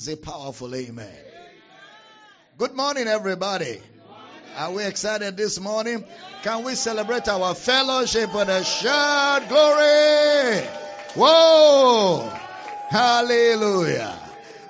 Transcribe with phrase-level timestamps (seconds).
[0.00, 1.12] Say powerful amen.
[2.56, 3.80] Good morning, everybody.
[4.56, 6.04] Are we excited this morning?
[6.44, 10.64] Can we celebrate our fellowship with a shout glory?
[11.16, 12.30] Whoa!
[12.88, 14.16] Hallelujah.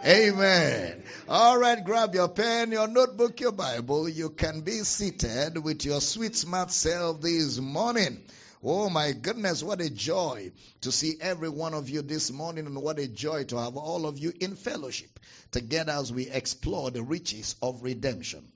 [0.03, 1.03] Amen.
[1.29, 4.08] All right, grab your pen, your notebook, your Bible.
[4.08, 8.22] You can be seated with your sweet, smart self this morning.
[8.61, 10.51] Oh my goodness, what a joy
[10.81, 14.04] to see every one of you this morning, and what a joy to have all
[14.04, 15.21] of you in fellowship
[15.53, 18.51] together as we explore the riches of redemption.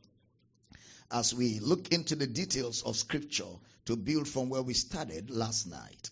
[1.09, 3.45] As we look into the details of Scripture
[3.85, 6.11] to build from where we started last night.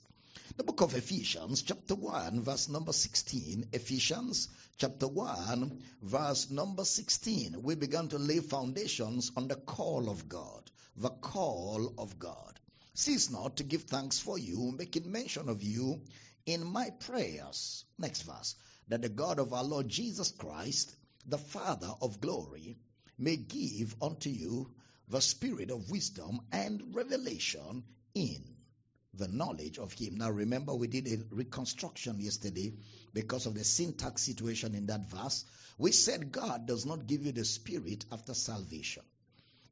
[0.57, 3.71] The book of Ephesians, chapter 1, verse number 16.
[3.73, 7.61] Ephesians, chapter 1, verse number 16.
[7.61, 10.71] We began to lay foundations on the call of God.
[10.97, 12.60] The call of God.
[13.01, 16.03] Cease not to give thanks for you, making mention of you
[16.45, 17.87] in my prayers.
[17.99, 18.55] Next verse.
[18.89, 22.77] That the God of our Lord Jesus Christ, the Father of glory,
[23.17, 24.75] may give unto you
[25.09, 28.45] the spirit of wisdom and revelation in
[29.15, 30.19] the knowledge of him.
[30.19, 32.75] Now remember we did a reconstruction yesterday
[33.15, 35.47] because of the syntax situation in that verse.
[35.79, 39.05] We said God does not give you the spirit after salvation.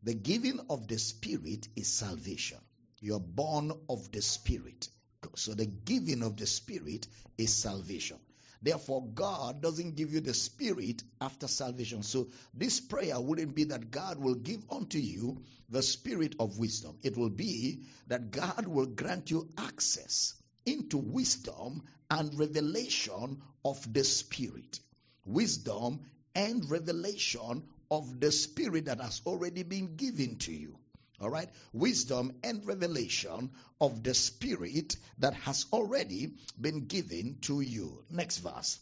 [0.02, 2.60] The giving of the spirit is salvation.
[3.00, 4.88] You are born of the Spirit.
[5.34, 8.18] So the giving of the Spirit is salvation.
[8.60, 12.02] Therefore, God doesn't give you the Spirit after salvation.
[12.02, 16.98] So this prayer wouldn't be that God will give unto you the Spirit of wisdom.
[17.02, 20.34] It will be that God will grant you access
[20.66, 24.80] into wisdom and revelation of the Spirit.
[25.24, 26.00] Wisdom
[26.34, 30.78] and revelation of the Spirit that has already been given to you.
[31.20, 31.48] All right?
[31.72, 38.04] Wisdom and revelation of the Spirit that has already been given to you.
[38.10, 38.78] Next verse.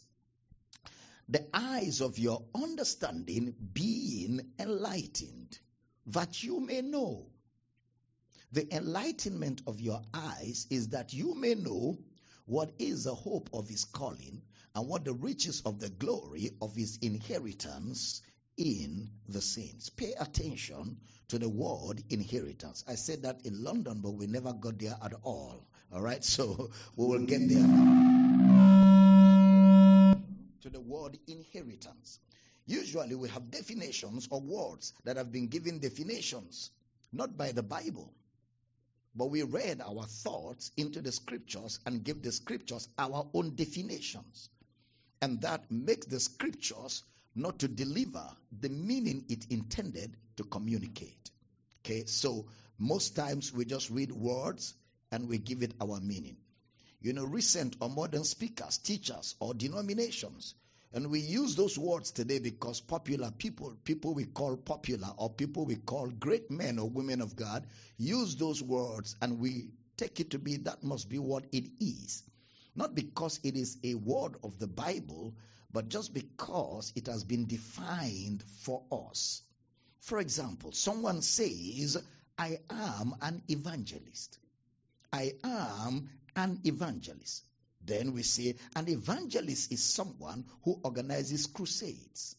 [1.29, 5.57] The eyes of your understanding being enlightened,
[6.07, 7.25] that you may know.
[8.53, 11.97] The enlightenment of your eyes is that you may know
[12.45, 14.41] what is the hope of his calling
[14.73, 18.21] and what the riches of the glory of his inheritance
[18.57, 19.89] in the saints.
[19.89, 20.97] Pay attention
[21.29, 22.83] to the word inheritance.
[22.87, 25.63] I said that in London, but we never got there at all.
[25.93, 27.67] All right, so we will get there.
[30.61, 32.19] To the word inheritance.
[32.65, 36.71] Usually we have definitions or words that have been given definitions,
[37.13, 38.11] not by the Bible.
[39.15, 44.49] But we read our thoughts into the scriptures and give the scriptures our own definitions.
[45.21, 47.03] And that makes the scriptures
[47.37, 48.25] not to deliver
[48.59, 51.31] the meaning it intended to communicate.
[51.85, 54.73] Okay, so most times we just read words
[55.11, 56.37] and we give it our meaning.
[56.99, 60.55] You know, recent or modern speakers, teachers, or denominations,
[60.93, 65.65] and we use those words today because popular people, people we call popular, or people
[65.65, 67.67] we call great men or women of God,
[67.97, 72.23] use those words and we take it to be that must be what it is.
[72.75, 75.33] Not because it is a word of the Bible,
[75.71, 79.41] but just because it has been defined for us.
[80.01, 81.97] For example, someone says,
[82.37, 84.37] I am an evangelist.
[85.11, 87.43] I am an evangelist.
[87.83, 92.35] Then we say, an evangelist is someone who organizes crusades.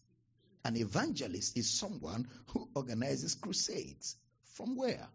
[0.64, 4.16] An evangelist is someone who organizes crusades.
[4.54, 5.08] From where?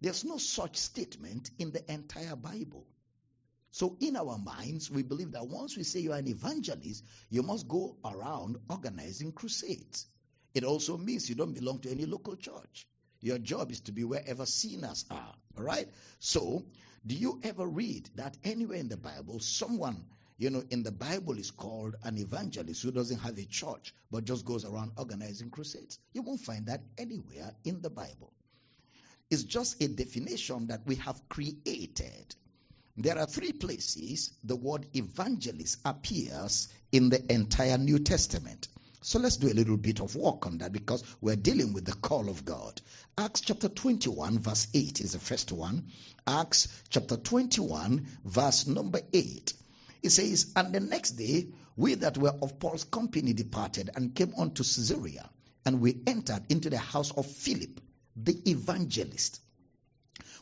[0.00, 2.86] There's no such statement in the entire Bible.
[3.74, 7.66] So, in our minds, we believe that once we say you're an evangelist, you must
[7.66, 10.06] go around organizing crusades.
[10.52, 12.86] It also means you don't belong to any local church.
[13.22, 15.34] Your job is to be wherever sinners are.
[15.56, 15.88] All right?
[16.18, 16.66] So,
[17.06, 20.04] do you ever read that anywhere in the Bible, someone,
[20.36, 24.26] you know, in the Bible is called an evangelist who doesn't have a church but
[24.26, 25.98] just goes around organizing crusades?
[26.12, 28.34] You won't find that anywhere in the Bible.
[29.30, 32.36] It's just a definition that we have created
[32.96, 38.68] there are three places the word evangelist appears in the entire New Testament.
[39.00, 41.94] So let's do a little bit of work on that because we're dealing with the
[41.94, 42.80] call of God.
[43.18, 45.86] Acts chapter 21, verse 8 is the first one.
[46.26, 49.54] Acts chapter 21, verse number 8.
[50.02, 54.34] It says, And the next day, we that were of Paul's company departed and came
[54.36, 55.28] unto Caesarea,
[55.64, 57.80] and we entered into the house of Philip,
[58.14, 59.40] the evangelist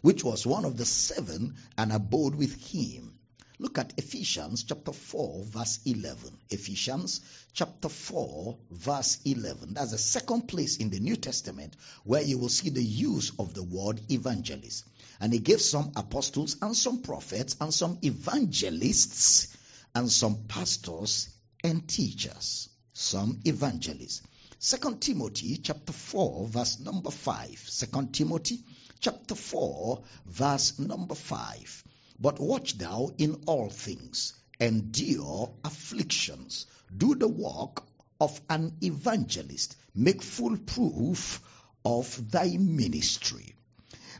[0.02, 3.18] which was one of the seven, and abode with him.
[3.58, 6.38] Look at Ephesians chapter 4, verse 11.
[6.48, 7.20] Ephesians
[7.52, 9.74] chapter 4, verse 11.
[9.74, 13.52] That's the second place in the New Testament where you will see the use of
[13.52, 14.84] the word evangelist.
[15.20, 19.54] And he gave some apostles and some prophets and some evangelists
[19.94, 21.28] and some pastors
[21.62, 22.70] and teachers.
[22.92, 24.22] some evangelists.
[24.58, 27.58] Second Timothy chapter 4 verse number 5.
[27.66, 28.64] Second Timothy
[29.00, 31.84] chapter 4 verse number 5.
[32.18, 37.82] But watch thou in all things, endure afflictions, do the work
[38.20, 41.40] of an evangelist, make full proof
[41.84, 43.54] of thy ministry.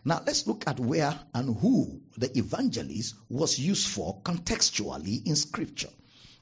[0.03, 5.91] Now let's look at where and who the evangelist was used for contextually in scripture.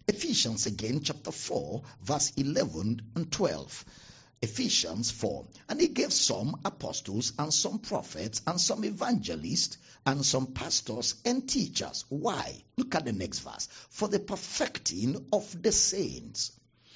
[0.07, 3.85] Ephesians again, chapter 4, verse 11 and 12.
[4.41, 5.47] Ephesians 4.
[5.69, 11.49] And he gave some apostles and some prophets and some evangelists and some pastors and
[11.49, 12.05] teachers.
[12.09, 12.63] Why?
[12.77, 13.69] Look at the next verse.
[13.91, 16.53] For the perfecting of the saints.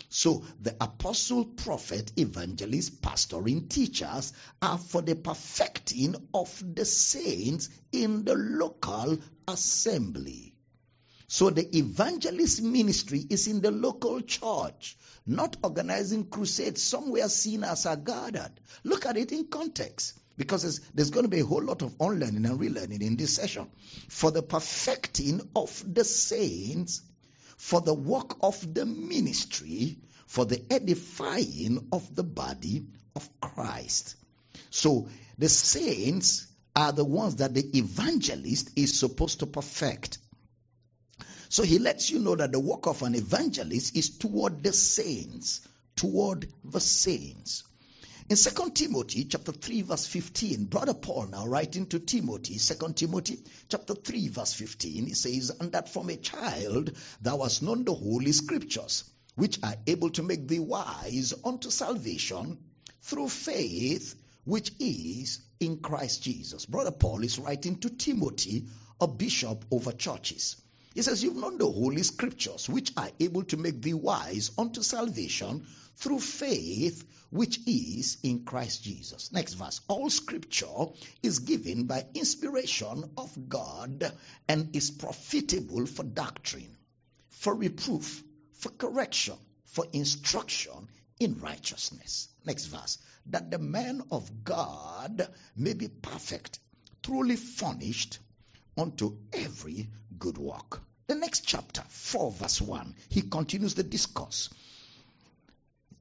[0.08, 8.24] So the apostle, prophet, evangelist, pastoring teachers are for the perfecting of the saints in
[8.24, 9.18] the local
[9.48, 10.51] assembly.
[11.32, 17.96] So the evangelist ministry is in the local church, not organizing crusades somewhere sinners are
[17.96, 18.52] gathered.
[18.84, 22.44] Look at it in context because there's going to be a whole lot of unlearning
[22.44, 23.70] and relearning in this session.
[24.10, 27.00] For the perfecting of the saints,
[27.56, 29.96] for the work of the ministry,
[30.26, 32.84] for the edifying of the body
[33.16, 34.16] of Christ.
[34.68, 35.08] So
[35.38, 36.46] the saints
[36.76, 40.18] are the ones that the evangelist is supposed to perfect.
[41.52, 45.60] So he lets you know that the work of an evangelist is toward the saints,
[45.94, 47.64] toward the saints.
[48.30, 53.38] In 2 Timothy chapter 3 verse 15, brother Paul now writing to Timothy, 2 Timothy
[53.68, 57.92] chapter 3 verse 15, he says, And that from a child thou hast known the
[57.92, 62.56] holy scriptures, which are able to make thee wise unto salvation
[63.02, 64.14] through faith
[64.44, 66.64] which is in Christ Jesus.
[66.64, 70.56] Brother Paul is writing to Timothy, a bishop over churches.
[70.94, 74.82] He says, You've known the holy scriptures, which are able to make thee wise unto
[74.82, 75.66] salvation
[75.96, 79.32] through faith which is in Christ Jesus.
[79.32, 79.80] Next verse.
[79.88, 80.86] All scripture
[81.22, 84.12] is given by inspiration of God
[84.48, 86.76] and is profitable for doctrine,
[87.30, 88.22] for reproof,
[88.52, 92.28] for correction, for instruction in righteousness.
[92.44, 92.98] Next verse.
[93.26, 96.58] That the man of God may be perfect,
[97.02, 98.18] truly furnished
[98.76, 99.88] unto every
[100.18, 100.80] good work.
[101.06, 104.50] The next chapter, 4 verse 1, he continues the discourse.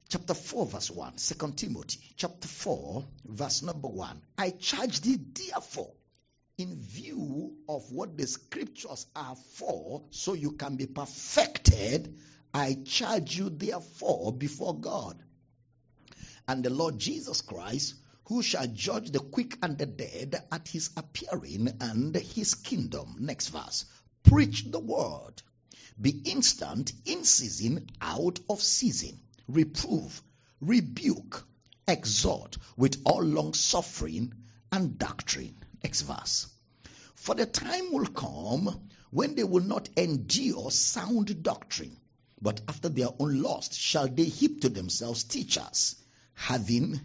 [0.09, 4.21] Chapter 4 verse 1, 2 Timothy, chapter 4 verse number 1.
[4.37, 5.93] I charge thee therefore
[6.57, 12.17] in view of what the scriptures are for, so you can be perfected,
[12.53, 15.17] I charge you therefore before God
[16.47, 17.95] and the Lord Jesus Christ,
[18.31, 23.17] who shall judge the quick and the dead at his appearing and his kingdom.
[23.19, 23.83] Next verse.
[24.23, 25.41] Preach the word.
[25.99, 29.19] Be instant in season, out of season.
[29.49, 30.23] Reprove,
[30.61, 31.45] rebuke,
[31.85, 34.33] exhort with all long suffering
[34.71, 35.57] and doctrine.
[35.83, 36.47] Next verse.
[37.15, 41.97] For the time will come when they will not endure sound doctrine,
[42.41, 45.97] but after their own lust shall they heap to themselves teachers,
[46.33, 47.01] having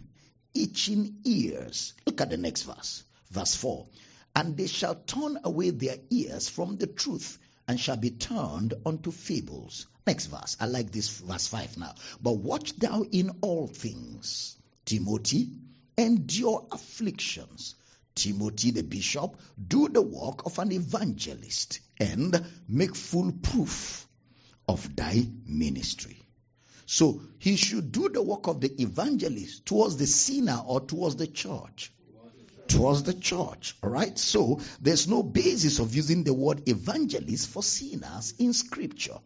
[0.63, 1.93] itching ears.
[2.05, 3.03] Look at the next verse.
[3.31, 3.87] Verse 4
[4.35, 7.37] And they shall turn away their ears from the truth
[7.67, 9.87] and shall be turned unto fables.
[10.05, 10.55] Next verse.
[10.59, 11.95] I like this verse 5 now.
[12.21, 14.55] But watch thou in all things,
[14.85, 15.51] Timothy,
[15.97, 17.75] endure afflictions.
[18.15, 24.07] Timothy the bishop, do the work of an evangelist and make full proof
[24.67, 26.26] of thy ministry.
[26.89, 31.27] So he should do the work of the evangelist towards the sinner or towards the
[31.27, 31.91] church.
[32.69, 33.75] Towards the church.
[33.83, 34.17] All right.
[34.17, 39.17] So there's no basis of using the word evangelist for sinners in scripture.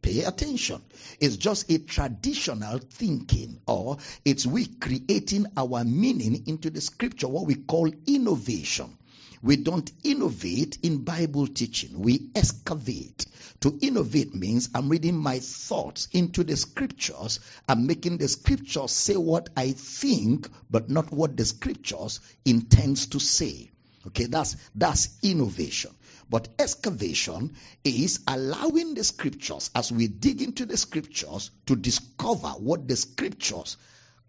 [0.00, 0.80] Pay attention.
[1.20, 7.46] It's just a traditional thinking, or it's we creating our meaning into the scripture, what
[7.46, 8.96] we call innovation.
[9.42, 13.26] We don't innovate in Bible teaching, we excavate.
[13.62, 17.40] To innovate means I'm reading my thoughts into the scriptures.
[17.68, 23.18] I'm making the scriptures say what I think, but not what the scriptures intends to
[23.18, 23.72] say.
[24.06, 25.90] Okay, that's that's innovation.
[26.30, 32.86] But excavation is allowing the scriptures, as we dig into the scriptures, to discover what
[32.86, 33.76] the scriptures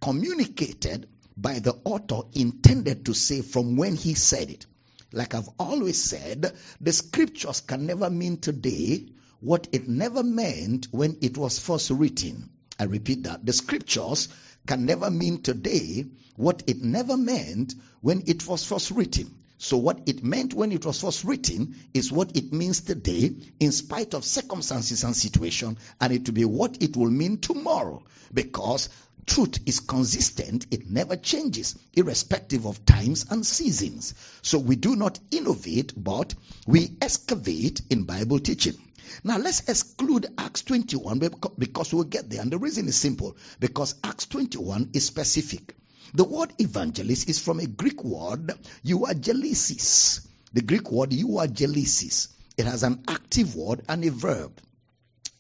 [0.02, 4.66] communicated by the author intended to say from when he said it.
[5.14, 9.06] Like I've always said, the scriptures can never mean today
[9.40, 12.50] what it never meant when it was first written.
[12.80, 13.46] I repeat that.
[13.46, 14.30] The scriptures
[14.66, 16.06] can never mean today
[16.36, 19.36] what it never meant when it was first written.
[19.60, 23.72] So, what it meant when it was first written is what it means today, in
[23.72, 28.04] spite of circumstances and situation, and it will be what it will mean tomorrow.
[28.34, 28.90] Because
[29.26, 34.14] truth is consistent, it never changes, irrespective of times and seasons.
[34.42, 36.34] So, we do not innovate, but
[36.68, 38.76] we excavate in Bible teaching.
[39.24, 41.20] Now let's exclude Acts 21
[41.58, 42.42] because we'll get there.
[42.42, 45.76] And the reason is simple because Acts 21 is specific.
[46.14, 48.52] The word evangelist is from a Greek word,
[48.86, 50.28] euangelisis.
[50.54, 52.30] The Greek word euangelisis.
[52.58, 54.60] It has an active word and a verb.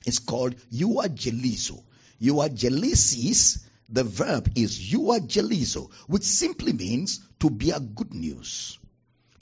[0.05, 1.83] It's called euangelizo.
[2.21, 3.59] Euangelisis,
[3.89, 8.79] the verb is euangelizo, which simply means to bear good news.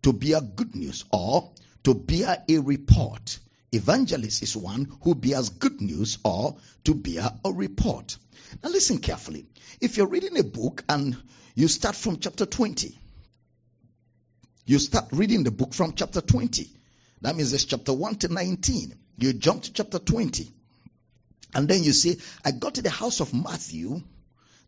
[0.04, 1.52] To bear good news or
[1.84, 3.40] to bear a report.
[3.72, 8.18] Evangelist is one who bears good news or to bear a report.
[8.64, 9.46] Now listen carefully.
[9.80, 11.16] If you're reading a book and
[11.56, 12.98] you start from chapter 20,
[14.66, 16.70] you start reading the book from chapter 20.
[17.22, 18.96] That means it's chapter 1 to 19.
[19.18, 20.52] You jump to chapter 20.
[21.54, 24.02] And then you say, I got to the house of Matthew,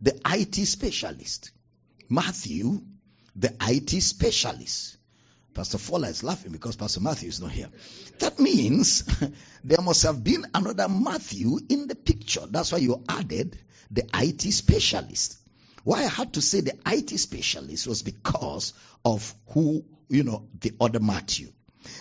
[0.02, 1.52] the IT specialist.
[2.10, 2.82] Matthew,
[3.36, 4.98] the IT specialist.
[5.54, 7.70] Pastor Fowler is laughing because Pastor Matthew is not here.
[8.20, 9.04] That means
[9.64, 12.42] there must have been another Matthew in the picture.
[12.50, 13.58] That's why you added
[13.92, 15.38] the IT specialist.
[15.84, 18.74] Why I had to say the IT specialist was because
[19.06, 21.52] of who, you know, the other Matthew.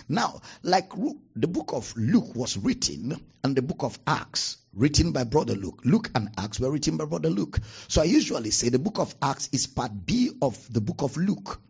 [0.08, 0.92] Now, like
[1.36, 5.80] the book of Luke was written and the book of Acts written by brother Luke.
[5.84, 7.58] Luke and Acts were written by brother Luke.
[7.88, 11.16] So I usually say the book of Acts is part B of the book of
[11.16, 11.60] Luke.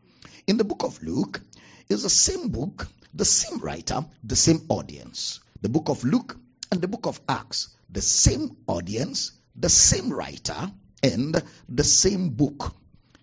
[0.46, 1.40] In the book of Luke,
[1.88, 5.40] it's the same book, the same writer, the same audience.
[5.60, 6.36] The book of Luke
[6.70, 12.74] and the book of Acts, the same audience, the same writer, and the same book.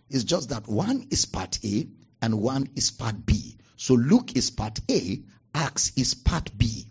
[0.10, 1.88] It's just that one is part A
[2.22, 3.58] and one is part B.
[3.81, 5.21] So Luke is part A,
[5.55, 6.86] Acts is part B.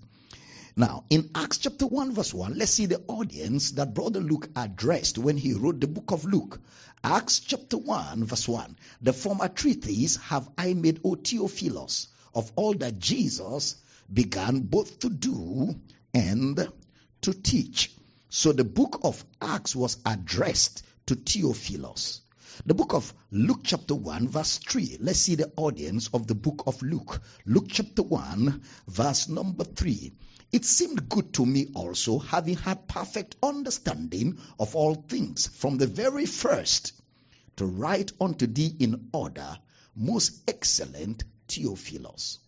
[0.75, 5.19] Now, in Acts chapter 1, verse 1, let's see the audience that Brother Luke addressed
[5.19, 6.59] when he wrote the book of Luke.
[7.05, 8.75] Acts chapter 1, verse 1.
[9.03, 13.77] The former treatise have I made, O Theophilus, of all that Jesus
[14.11, 15.79] began both to do
[16.15, 16.73] and
[17.21, 17.93] to teach.
[18.31, 22.23] So the book of Acts was addressed to Theophilus.
[22.67, 24.99] The book of Luke, chapter 1, verse 3.
[25.01, 27.23] Let's see the audience of the book of Luke.
[27.47, 30.13] Luke, chapter 1, verse number 3.
[30.51, 35.87] It seemed good to me also, having had perfect understanding of all things from the
[35.87, 36.93] very first,
[37.57, 39.59] to write unto thee in order,
[39.95, 42.39] most excellent Theophilus.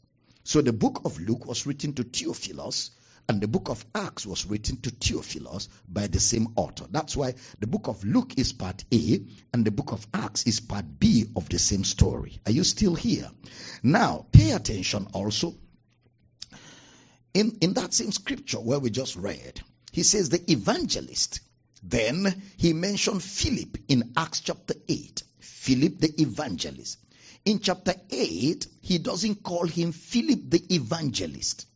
[0.42, 2.90] So the book of Luke was written to Theophilus,
[3.30, 6.86] and the book of Acts was written to Theophilus by the same author.
[6.90, 9.22] That's why the book of Luke is part A
[9.52, 12.40] and the book of Acts is part B of the same story.
[12.44, 13.30] Are you still here?
[13.84, 15.54] Now, pay attention also
[17.32, 19.60] in, in that same scripture where we just read,
[19.92, 21.38] he says the evangelist.
[21.84, 25.22] Then he mentioned Philip in Acts chapter 8.
[25.38, 26.98] Philip the evangelist.
[27.44, 31.66] In chapter 8, he doesn't call him Philip the evangelist.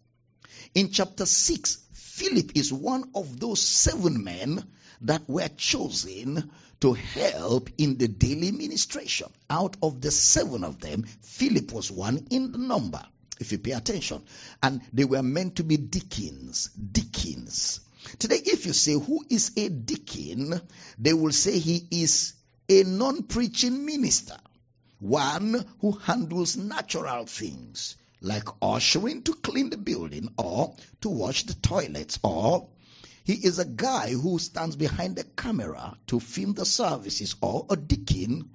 [0.75, 4.65] In chapter 6, Philip is one of those seven men
[5.03, 6.51] that were chosen
[6.81, 9.29] to help in the daily ministration.
[9.49, 13.01] Out of the seven of them, Philip was one in the number
[13.39, 14.23] if you pay attention.
[14.63, 16.71] And they were meant to be deacons.
[16.71, 17.79] Deacons.
[18.19, 20.61] Today, if you say, Who is a deacon?
[20.99, 22.35] they will say he is
[22.69, 24.37] a non preaching minister,
[24.99, 31.55] one who handles natural things like ushering to clean the building or to wash the
[31.55, 32.69] toilets or
[33.25, 37.77] he is a guy who stands behind the camera to film the services or a
[37.77, 38.51] deacon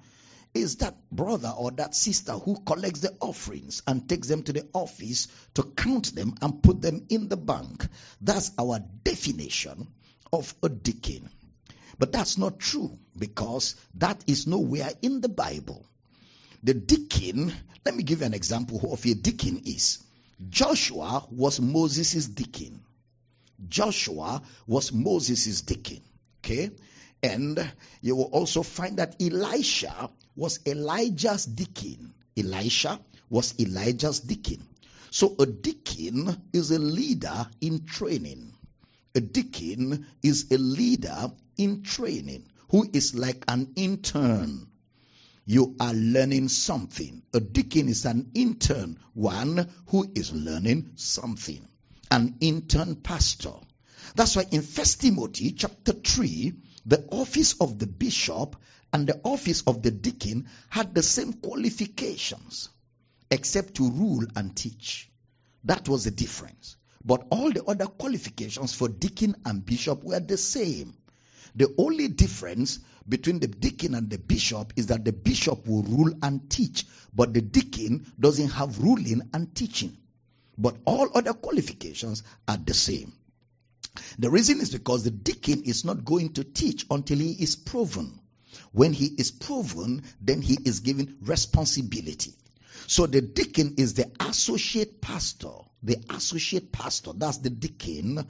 [0.54, 4.66] is that brother or that sister who collects the offerings and takes them to the
[4.72, 7.86] office to count them and put them in the bank.
[8.20, 9.86] That's our definition
[10.32, 11.30] of a deacon.
[11.98, 15.86] But that's not true because that is nowhere in the Bible.
[16.62, 17.52] The deacon,
[17.84, 19.98] let me give you an example of a deacon is.
[20.48, 22.80] Joshua was Moses' deacon.
[23.68, 26.00] Joshua was Moses' deacon.
[26.44, 26.70] Okay?
[27.22, 32.14] And you will also find that Elisha was Elijah's deacon.
[32.36, 32.98] Elisha
[33.28, 34.66] was Elijah's deacon.
[35.10, 38.52] So a deacon is a leader in training.
[39.14, 44.69] A deacon is a leader in training who is like an intern.
[45.46, 47.22] You are learning something.
[47.34, 51.66] A deacon is an intern, one who is learning something.
[52.10, 53.54] An intern pastor.
[54.14, 56.52] That's why in First Timothy chapter 3,
[56.86, 58.56] the office of the bishop
[58.92, 62.68] and the office of the deacon had the same qualifications.
[63.30, 65.08] except to rule and teach.
[65.64, 66.76] That was the difference.
[67.04, 70.94] But all the other qualifications for deacon and bishop were the same.
[71.54, 72.78] The only difference
[73.08, 77.34] between the deacon and the bishop is that the bishop will rule and teach, but
[77.34, 79.96] the deacon doesn't have ruling and teaching.
[80.56, 83.12] But all other qualifications are the same.
[84.18, 88.20] The reason is because the deacon is not going to teach until he is proven.
[88.72, 92.34] When he is proven, then he is given responsibility.
[92.86, 95.52] So the deacon is the associate pastor.
[95.82, 98.26] The associate pastor, that's the deacon,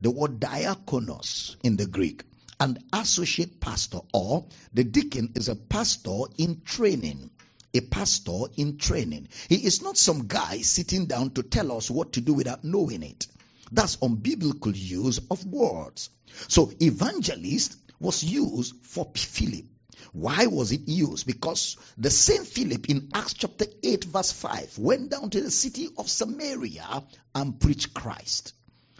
[0.00, 2.24] the word diakonos in the Greek.
[2.60, 7.30] An associate pastor or the deacon is a pastor in training.
[7.74, 9.28] A pastor in training.
[9.48, 13.02] He is not some guy sitting down to tell us what to do without knowing
[13.02, 13.26] it.
[13.72, 16.10] That's unbiblical use of words.
[16.48, 19.64] So evangelist was used for Philip.
[20.12, 21.26] Why was it used?
[21.26, 25.88] Because the same Philip in Acts chapter 8, verse 5 went down to the city
[25.96, 27.02] of Samaria
[27.34, 28.52] and preached Christ.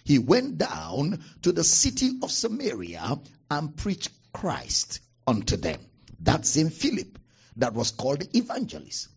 [0.05, 3.21] He went down to the city of Samaria
[3.59, 5.81] and preach Christ unto them.
[6.21, 7.19] That same Philip
[7.57, 9.09] that was called evangelist.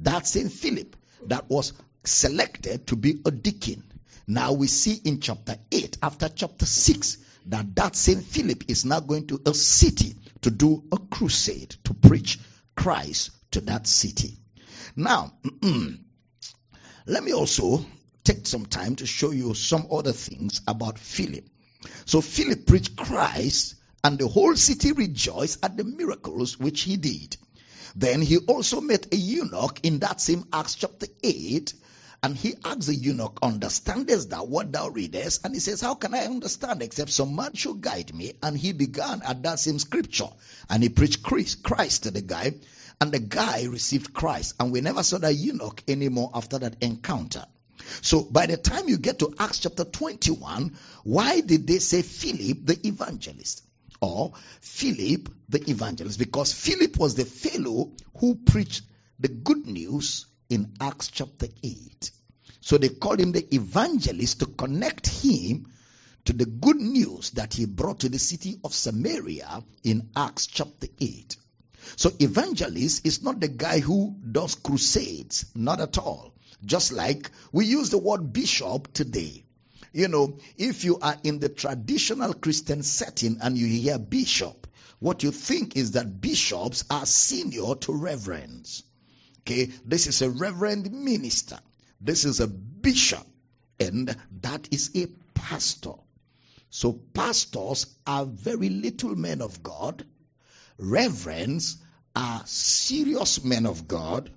[0.00, 0.96] That same Philip
[1.26, 1.72] that was
[2.04, 3.84] selected to be a deacon.
[4.26, 9.00] Now we see in chapter 8, after chapter 6, that that same Philip is now
[9.00, 12.38] going to a city to do a crusade to preach
[12.74, 14.38] Christ to that city.
[14.96, 15.34] Now,
[17.06, 17.84] let me also
[18.24, 21.44] take some time to show you some other things about Philip.
[22.04, 27.36] So Philip preached Christ and the whole city rejoiced at the miracles which he did.
[27.94, 31.74] Then he also met a eunuch in that same Acts chapter 8
[32.24, 35.44] and he asked the eunuch, Understandest thou what thou readest?
[35.44, 38.34] And he says, How can I understand except some man should guide me?
[38.40, 40.28] And he began at that same scripture.
[40.70, 42.54] And he preached Christ to the guy.
[43.00, 44.54] And the guy received Christ.
[44.60, 47.44] And we never saw that eunuch anymore after that encounter.
[48.02, 52.58] So by the time you get to Acts chapter 21, why did they say Philip
[52.64, 53.62] the evangelist?
[54.02, 56.18] Or Philip the evangelist?
[56.18, 58.82] Because Philip was the fellow who preached
[59.20, 62.10] the good news in Acts chapter 8.
[62.60, 65.66] So they called him the evangelist to connect him
[66.24, 70.88] to the good news that he brought to the city of Samaria in Acts chapter
[71.00, 71.36] 8.
[71.96, 76.34] So evangelist is not the guy who does crusades, not at all.
[76.64, 79.44] Just like we use the word bishop today.
[79.92, 84.66] You know, if you are in the traditional Christian setting and you hear bishop,
[84.98, 88.84] what you think is that bishops are senior to reverends.
[89.40, 91.58] Okay, this is a reverend minister.
[92.00, 93.26] This is a bishop.
[93.80, 95.94] And that is a pastor.
[96.70, 100.06] So pastors are very little men of God.
[100.78, 101.78] Reverends
[102.14, 104.30] are serious men of God.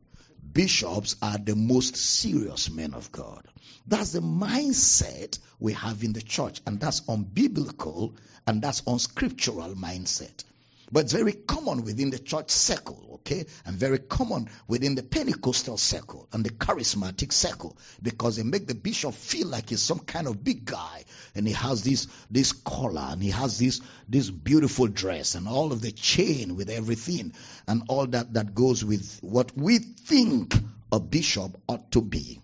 [0.55, 3.45] Bishops are the most serious men of God.
[3.87, 8.15] That's the mindset we have in the church, and that's unbiblical
[8.47, 10.45] and that's unscriptural mindset.
[10.91, 13.45] But it's very common within the church circle, okay?
[13.65, 18.75] And very common within the Pentecostal circle and the charismatic circle because they make the
[18.75, 23.07] bishop feel like he's some kind of big guy and he has this this collar
[23.09, 27.33] and he has this this beautiful dress and all of the chain with everything
[27.67, 30.53] and all that that goes with what we think
[30.91, 32.39] a bishop ought to be.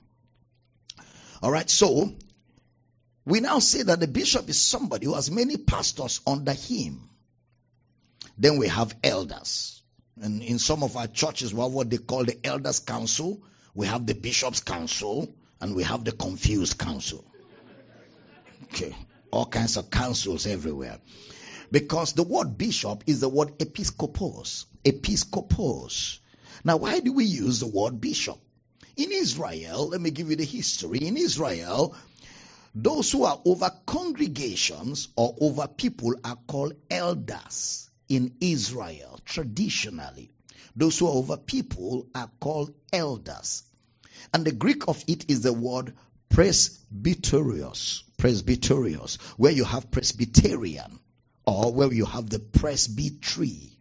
[1.43, 2.11] All right, so
[3.25, 7.07] we now say that the bishop is somebody who has many pastors under him.
[8.41, 9.83] Then we have elders.
[10.19, 13.39] And in some of our churches, we have what they call the elders' council,
[13.75, 17.23] we have the bishop's council, and we have the confused council.
[18.63, 18.95] Okay,
[19.29, 20.97] all kinds of councils everywhere.
[21.71, 24.65] Because the word bishop is the word episkopos.
[24.83, 26.17] Episkopos.
[26.63, 28.39] Now, why do we use the word bishop?
[28.97, 30.97] In Israel, let me give you the history.
[30.97, 31.95] In Israel,
[32.73, 40.29] those who are over congregations or over people are called elders in Israel, traditionally,
[40.75, 43.63] those who are over people are called elders.
[44.33, 45.93] And the Greek of it is the word
[46.29, 50.99] presbyterios, presbyterios, where you have Presbyterian
[51.45, 53.77] or where you have the presbytery,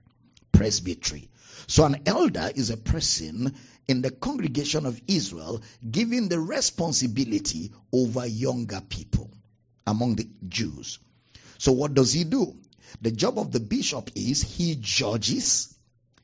[0.53, 1.29] presbytery.
[1.67, 3.57] So an elder is a person
[3.89, 9.31] in the congregation of Israel given the responsibility over younger people
[9.89, 11.01] among the Jews.
[11.59, 12.57] So what does he do?
[13.01, 15.75] The job of the bishop is he judges,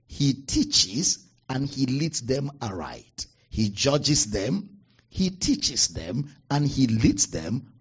[0.06, 3.26] he teaches, and he leads them aright.
[3.50, 7.72] He judges them, he teaches them, and he leads them.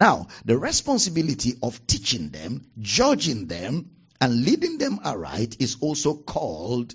[0.00, 6.94] Now, the responsibility of teaching them, judging them, and leading them aright is also called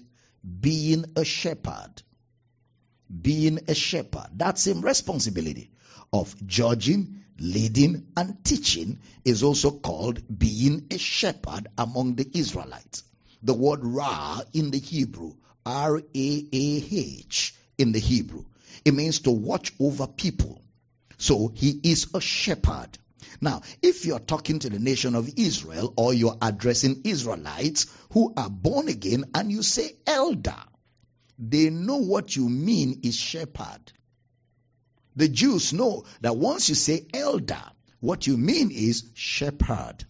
[0.62, 2.04] being a shepherd.
[3.22, 4.28] being a shepherd.
[4.36, 5.72] That same responsibility
[6.14, 13.04] of judging, leading, and teaching is also called being a shepherd among the Israelites.
[13.42, 15.34] The word Ra in the Hebrew,
[15.66, 18.46] R A A H in the Hebrew,
[18.86, 20.62] it means to watch over people.
[21.18, 22.98] So he is a shepherd.
[23.42, 28.50] Now, if you're talking to the nation of Israel or you're addressing Israelites who are
[28.50, 30.64] born again and you say elder,
[31.40, 33.94] they know what you mean is shepherd.
[35.16, 37.64] The Jews know that once you say elder,
[38.00, 40.06] what you mean is shepherd.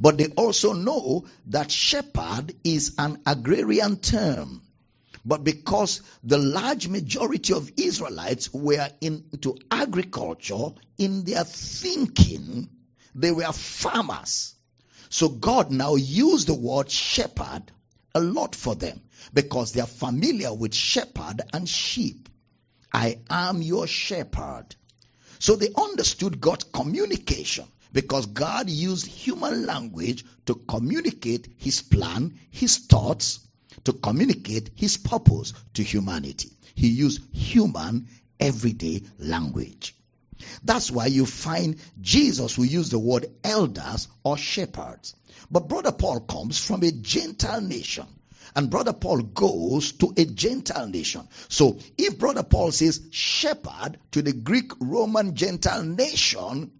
[0.00, 4.62] But they also know that shepherd is an agrarian term.
[5.24, 12.68] But because the large majority of Israelites were into agriculture in their thinking,
[13.14, 14.54] they were farmers.
[15.08, 17.70] So God now used the word shepherd
[18.14, 19.00] a lot for them
[19.32, 22.28] because they are familiar with shepherd and sheep.
[22.94, 24.66] I am your shepherd.
[25.40, 32.78] So they understood God's communication because God used human language to communicate his plan, his
[32.78, 33.40] thoughts,
[33.82, 36.52] to communicate his purpose to humanity.
[36.76, 39.96] He used human everyday language.
[40.62, 45.14] That's why you find Jesus will use the word elders or shepherds.
[45.50, 48.06] But Brother Paul comes from a Gentile nation.
[48.54, 51.28] And Brother Paul goes to a Gentile nation.
[51.48, 56.72] So if Brother Paul says shepherd to the Greek Roman Gentile nation,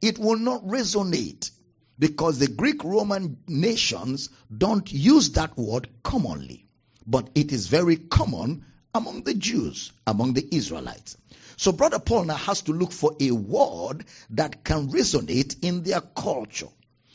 [0.00, 1.50] it will not resonate
[1.98, 6.66] because the Greek Roman nations don't use that word commonly,
[7.06, 8.64] but it is very common
[8.94, 11.16] among the Jews, among the Israelites.
[11.56, 16.00] So Brother Paul now has to look for a word that can resonate in their
[16.00, 16.68] culture.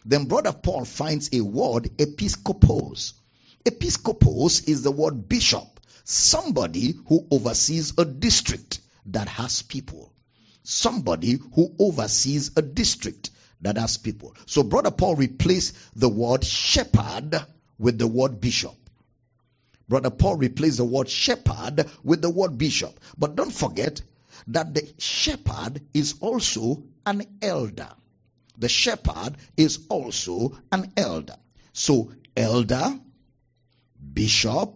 [0.05, 3.13] Then Brother Paul finds a word, episkopos.
[3.65, 10.13] Episkopos is the word bishop, somebody who oversees a district that has people.
[10.63, 14.35] Somebody who oversees a district that has people.
[14.45, 17.45] So Brother Paul replaced the word shepherd
[17.77, 18.75] with the word bishop.
[19.87, 22.99] Brother Paul replaced the word shepherd with the word bishop.
[23.17, 24.01] But don't forget
[24.47, 27.89] that the shepherd is also an elder.
[28.57, 31.37] The shepherd is also an elder.
[31.73, 32.99] So elder,
[34.01, 34.73] bishop,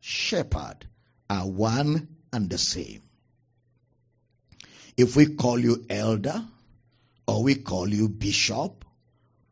[0.00, 0.86] shepherd
[1.28, 3.02] are one and the same.
[4.96, 6.44] If we call you elder,
[7.26, 8.84] or we call you bishop,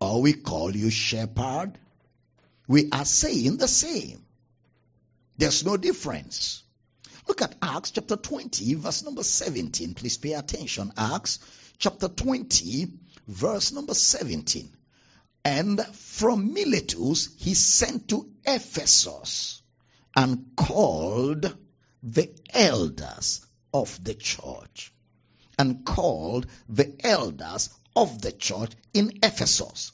[0.01, 1.73] or we call you shepherd,
[2.67, 4.25] we are saying the same.
[5.37, 6.63] There's no difference.
[7.27, 9.95] Look at Acts chapter 20, verse number 17.
[9.95, 10.93] Please pay attention.
[10.97, 11.41] Acts
[11.79, 12.89] chapter 20,
[13.27, 14.71] verse number 17.
[15.45, 19.63] And from Miletus he sent to Ephesus
[20.17, 21.57] and called
[22.03, 24.93] the elders of the church
[25.59, 29.93] and called the elders of the church in Ephesus.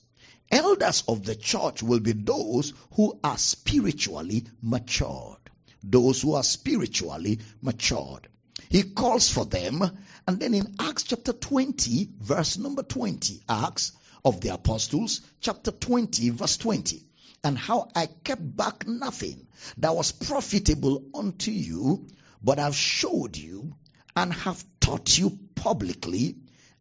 [0.51, 5.39] Elders of the church will be those who are spiritually matured.
[5.83, 8.29] Those who are spiritually matured.
[8.69, 9.83] He calls for them,
[10.27, 13.93] and then in Acts chapter 20, verse number 20, Acts
[14.25, 17.07] of the Apostles, chapter 20, verse 20,
[17.43, 19.47] and how I kept back nothing
[19.79, 22.07] that was profitable unto you,
[22.43, 23.75] but have showed you
[24.17, 26.37] and have taught you publicly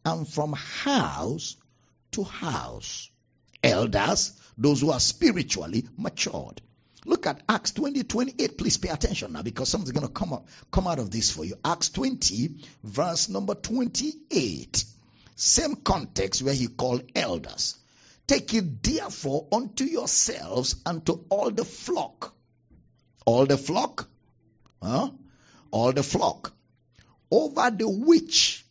[0.06, 1.56] and from house
[2.12, 3.10] to house.
[3.64, 6.62] Elders, those who are spiritually matured.
[7.06, 8.58] Look at Acts 20, 28.
[8.58, 11.46] Please pay attention now because something's going to come up, come out of this for
[11.46, 11.56] you.
[11.64, 14.84] Acts 20, verse number 28.
[15.36, 17.78] Same context where he called elders.
[18.30, 22.36] Take it therefore unto yourselves and to all the flock.
[23.26, 24.08] All the flock?
[24.84, 25.10] Huh?
[25.72, 26.54] All the flock.
[27.32, 28.64] Over the which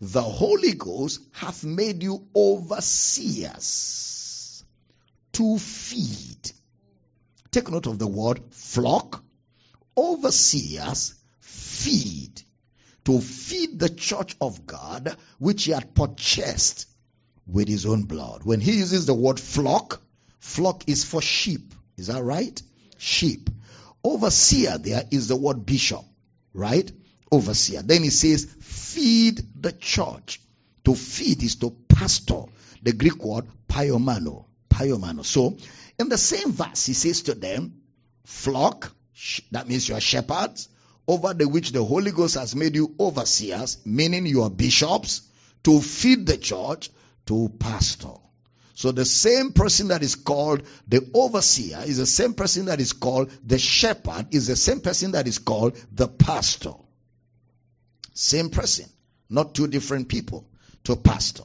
[0.00, 3.52] the Holy Ghost hath made you overseers
[5.32, 6.52] to feed.
[7.50, 9.24] Take note of the word flock,
[9.96, 12.40] overseers, feed.
[13.06, 16.86] To feed the church of God, which he had purchased
[17.46, 18.42] with his own blood.
[18.44, 20.00] When he uses the word flock,
[20.38, 21.74] flock is for sheep.
[21.96, 22.60] Is that right?
[22.98, 23.50] Sheep.
[24.02, 26.04] Overseer there is the word bishop,
[26.52, 26.90] right?
[27.30, 27.82] Overseer.
[27.82, 30.40] Then he says, feed the church.
[30.84, 32.44] To feed is to pastor.
[32.82, 34.44] The Greek word pyomano.
[34.68, 35.24] Pyomano.
[35.24, 35.56] So,
[35.98, 37.80] in the same verse, he says to them,
[38.24, 38.92] flock,
[39.52, 40.68] that means you are shepherds,
[41.06, 45.22] over the which the Holy Ghost has made you overseers, meaning you are bishops,
[45.62, 46.90] to feed the church,
[47.26, 48.14] to pastor.
[48.74, 52.92] So the same person that is called the overseer is the same person that is
[52.92, 56.74] called the shepherd, is the same person that is called the pastor.
[58.12, 58.86] Same person,
[59.30, 60.48] not two different people
[60.84, 61.44] to pastor.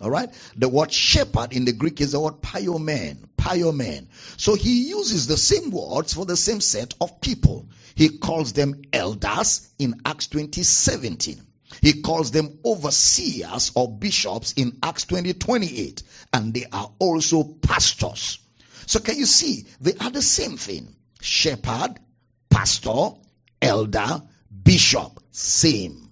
[0.00, 0.28] All right.
[0.56, 3.28] The word shepherd in the Greek is the word piomen.
[3.36, 4.06] Piomen.
[4.36, 7.68] So he uses the same words for the same set of people.
[7.96, 11.40] He calls them elders in Acts 20, 17.
[11.80, 16.02] He calls them overseers or bishops in Acts 20, 28.
[16.32, 18.38] And they are also pastors.
[18.86, 19.66] So can you see?
[19.80, 20.96] They are the same thing.
[21.20, 21.94] Shepherd,
[22.48, 23.10] pastor,
[23.60, 24.22] elder,
[24.62, 25.20] bishop.
[25.30, 26.10] Same.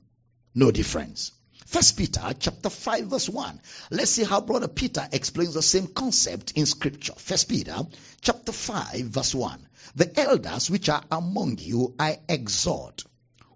[0.55, 1.33] No difference.
[1.67, 3.61] First Peter chapter 5 verse 1.
[3.91, 7.15] Let's see how brother Peter explains the same concept in scripture.
[7.17, 7.77] First Peter
[8.21, 9.69] chapter 5 verse 1.
[9.97, 13.05] The elders which are among you I exhort,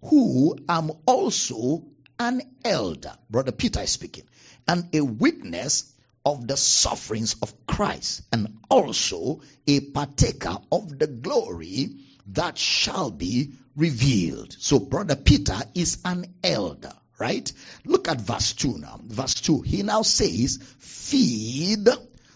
[0.03, 1.85] who am also
[2.21, 3.15] an elder.
[3.29, 4.25] Brother Peter is speaking.
[4.69, 5.93] And a witness
[6.25, 11.97] of the sufferings of Christ and also a partaker of the glory
[12.29, 14.55] that shall be revealed.
[14.59, 17.53] So brother Peter is an elder right?
[17.85, 18.99] Look at verse 2 now.
[19.05, 19.61] Verse 2.
[19.61, 21.87] He now says, feed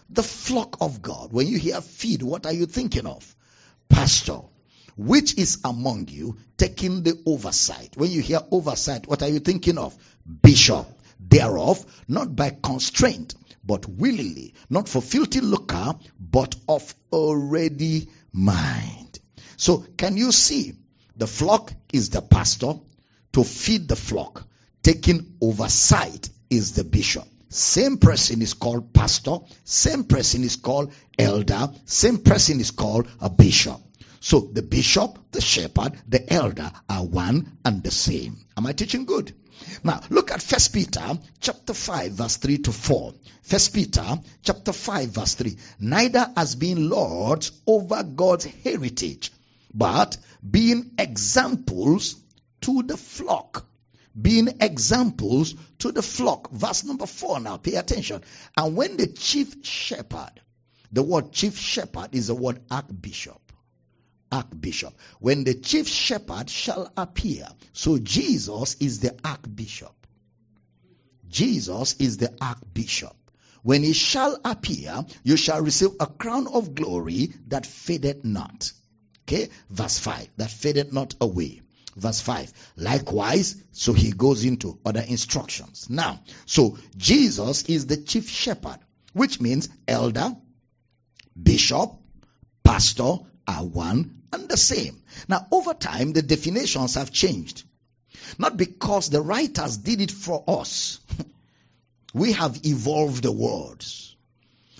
[0.09, 1.33] the flock of God.
[1.33, 3.35] When you hear feed, what are you thinking of?
[3.89, 4.41] Pastor.
[4.95, 7.95] Which is among you taking the oversight?
[7.97, 9.95] When you hear oversight, what are you thinking of?
[10.41, 10.87] Bishop.
[11.19, 19.19] Thereof, not by constraint, but willingly, not for filthy lucre, but of a ready mind.
[19.57, 20.73] So, can you see?
[21.15, 22.73] The flock is the pastor
[23.33, 24.45] to feed the flock
[24.85, 27.27] taking oversight is the bishop.
[27.49, 33.27] Same person is called pastor, same person is called elder, same person is called a
[33.27, 33.81] bishop.
[34.25, 38.37] So the bishop, the shepherd, the elder are one and the same.
[38.57, 39.35] Am I teaching good?
[39.83, 43.13] Now look at First Peter chapter 5 verse 3 to 4.
[43.43, 45.55] First Peter chapter 5 verse 3.
[45.79, 49.31] Neither as being lords over God's heritage,
[49.71, 52.15] but being examples
[52.61, 53.67] to the flock
[54.19, 56.49] being examples to the flock.
[56.49, 58.23] Verse number four now, pay attention.
[58.57, 60.41] And when the chief shepherd,
[60.91, 63.44] the word chief shepherd is the word archbishop.
[64.31, 64.93] Archbishop.
[65.19, 67.47] When the chief shepherd shall appear.
[67.73, 69.93] So Jesus is the archbishop.
[71.29, 73.15] Jesus is the archbishop.
[73.63, 78.71] When he shall appear, you shall receive a crown of glory that fadeth not.
[79.23, 81.61] Okay, verse 5 that fadeth not away
[81.95, 82.51] verse 5.
[82.77, 85.89] Likewise, so he goes into other instructions.
[85.89, 88.79] Now, so Jesus is the chief shepherd,
[89.13, 90.35] which means elder,
[91.41, 91.93] bishop,
[92.63, 95.01] pastor are one and the same.
[95.27, 97.63] Now, over time, the definitions have changed.
[98.37, 100.99] Not because the writers did it for us.
[102.13, 104.15] we have evolved the words.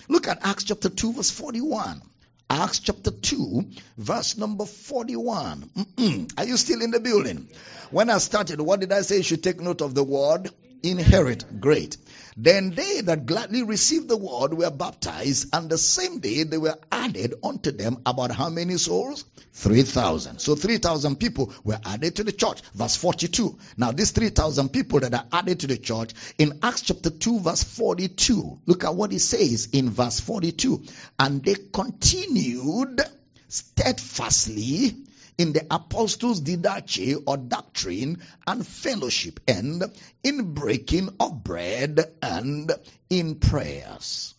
[0.08, 2.02] Look at Acts chapter 2 verse 41.
[2.48, 3.66] Acts chapter 2,
[3.98, 5.68] verse number 41.
[5.76, 6.32] Mm-mm.
[6.38, 7.48] Are you still in the building?
[7.90, 9.16] When I started, what did I say?
[9.16, 10.50] You should take note of the word
[10.82, 11.60] inherit.
[11.60, 11.96] Great.
[12.36, 16.76] Then they that gladly received the word were baptized, and the same day they were
[16.92, 19.24] added unto them about how many souls?
[19.54, 20.38] 3,000.
[20.38, 22.60] So 3,000 people were added to the church.
[22.74, 23.58] Verse 42.
[23.78, 27.64] Now, these 3,000 people that are added to the church in Acts chapter 2, verse
[27.64, 30.82] 42, look at what it says in verse 42.
[31.18, 33.00] And they continued
[33.48, 35.05] steadfastly
[35.38, 39.84] in the apostles' didache or doctrine and fellowship, and
[40.22, 42.72] in breaking of bread and
[43.10, 44.34] in prayers.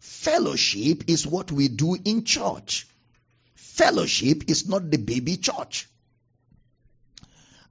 [0.00, 2.86] Fellowship is what we do in church.
[3.54, 5.88] Fellowship is not the baby church.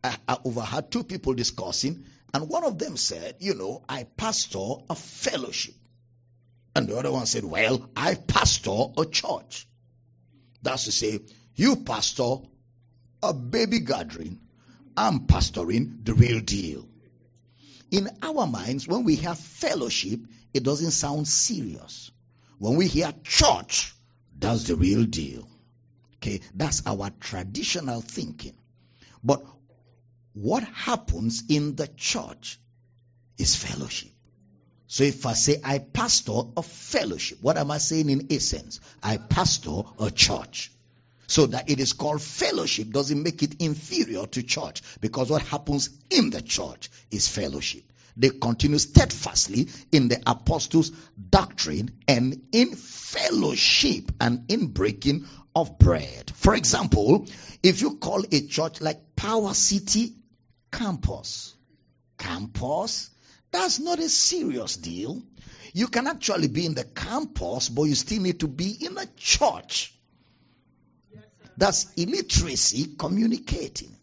[0.04, 4.84] I, I overheard two people discussing, and one of them said, You know, I pastor
[4.89, 5.76] a fellowship.
[6.76, 9.67] And the other one said, Well, I pastor a church.
[10.62, 11.20] That's to say,
[11.62, 12.38] you pastor
[13.21, 14.39] a baby gathering.
[14.97, 16.88] I'm pastoring the real deal.
[17.91, 20.21] In our minds, when we hear fellowship,
[20.56, 22.10] it doesn't sound serious.
[22.58, 23.93] When we hear church,
[24.39, 25.47] that's the real deal.
[26.15, 28.56] Okay, that's our traditional thinking.
[29.24, 29.43] But
[30.34, 32.60] what happens in the church
[33.38, 34.12] is fellowship.
[34.88, 38.80] So if I say I pastor a fellowship, what am I saying in essence?
[39.04, 40.71] I pastor a church.
[41.32, 45.89] So that it is called fellowship doesn't make it inferior to church because what happens
[46.10, 47.84] in the church is fellowship.
[48.17, 50.91] They continue steadfastly in the apostles'
[51.30, 56.34] doctrine and in fellowship and in breaking of bread.
[56.36, 57.26] For example,
[57.63, 60.13] if you call a church like Power City
[60.70, 61.56] Campus,
[62.17, 63.10] campus,
[63.52, 65.22] That's not a serious deal.
[65.72, 69.06] You can actually be in the campus, but you still need to be in a
[69.15, 69.94] church.
[71.62, 73.95] That's illiteracy communicating.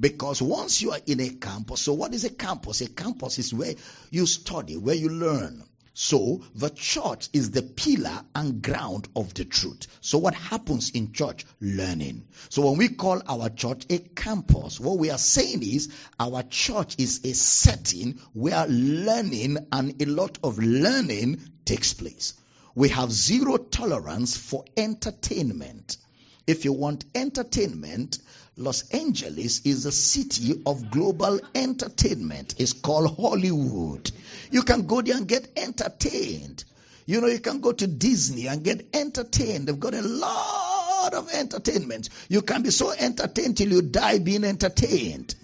[0.00, 2.80] Because once you are in a campus, so what is a campus?
[2.80, 3.74] A campus is where
[4.10, 5.62] you study, where you learn.
[5.92, 9.86] So the church is the pillar and ground of the truth.
[10.00, 11.44] So what happens in church?
[11.60, 12.26] Learning.
[12.48, 16.94] So when we call our church a campus, what we are saying is our church
[16.96, 22.32] is a setting where learning and a lot of learning takes place.
[22.74, 25.98] We have zero tolerance for entertainment.
[26.46, 28.18] If you want entertainment,
[28.56, 32.54] Los Angeles is a city of global entertainment.
[32.58, 34.10] It's called Hollywood.
[34.50, 36.64] You can go there and get entertained.
[37.06, 39.66] You know, you can go to Disney and get entertained.
[39.66, 42.10] They've got a lot of entertainment.
[42.28, 45.34] You can be so entertained till you die being entertained.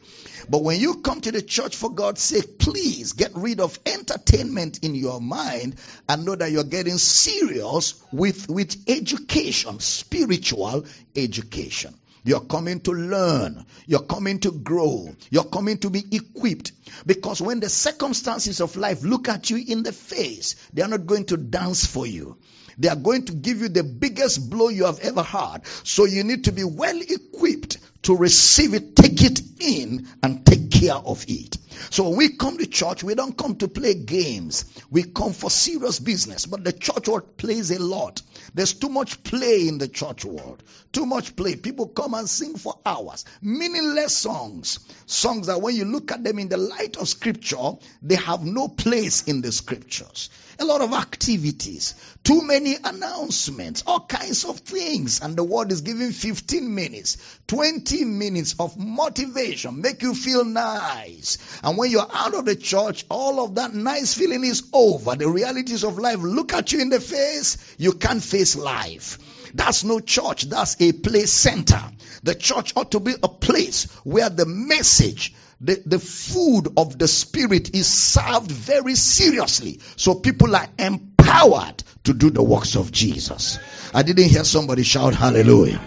[0.51, 4.81] But when you come to the church for God's sake, please get rid of entertainment
[4.83, 5.77] in your mind
[6.09, 11.95] and know that you're getting serious with, with education, spiritual education.
[12.25, 13.65] You're coming to learn.
[13.87, 15.15] You're coming to grow.
[15.31, 16.73] You're coming to be equipped.
[17.07, 21.07] Because when the circumstances of life look at you in the face, they are not
[21.07, 22.37] going to dance for you.
[22.77, 25.65] They are going to give you the biggest blow you have ever had.
[25.85, 30.71] So you need to be well equipped to receive it, take it in, and take
[30.71, 31.57] care of it.
[31.89, 34.65] So when we come to church, we don't come to play games.
[34.91, 36.47] We come for serious business.
[36.47, 38.23] But the church world plays a lot.
[38.55, 40.63] There's too much play in the church world.
[40.93, 41.57] Too much play.
[41.57, 43.25] People come and sing for hours.
[43.41, 44.81] Meaningless songs.
[45.07, 48.69] Songs that when you look at them in the light of scripture, they have no
[48.69, 55.21] place in the scriptures a lot of activities, too many announcements, all kinds of things.
[55.23, 57.17] And the word is giving 15 minutes,
[57.47, 61.39] 20 minutes of motivation, make you feel nice.
[61.65, 65.15] And when you're out of the church, all of that nice feeling is over.
[65.15, 69.19] The realities of life look at you in the face, you can't face life.
[69.55, 71.83] That's no church, that's a place center.
[72.23, 77.09] The church ought to be a place where the message, the, the food of the
[77.09, 79.81] Spirit is served very seriously.
[79.97, 83.59] So people are empowered to do the works of Jesus.
[83.93, 85.81] I didn't hear somebody shout hallelujah.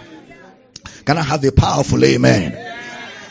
[1.04, 2.73] Can I have a powerful amen?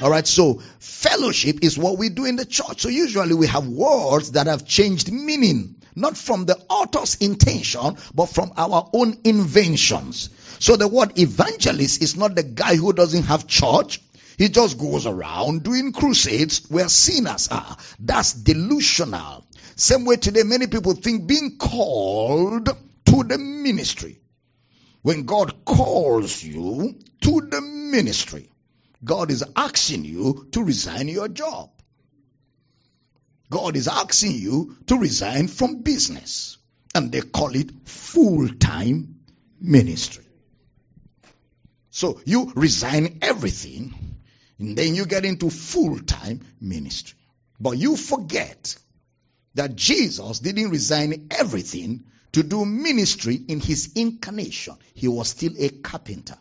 [0.03, 2.81] All right, so fellowship is what we do in the church.
[2.81, 8.25] So usually we have words that have changed meaning, not from the author's intention, but
[8.25, 10.29] from our own inventions.
[10.59, 14.01] So the word evangelist is not the guy who doesn't have church.
[14.37, 17.77] He just goes around doing crusades where sinners are.
[18.01, 19.45] That's delusional.
[19.77, 24.19] Same way today, many people think being called to the ministry.
[25.01, 28.49] When God calls you to the ministry,
[29.03, 31.69] God is asking you to resign your job.
[33.49, 36.57] God is asking you to resign from business.
[36.95, 39.19] And they call it full time
[39.59, 40.25] ministry.
[41.89, 43.93] So you resign everything
[44.59, 47.17] and then you get into full time ministry.
[47.59, 48.75] But you forget
[49.55, 54.75] that Jesus didn't resign everything to do ministry in his incarnation.
[54.93, 56.37] He was still a carpenter.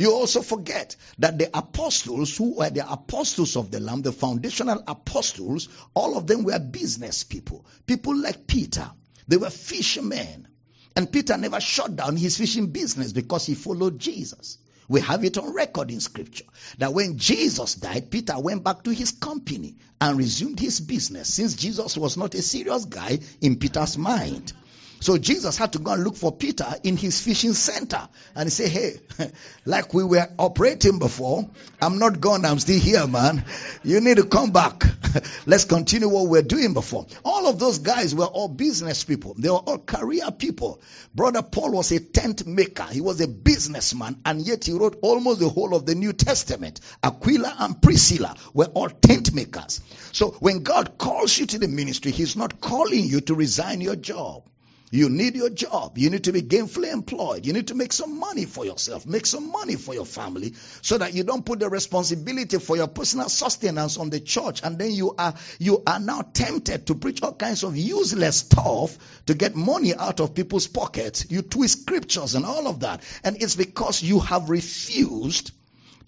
[0.00, 4.82] You also forget that the apostles who were the apostles of the Lamb, the foundational
[4.86, 7.66] apostles, all of them were business people.
[7.86, 8.90] People like Peter.
[9.28, 10.48] They were fishermen.
[10.96, 14.56] And Peter never shut down his fishing business because he followed Jesus.
[14.88, 16.46] We have it on record in scripture
[16.78, 21.52] that when Jesus died, Peter went back to his company and resumed his business since
[21.56, 24.54] Jesus was not a serious guy in Peter's mind.
[25.00, 28.68] So Jesus had to go and look for Peter in his fishing center and say,
[28.68, 29.00] Hey,
[29.64, 31.48] like we were operating before,
[31.80, 33.44] I'm not gone, I'm still here, man.
[33.82, 34.84] You need to come back.
[35.46, 37.06] Let's continue what we we're doing before.
[37.24, 39.34] All of those guys were all business people.
[39.38, 40.82] They were all career people.
[41.14, 42.84] Brother Paul was a tent maker.
[42.84, 46.80] He was a businessman and yet he wrote almost the whole of the New Testament.
[47.02, 49.80] Aquila and Priscilla were all tent makers.
[50.12, 53.96] So when God calls you to the ministry, He's not calling you to resign your
[53.96, 54.44] job.
[54.92, 55.98] You need your job.
[55.98, 57.46] You need to be gainfully employed.
[57.46, 60.98] You need to make some money for yourself, make some money for your family, so
[60.98, 64.90] that you don't put the responsibility for your personal sustenance on the church, and then
[64.90, 69.54] you are you are now tempted to preach all kinds of useless stuff to get
[69.54, 71.24] money out of people's pockets.
[71.30, 75.52] You twist scriptures and all of that, and it's because you have refused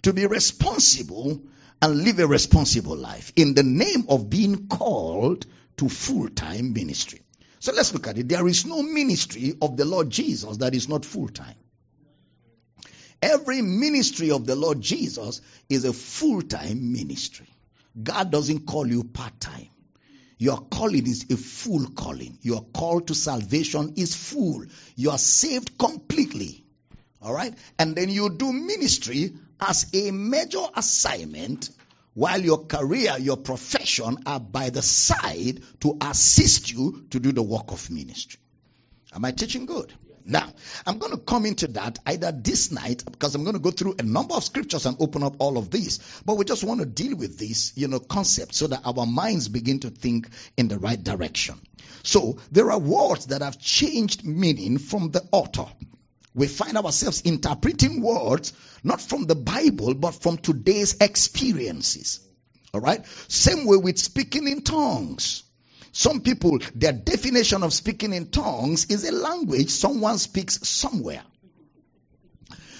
[0.01, 1.41] to be responsible
[1.81, 5.45] and live a responsible life in the name of being called
[5.77, 7.21] to full-time ministry.
[7.63, 8.27] So let's look at it.
[8.27, 11.55] There is no ministry of the Lord Jesus that is not full time.
[13.21, 15.39] Every ministry of the Lord Jesus
[15.69, 17.47] is a full time ministry.
[18.03, 19.69] God doesn't call you part time.
[20.37, 22.37] Your calling is a full calling.
[22.41, 24.65] Your call to salvation is full.
[24.97, 26.65] You are saved completely.
[27.21, 27.53] All right?
[27.79, 31.69] And then you do ministry as a major assignment
[32.13, 37.43] while your career, your profession are by the side to assist you to do the
[37.43, 38.39] work of ministry.
[39.13, 39.93] Am I teaching good?
[40.25, 40.49] Now,
[40.85, 43.95] I'm going to come into that either this night because I'm going to go through
[43.99, 45.99] a number of scriptures and open up all of these.
[46.25, 49.49] But we just want to deal with this, you know, concept so that our minds
[49.49, 51.59] begin to think in the right direction.
[52.03, 55.65] So there are words that have changed meaning from the author.
[56.35, 58.53] We find ourselves interpreting words
[58.83, 62.19] not from the Bible but from today's experiences.
[62.73, 63.05] All right?
[63.27, 65.43] Same way with speaking in tongues.
[65.91, 71.21] Some people, their definition of speaking in tongues is a language someone speaks somewhere.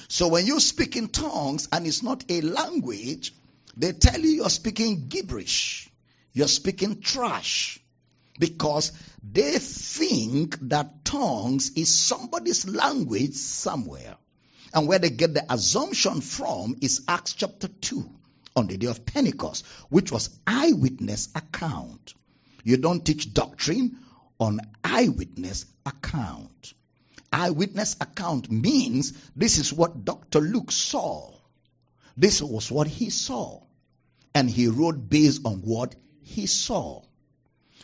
[0.08, 3.34] So when you speak in tongues and it's not a language,
[3.78, 5.90] they tell you you're speaking gibberish.
[6.34, 7.80] You're speaking trash.
[8.40, 14.18] Because they think that tongues is somebody's language somewhere.
[14.74, 18.10] And where they get the assumption from is Acts chapter 2
[18.56, 22.14] on the day of Pentecost, which was eyewitness account.
[22.64, 23.98] You don't teach doctrine
[24.40, 26.74] on eyewitness account.
[27.32, 30.40] Eyewitness account means this is what Dr.
[30.40, 31.34] Luke saw.
[32.16, 33.64] This was what he saw.
[34.36, 37.04] And he wrote based on what he saw.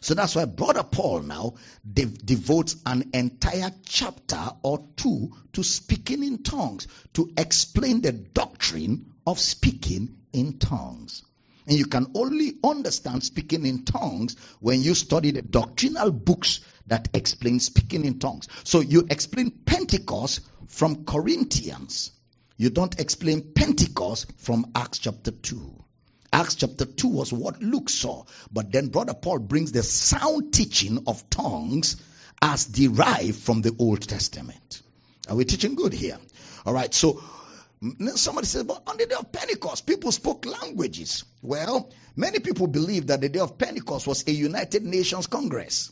[0.01, 1.55] So that's why Brother Paul now
[1.91, 9.13] de- devotes an entire chapter or two to speaking in tongues, to explain the doctrine
[9.25, 11.23] of speaking in tongues.
[11.67, 17.09] And you can only understand speaking in tongues when you study the doctrinal books that
[17.13, 18.47] explain speaking in tongues.
[18.63, 22.11] So you explain Pentecost from Corinthians.
[22.57, 25.83] You don't explain Pentecost from Acts chapter 2.
[26.31, 28.25] Acts chapter 2 was what Luke saw.
[28.51, 31.97] But then Brother Paul brings the sound teaching of tongues
[32.41, 34.81] as derived from the Old Testament.
[35.27, 36.17] Are we teaching good here?
[36.65, 36.93] All right.
[36.93, 37.21] So
[38.15, 41.23] Somebody says, but on the day of Pentecost, people spoke languages.
[41.41, 45.89] Well, many people believe that the day of Pentecost was a United Nations Congress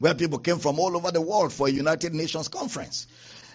[0.00, 3.06] where people came from all over the world for a United Nations conference.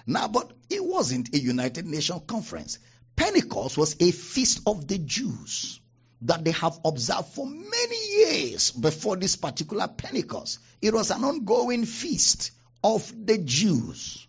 [0.06, 2.80] Now, but it wasn't a United Nations conference.
[3.18, 5.82] Pentecost was a feast of the Jews
[6.22, 10.60] that they have observed for many years before this particular Pentecost.
[10.82, 12.52] It was an ongoing feast
[12.84, 14.26] of the Jews.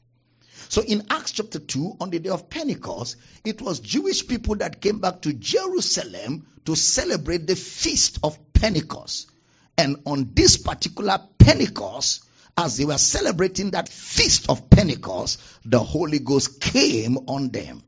[0.70, 4.80] So in Acts chapter 2, on the day of Pentecost, it was Jewish people that
[4.80, 9.30] came back to Jerusalem to celebrate the feast of Pentecost.
[9.76, 12.24] And on this particular Pentecost,
[12.56, 17.82] as they were celebrating that feast of Pentecost, the Holy Ghost came on them.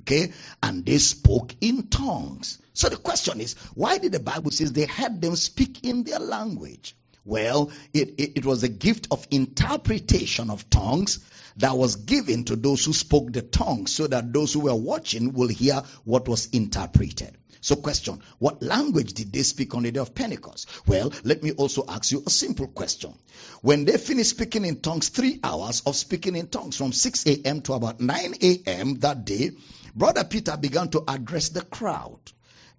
[0.00, 0.32] Okay?
[0.62, 2.58] And they spoke in tongues.
[2.72, 6.18] So the question is, why did the Bible says they had them speak in their
[6.18, 6.96] language?
[7.24, 11.20] Well, it, it, it, was a gift of interpretation of tongues
[11.56, 15.32] that was given to those who spoke the tongue so that those who were watching
[15.32, 17.38] will hear what was interpreted.
[17.62, 20.68] So question, what language did they speak on the day of Pentecost?
[20.86, 23.14] Well, let me also ask you a simple question.
[23.62, 27.62] When they finished speaking in tongues, three hours of speaking in tongues from 6 a.m.
[27.62, 28.96] to about 9 a.m.
[28.96, 29.52] that day,
[29.94, 32.18] Brother Peter began to address the crowd.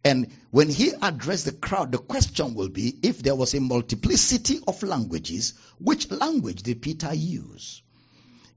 [0.03, 4.59] And when he addressed the crowd, the question will be if there was a multiplicity
[4.67, 7.81] of languages, which language did Peter use?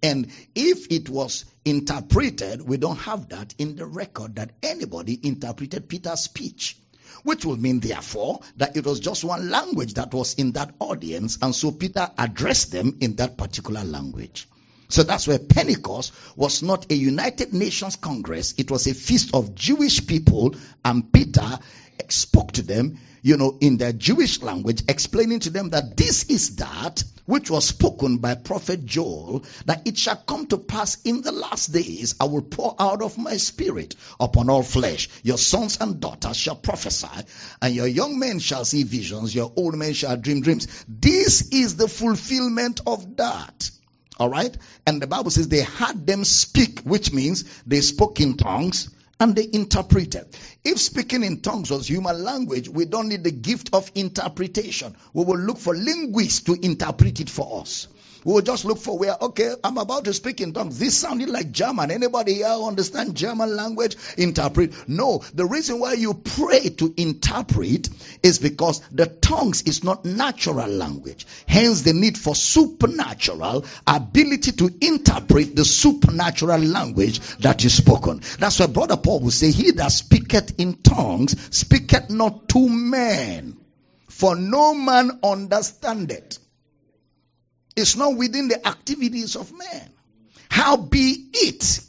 [0.02, 5.88] And if it was interpreted, we don't have that in the record that anybody interpreted
[5.88, 6.76] Peter's speech.
[7.22, 11.38] Which will mean, therefore, that it was just one language that was in that audience,
[11.42, 14.46] and so Peter addressed them in that particular language.
[14.89, 18.55] So that's where Pentecost was not a United Nations Congress.
[18.57, 21.59] It was a feast of Jewish people and Peter
[22.09, 26.57] spoke to them, you know, in their Jewish language, explaining to them that this is
[26.57, 31.32] that which was spoken by prophet Joel, that it shall come to pass in the
[31.32, 35.11] last days, I will pour out of my spirit upon all flesh.
[35.22, 37.26] Your sons and daughters shall prophesy,
[37.61, 40.86] and your young men shall see visions, your old men shall dream dreams.
[40.89, 43.70] This is the fulfillment of that.
[44.19, 44.57] All right?
[44.87, 48.91] And the Bible says they had them speak, which means they spoke in tongues
[49.21, 50.27] and they interpreted.
[50.64, 54.97] If speaking in tongues was human language, we don't need the gift of interpretation.
[55.12, 57.89] We will look for linguists to interpret it for us.
[58.29, 60.79] We will just look for where, okay, I'm about to speak in tongues.
[60.79, 61.91] This sounded like German.
[61.91, 63.97] Anybody here understand German language?
[64.18, 64.87] Interpret.
[64.87, 65.22] No.
[65.33, 67.89] The reason why you pray to interpret
[68.22, 71.26] is because the tongues is not natural language.
[71.47, 78.20] Hence the need for supernatural ability to interpret the supernatural language that is spoken.
[78.39, 83.57] That's why Brother Paul will say, He that speaketh in tongues speaketh not to men
[84.07, 86.41] for no man understandeth.
[87.79, 89.91] It's not within the activities of man.
[90.51, 91.81] How be it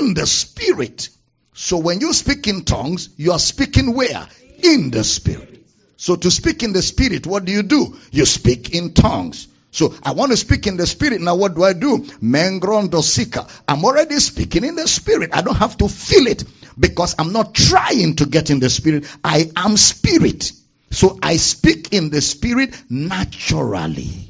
[0.00, 1.08] in the spirit.
[1.54, 4.26] So when you speak in tongues, you are speaking where?
[4.62, 5.64] In the spirit.
[5.96, 7.96] So to speak in the spirit, what do you do?
[8.10, 9.48] You speak in tongues.
[9.70, 11.20] So I want to speak in the spirit.
[11.20, 11.98] Now what do I do?
[12.22, 13.46] Mengrondo sika.
[13.66, 15.30] I'm already speaking in the spirit.
[15.32, 16.44] I don't have to feel it
[16.78, 19.06] because I'm not trying to get in the spirit.
[19.22, 20.52] I am spirit.
[20.90, 24.27] So I speak in the spirit naturally.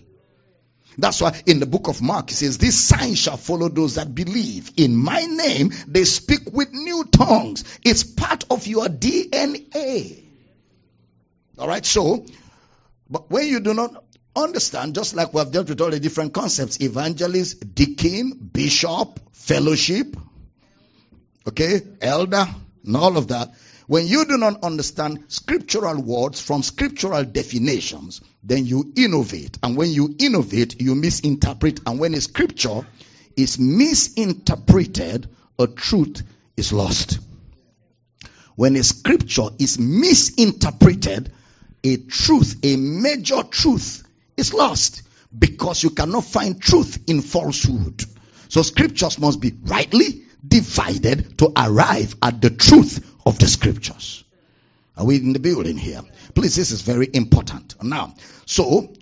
[0.99, 4.13] That's why in the book of Mark it says, These signs shall follow those that
[4.13, 4.73] believe.
[4.77, 7.65] In my name, they speak with new tongues.
[7.85, 10.25] It's part of your DNA.
[11.57, 12.27] All right, so,
[13.09, 16.35] but when you do not understand, just like we have dealt with all the different
[16.35, 20.17] concepts evangelist, deacon, bishop, fellowship,
[21.47, 22.47] okay, elder,
[22.85, 23.55] and all of that.
[23.89, 29.57] When you do not understand scriptural words from scriptural definitions, then you innovate.
[29.63, 31.81] And when you innovate, you misinterpret.
[31.87, 32.87] And when a scripture
[33.35, 36.23] is misinterpreted, a truth
[36.55, 37.19] is lost.
[38.57, 41.33] When a scripture is misinterpreted,
[41.83, 45.01] a truth, a major truth, is lost
[45.37, 48.05] because you cannot find truth in falsehood.
[48.49, 54.25] So scriptures must be rightly divided to arrive at the truth of the scriptures.
[54.97, 56.01] Are we in the building here?
[56.35, 57.81] Please, this is very important.
[57.83, 58.15] Now,
[58.47, 58.95] so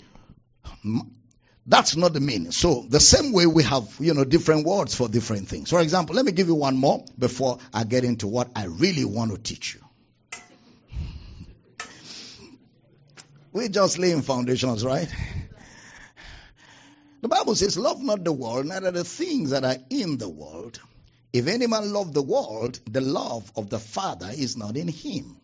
[1.64, 2.50] that's not the meaning.
[2.50, 5.70] So the same way we have, you know, different words for different things.
[5.70, 9.04] For example, let me give you one more before I get into what I really
[9.04, 9.80] want to teach you.
[13.52, 15.08] We're just laying foundations, right?
[17.22, 20.78] The Bible says, Love not the world, neither the things that are in the world.
[21.36, 25.36] If any man love the world, the love of the Father is not in him.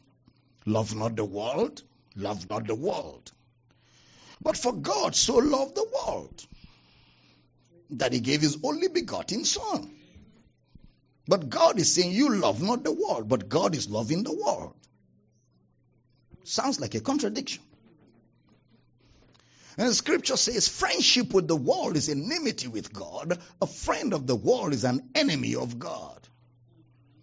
[0.65, 1.83] Love not the world,
[2.17, 3.31] love not the world.
[4.41, 6.47] But for God so loved the world
[7.91, 9.91] that he gave his only begotten Son.
[11.29, 14.75] But God is saying, You love not the world, but God is loving the world.
[16.45, 17.63] Sounds like a contradiction.
[19.79, 23.39] And the scripture says friendship with the world is enmity with God.
[23.61, 26.19] A friend of the world is an enemy of God.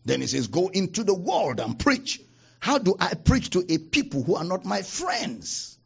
[0.05, 2.19] Then he says, go into the world and preach.
[2.59, 5.77] How do I preach to a people who are not my friends?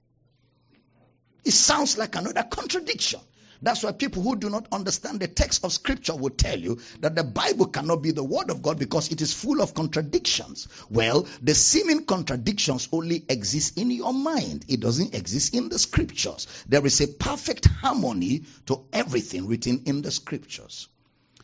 [1.43, 3.19] It sounds like another contradiction.
[3.63, 7.15] That's why people who do not understand the text of scripture will tell you that
[7.15, 10.67] the Bible cannot be the word of God because it is full of contradictions.
[10.89, 14.65] Well, the seeming contradictions only exist in your mind.
[14.67, 16.45] It doesn't exist in the scriptures.
[16.67, 20.89] There is a perfect harmony to everything written in the scriptures.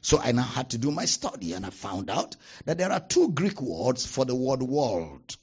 [0.02, 3.00] So I now had to do my study and I found out that there are
[3.00, 5.38] two Greek words for the word world.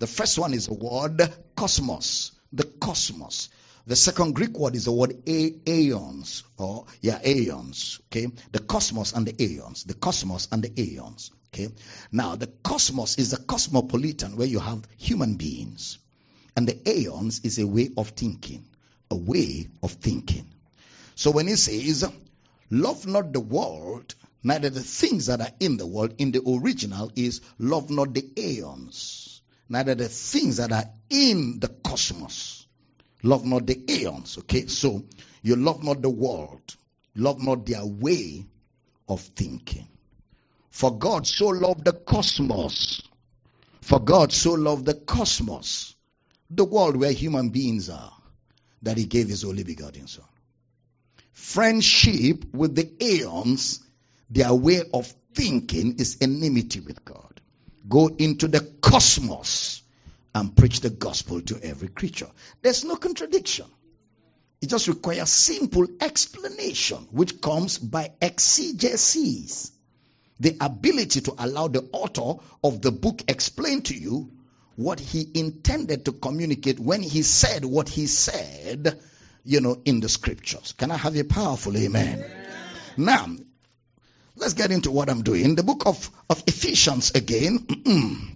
[0.00, 1.22] The first one is the word
[1.54, 3.48] cosmos, the cosmos.
[3.88, 8.00] The second Greek word is the word aeons, or yeah, aeons.
[8.06, 11.30] Okay, the cosmos and the aeons, the cosmos and the aeons.
[11.54, 11.68] Okay,
[12.10, 15.98] now the cosmos is the cosmopolitan where you have human beings,
[16.56, 18.64] and the aeons is a way of thinking,
[19.08, 20.48] a way of thinking.
[21.14, 22.04] So when he says,
[22.70, 27.12] "Love not the world, neither the things that are in the world," in the original
[27.14, 32.55] is "Love not the aeons, neither the things that are in the cosmos."
[33.22, 34.38] Love not the aeons.
[34.38, 35.04] Okay, so
[35.42, 36.76] you love not the world,
[37.14, 38.46] love not their way
[39.08, 39.86] of thinking.
[40.70, 43.02] For God so loved the cosmos.
[43.80, 45.94] For God so loved the cosmos,
[46.50, 48.12] the world where human beings are,
[48.82, 50.24] that He gave His only begotten Son.
[51.32, 53.80] Friendship with the aeons,
[54.28, 57.40] their way of thinking is enmity with God.
[57.88, 59.82] Go into the cosmos
[60.36, 62.28] and preach the gospel to every creature.
[62.60, 63.64] There's no contradiction.
[64.60, 69.72] It just requires simple explanation, which comes by exegesis.
[70.38, 74.30] The ability to allow the author of the book explain to you
[74.76, 79.00] what he intended to communicate when he said what he said,
[79.42, 80.72] you know, in the scriptures.
[80.72, 82.18] Can I have a powerful amen?
[82.18, 82.30] amen.
[82.98, 83.26] Now,
[84.34, 85.54] let's get into what I'm doing.
[85.54, 88.35] The book of, of Ephesians again.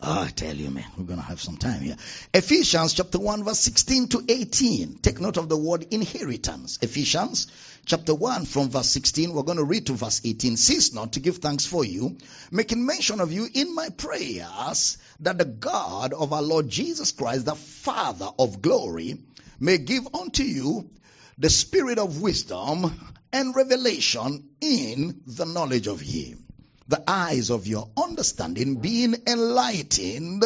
[0.00, 1.96] Oh, I tell you, man, we're going to have some time here.
[2.32, 4.98] Ephesians chapter 1, verse 16 to 18.
[5.02, 6.78] Take note of the word inheritance.
[6.82, 7.48] Ephesians
[7.84, 9.34] chapter 1 from verse 16.
[9.34, 10.56] We're going to read to verse 18.
[10.56, 12.16] Cease not to give thanks for you,
[12.52, 17.44] making mention of you in my prayers, that the God of our Lord Jesus Christ,
[17.44, 19.18] the Father of glory,
[19.58, 20.90] may give unto you
[21.38, 26.47] the spirit of wisdom and revelation in the knowledge of him
[26.88, 30.44] the eyes of your understanding being enlightened,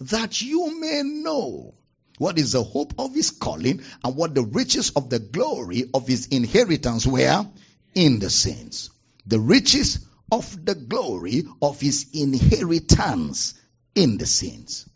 [0.00, 1.74] that you may know
[2.18, 6.06] what is the hope of his calling, and what the riches of the glory of
[6.06, 7.46] his inheritance were
[7.94, 8.90] in the saints.
[9.26, 13.54] The riches of the glory of his inheritance
[13.94, 14.88] in the saints.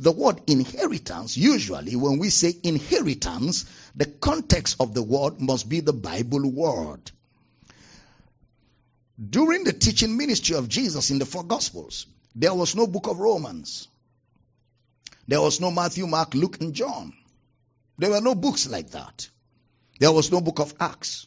[0.00, 3.64] The word inheritance, usually when we say inheritance,
[3.94, 7.10] the context of the word must be the Bible word.
[9.18, 13.18] During the teaching ministry of Jesus in the four Gospels, there was no book of
[13.18, 13.88] Romans.
[15.28, 17.12] There was no Matthew, Mark, Luke, and John.
[17.98, 19.28] There were no books like that.
[20.00, 21.26] There was no book of Acts.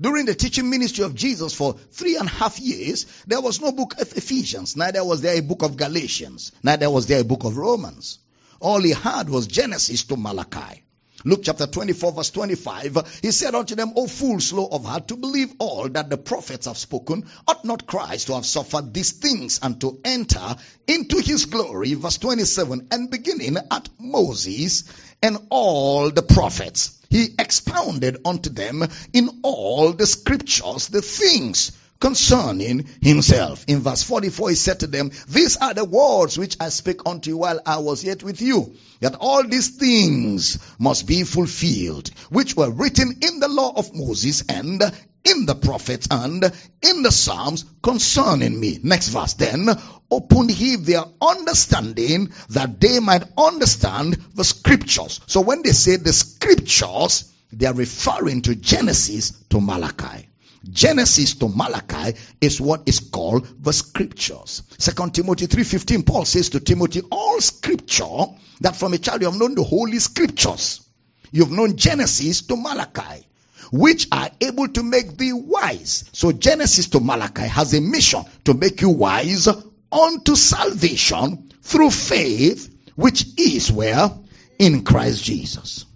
[0.00, 3.70] During the teaching ministry of Jesus for three and a half years, there was no
[3.70, 7.44] book of Ephesians, neither was there a book of Galatians, neither was there a book
[7.44, 8.18] of Romans.
[8.60, 10.82] All he had was Genesis to Malachi.
[11.22, 15.16] Luke chapter 24 verse 25, he said unto them, O fools, slow of heart to
[15.16, 19.60] believe all that the prophets have spoken, ought not Christ to have suffered these things
[19.62, 20.56] and to enter
[20.86, 21.92] into his glory?
[21.92, 24.84] Verse 27, and beginning at Moses
[25.22, 32.86] and all the prophets, he expounded unto them in all the scriptures the things concerning
[33.00, 33.64] himself.
[33.68, 37.30] In verse 44, he said to them, These are the words which I spake unto
[37.30, 42.56] you while I was yet with you, that all these things must be fulfilled, which
[42.56, 44.82] were written in the law of Moses and
[45.22, 46.42] in the prophets and
[46.82, 48.78] in the Psalms concerning me.
[48.82, 49.68] Next verse then,
[50.10, 55.20] opened he their understanding that they might understand the scriptures.
[55.26, 60.29] So when they say the scriptures, they are referring to Genesis to Malachi.
[60.68, 64.62] Genesis to Malachi is what is called the scriptures.
[64.78, 68.26] Second Timothy 3.15, Paul says to Timothy, all scripture
[68.60, 70.86] that from a child you have known the holy scriptures.
[71.32, 73.26] You've known Genesis to Malachi,
[73.72, 76.04] which are able to make thee wise.
[76.12, 79.48] So Genesis to Malachi has a mission to make you wise
[79.90, 84.10] unto salvation through faith, which is where?
[84.58, 85.86] In Christ Jesus.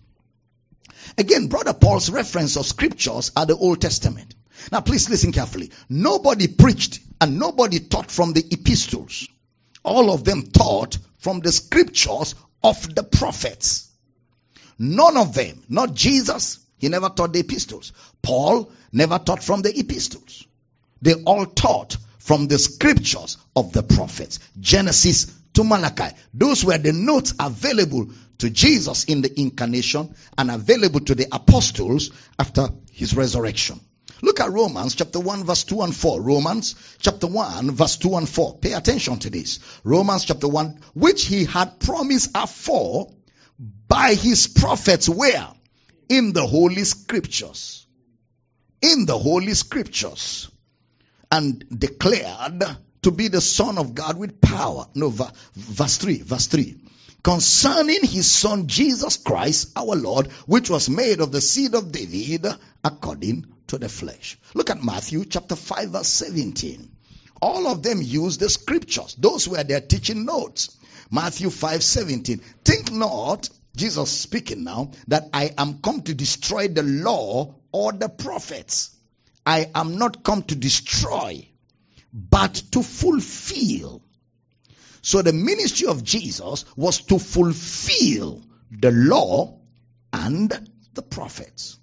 [1.19, 4.35] Again, brother Paul's reference of scriptures are the Old Testament.
[4.73, 5.71] Now, please listen carefully.
[5.89, 9.29] Nobody preached and nobody taught from the epistles.
[9.85, 13.91] All of them taught from the scriptures of the prophets.
[14.79, 17.93] None of them, not Jesus, he never taught the epistles.
[18.23, 20.47] Paul never taught from the epistles.
[21.01, 24.41] They all taught from the scriptures of the prophets.
[24.59, 26.17] Genesis to Malachi.
[26.33, 32.11] Those were the notes available to Jesus in the incarnation and available to the apostles
[32.39, 33.81] after his resurrection.
[34.25, 36.23] Look at Romans chapter 1 verse 2 and 4.
[36.23, 38.57] Romans chapter 1 verse 2 and 4.
[38.57, 39.59] Pay attention to this.
[39.85, 43.13] Romans chapter 1, which he had promised afore
[43.87, 45.47] by his prophets where?
[46.09, 47.87] In the holy scriptures.
[48.81, 50.51] In the holy scriptures.
[51.31, 52.65] And declared
[53.03, 54.87] to be the son of God with power.
[54.95, 56.81] No, verse 3, verse 3
[57.23, 62.47] concerning his son Jesus Christ, our Lord, which was made of the seed of David
[62.85, 64.39] according to the flesh.
[64.55, 66.91] Look at Matthew chapter 5 verse 17.
[67.41, 69.15] All of them use the scriptures.
[69.19, 70.77] Those were their teaching notes.
[71.11, 72.39] Matthew 5 17.
[72.65, 78.09] Think not, Jesus speaking now, that I am come to destroy the law or the
[78.09, 78.97] prophets.
[79.45, 81.47] I am not come to destroy,
[82.13, 84.03] but to fulfill.
[85.03, 89.59] So the ministry of Jesus was to fulfill the law
[90.13, 91.79] and the prophets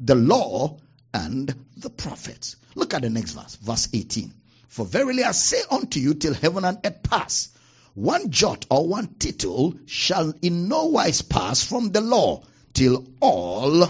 [0.00, 0.78] the law
[1.14, 2.56] and the prophets.
[2.74, 4.32] Look at the next verse, verse 18.
[4.68, 7.48] For verily I say unto you, till heaven and earth pass,
[7.94, 13.88] one jot or one tittle shall in no wise pass from the law till all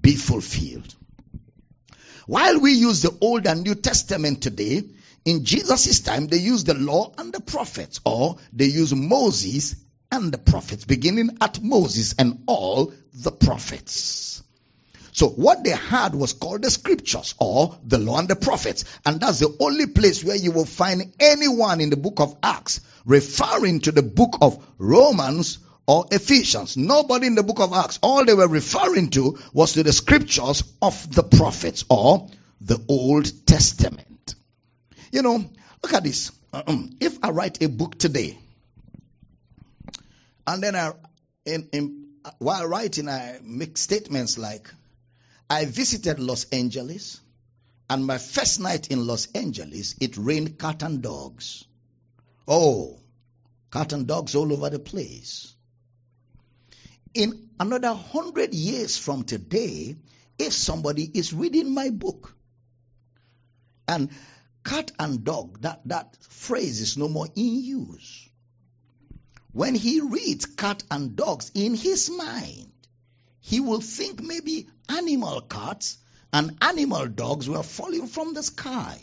[0.00, 0.94] be fulfilled.
[2.26, 4.82] While we use the Old and New Testament today,
[5.24, 9.76] in Jesus' time they used the law and the prophets, or they used Moses
[10.10, 14.42] and the prophets, beginning at Moses and all the prophets.
[15.16, 18.84] So what they had was called the scriptures or the law and the prophets.
[19.06, 22.82] And that's the only place where you will find anyone in the book of Acts
[23.06, 26.76] referring to the book of Romans or Ephesians.
[26.76, 27.98] Nobody in the book of Acts.
[28.02, 32.28] All they were referring to was to the scriptures of the prophets or
[32.60, 34.34] the Old Testament.
[35.12, 35.42] You know,
[35.82, 36.30] look at this.
[37.00, 38.38] If I write a book today,
[40.46, 40.92] and then I,
[41.46, 42.08] in, in,
[42.38, 44.68] while writing, I make statements like,
[45.48, 47.20] I visited Los Angeles,
[47.88, 51.64] and my first night in Los Angeles, it rained cat and dogs.
[52.48, 52.98] Oh,
[53.70, 55.54] cat and dogs all over the place.
[57.14, 59.96] In another hundred years from today,
[60.38, 62.34] if somebody is reading my book,
[63.88, 64.10] and
[64.64, 68.28] cat and dog, that, that phrase is no more in use.
[69.56, 72.70] when he reads cat and dogs in his mind,
[73.46, 75.98] he will think maybe animal cats
[76.32, 79.00] and animal dogs were falling from the sky.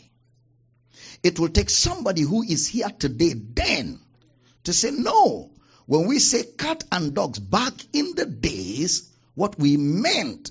[1.22, 4.00] It will take somebody who is here today then
[4.64, 5.50] to say, no,
[5.86, 10.50] when we say cat and dogs back in the days, what we meant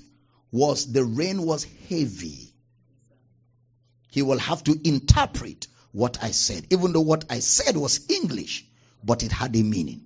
[0.50, 2.52] was the rain was heavy.
[4.10, 8.66] He will have to interpret what I said, even though what I said was English,
[9.04, 10.02] but it had a meaning.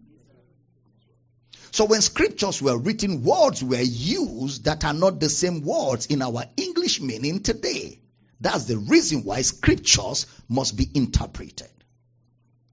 [1.71, 6.23] So when scriptures were written, words were used that are not the same words in
[6.23, 8.01] our English meaning today.
[8.41, 11.69] That's the reason why scriptures must be interpreted.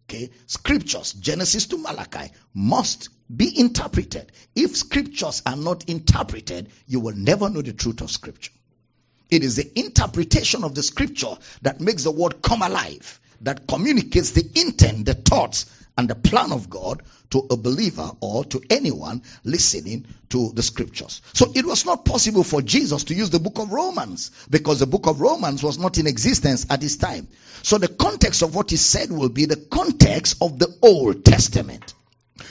[0.08, 4.32] Okay, scriptures, Genesis to Malachi, must be interpreted.
[4.56, 8.52] If scriptures are not interpreted, you will never know the truth of scripture.
[9.32, 14.32] It is the interpretation of the scripture that makes the word come alive, that communicates
[14.32, 15.66] the intent, the thoughts,
[15.98, 21.22] and the plan of God to a believer or to anyone listening to the scriptures.
[21.34, 24.88] So it was not possible for Jesus to use the book of Romans because the
[24.88, 27.28] book of Romans was not in existence at this time.
[27.64, 31.94] So the context of what he said will be the context of the Old Testament.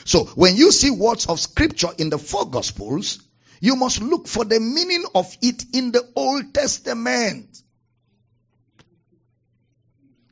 [0.04, 3.20] So when you see words of scripture in the four gospels,
[3.60, 7.62] you must look for the meaning of it in the Old Testament.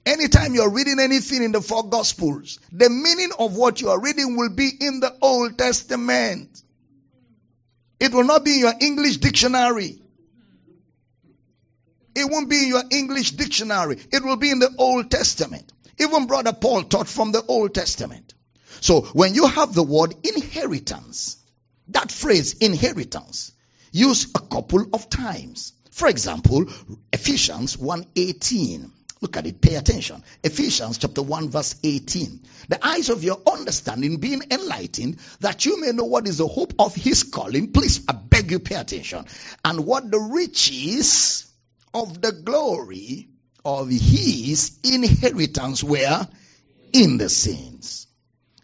[0.04, 4.36] Anytime you're reading anything in the four gospels, the meaning of what you are reading
[4.36, 6.62] will be in the Old Testament.
[8.00, 10.02] It will not be in your English dictionary.
[12.14, 13.98] It won't be in your English dictionary.
[14.10, 15.72] It will be in the Old Testament.
[15.98, 18.34] Even Brother Paul taught from the Old Testament.
[18.80, 21.36] So when you have the word inheritance,
[21.88, 23.52] that phrase inheritance,
[23.92, 25.72] used a couple of times.
[25.90, 26.66] For example,
[27.12, 28.90] Ephesians 1:18.
[29.22, 30.24] Look at it, pay attention.
[30.42, 32.40] Ephesians chapter 1 verse 18.
[32.68, 36.74] The eyes of your understanding being enlightened that you may know what is the hope
[36.80, 37.70] of his calling.
[37.70, 39.24] Please, I beg you pay attention.
[39.64, 41.46] And what the riches
[41.94, 43.28] of the glory
[43.64, 46.26] of his inheritance were
[46.92, 48.08] in the saints.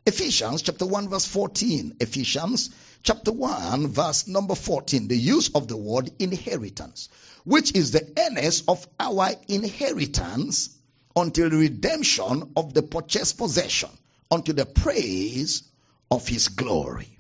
[0.07, 1.99] Ephesians chapter 1 verse 14.
[2.01, 2.71] Ephesians
[3.05, 5.07] chapter 1 verse number 14.
[5.07, 7.11] The use of the word inheritance
[7.45, 10.71] which is the earnest of our inheritance
[11.17, 13.91] until redemption of the purchased possession,
[14.31, 15.63] unto the praise
[16.11, 17.19] of his glory.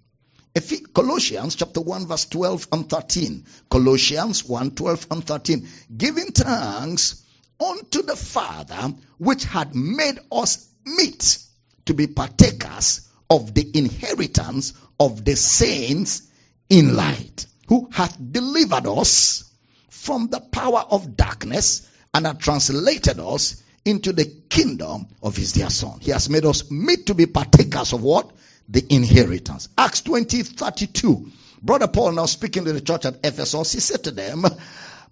[0.92, 3.44] Colossians chapter 1 verse 12 and 13.
[3.70, 5.68] Colossians 1 12 and 13.
[5.96, 7.22] Giving thanks
[7.60, 11.38] unto the Father which had made us meet
[11.86, 16.22] to be partakers of the inheritance of the saints
[16.68, 19.44] in light, who hath delivered us
[19.88, 25.70] from the power of darkness and have translated us into the kingdom of his dear
[25.70, 25.98] son.
[26.00, 28.30] He has made us meet to be partakers of what?
[28.68, 29.68] The inheritance.
[29.78, 31.30] Acts 20 32.
[31.62, 34.44] Brother Paul now speaking to the church at Ephesus, he said to them,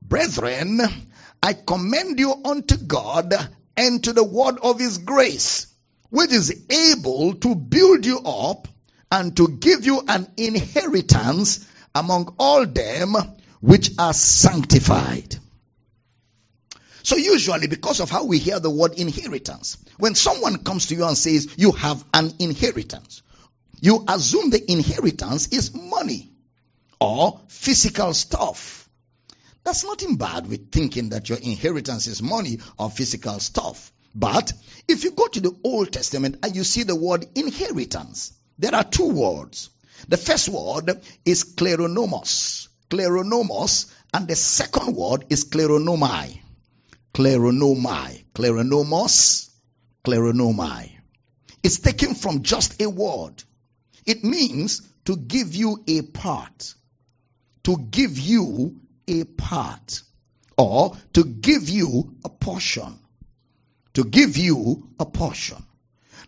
[0.03, 0.81] Brethren,
[1.43, 3.35] I commend you unto God
[3.77, 5.67] and to the word of his grace,
[6.11, 8.69] which is able to build you up
[9.11, 13.17] and to give you an inheritance among all them
[13.61, 15.37] which are sanctified.
[17.03, 21.07] So usually because of how we hear the word inheritance, when someone comes to you
[21.07, 23.23] and says you have an inheritance,
[23.81, 26.33] you assume the inheritance is money
[27.01, 28.89] or physical stuff.
[29.63, 33.93] That's nothing bad with thinking that your inheritance is money or physical stuff.
[34.15, 34.53] But
[34.89, 38.85] if you go to the Old Testament and you see the word inheritance, there are
[38.85, 39.71] two words.
[40.09, 46.41] The first word is kleronomos, kleronomos, and the second word is kleronomai.
[47.15, 48.25] Kleronomai.
[48.35, 49.51] Kleronomos,
[50.05, 50.93] kleronomai.
[51.63, 53.43] It's taken from just a word.
[54.05, 56.75] It means to give you a part.
[57.65, 60.03] To give you a part.
[60.57, 62.99] Or to give you a portion.
[63.95, 65.63] To give you a portion.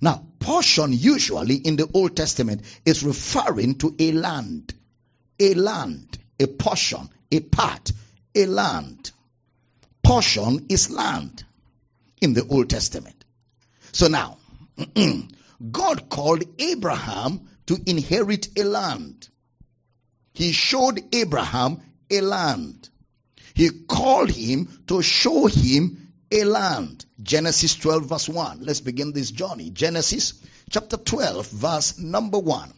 [0.00, 4.74] Now, portion usually in the Old Testament is referring to a land.
[5.40, 7.92] A land a portion, a part,
[8.34, 9.10] a land.
[10.02, 11.44] Portion is land
[12.20, 13.24] in the Old Testament.
[13.92, 14.38] So now,
[15.70, 19.28] God called Abraham to inherit a land.
[20.32, 21.80] He showed Abraham
[22.10, 22.88] a land.
[23.54, 27.04] He called him to show him a land.
[27.20, 28.60] Genesis 12 verse 1.
[28.62, 29.70] Let's begin this journey.
[29.70, 30.34] Genesis
[30.70, 32.72] chapter 12 verse number 1.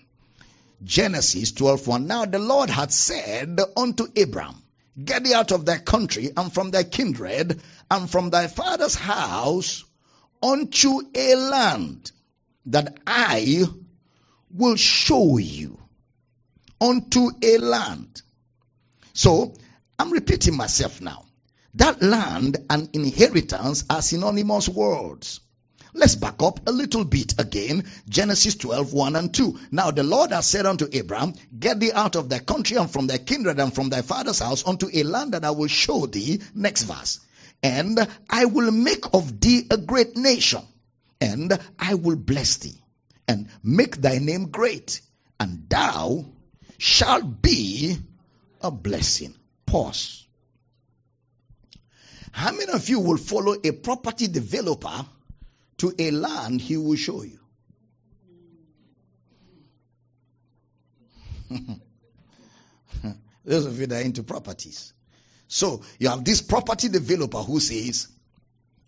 [0.83, 2.07] Genesis 12:1.
[2.07, 4.62] Now the Lord had said unto Abram,
[5.03, 7.61] Get thee out of thy country and from thy kindred
[7.91, 9.85] and from thy father's house
[10.43, 12.11] unto a land
[12.66, 13.64] that I
[14.51, 15.78] will show you
[16.81, 18.22] unto a land.
[19.12, 19.55] So,
[19.99, 21.26] I'm repeating myself now.
[21.74, 25.41] That land and inheritance are synonymous words.
[25.93, 27.84] Let's back up a little bit again.
[28.09, 29.59] Genesis 12, 1 and 2.
[29.72, 33.07] Now the Lord has said unto Abraham, Get thee out of thy country and from
[33.07, 36.41] thy kindred and from thy father's house unto a land that I will show thee.
[36.55, 37.20] Next verse.
[37.62, 40.62] And I will make of thee a great nation,
[41.20, 42.80] and I will bless thee,
[43.28, 45.03] and make thy name great,
[45.38, 46.24] and thou
[46.78, 47.99] shalt be
[48.62, 49.34] a blessing.
[49.66, 50.26] Pause.
[52.32, 55.05] How many of you will follow a property developer
[55.81, 57.39] to a land he will show you?
[63.47, 64.93] Those of you that are into properties.
[65.49, 68.09] So you have this property developer who says,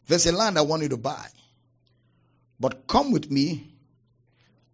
[0.07, 1.27] There's a land I want you to buy.
[2.61, 3.73] But come with me,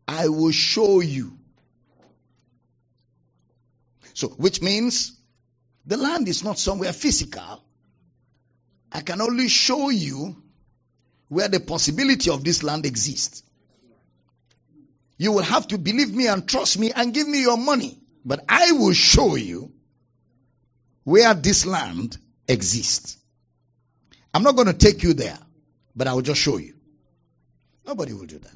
[0.09, 1.39] I will show you.
[4.15, 5.17] So, which means
[5.87, 7.63] the land is not somewhere physical.
[8.91, 10.43] I can only show you
[11.29, 13.43] where the possibility of this land exists.
[15.19, 17.99] You will have to believe me and trust me and give me your money.
[18.25, 19.73] But I will show you
[21.05, 23.17] where this land exists.
[24.33, 25.39] I'm not going to take you there,
[25.97, 26.75] but I will just show you.
[27.87, 28.55] Nobody will do that.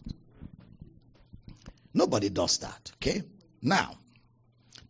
[1.94, 2.92] Nobody does that.
[2.96, 3.22] Okay?
[3.60, 3.96] Now,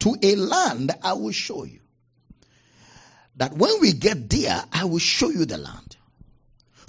[0.00, 1.80] to a land I will show you.
[3.36, 5.91] That when we get there, I will show you the land.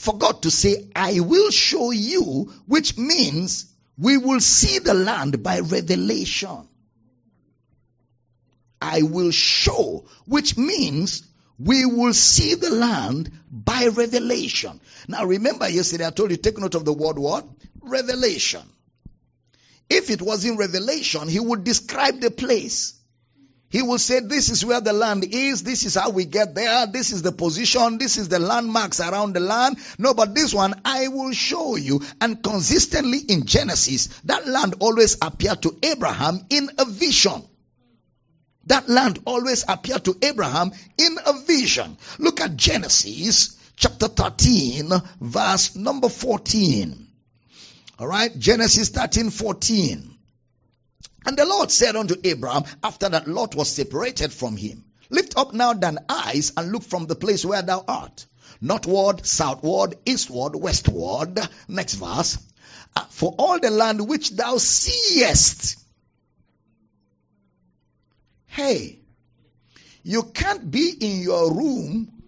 [0.04, 5.42] For God to say, I will show you, which means we will see the land
[5.42, 6.68] by revelation.
[8.82, 11.24] I will show, which means
[11.58, 14.82] we will see the land by revelation.
[15.08, 17.48] Now remember yesterday I told you take note of the word what?
[17.82, 18.64] Revelation.
[19.90, 22.96] If it was in revelation, he would describe the place.
[23.74, 25.64] He will say, this is where the land is.
[25.64, 26.86] This is how we get there.
[26.86, 27.98] This is the position.
[27.98, 29.80] This is the landmarks around the land.
[29.98, 32.04] No, but this one I will show you.
[32.22, 37.42] And consistently in Genesis, that land always appeared to Abraham in a vision.
[38.68, 41.98] That land always appeared to Abraham in a vision.
[42.20, 47.08] Look at Genesis chapter 13, verse number 14.
[47.98, 50.13] All right, Genesis 13, 14.
[51.26, 55.54] And the Lord said unto Abraham, after that Lot was separated from him, Lift up
[55.54, 58.26] now thine eyes and look from the place where thou art.
[58.62, 61.40] Northward, southward, eastward, westward.
[61.68, 62.38] Next verse.
[62.96, 65.78] Uh, for all the land which thou seest
[68.54, 69.00] Hey,
[70.04, 72.24] you can't be in your room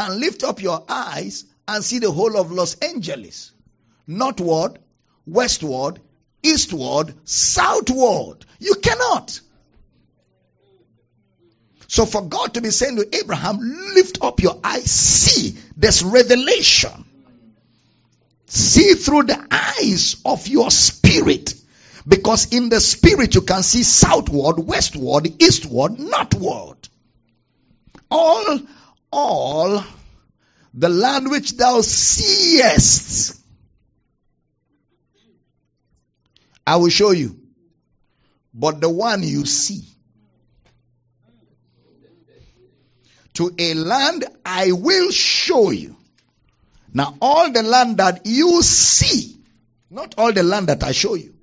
[0.00, 3.52] and lift up your eyes and see the whole of Los Angeles.
[4.04, 4.80] Northward,
[5.24, 6.00] westward,
[6.44, 8.44] eastward, southward.
[8.60, 9.40] You cannot.
[11.88, 13.58] So for God to be saying to Abraham,
[13.94, 17.04] lift up your eyes, see, there's revelation.
[18.46, 21.54] See through the eyes of your spirit.
[22.06, 26.76] Because in the spirit you can see southward, westward, eastward, northward.
[28.10, 28.60] All,
[29.10, 29.84] all
[30.74, 33.40] the land which thou seest,
[36.66, 37.38] I will show you.
[38.52, 39.84] But the one you see,
[43.34, 45.96] to a land I will show you.
[46.92, 49.36] Now, all the land that you see,
[49.90, 51.34] not all the land that I show you.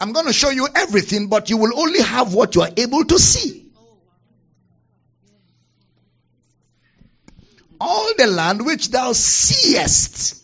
[0.00, 3.04] I'm going to show you everything, but you will only have what you are able
[3.04, 3.72] to see.
[7.80, 10.42] All the land which thou seest,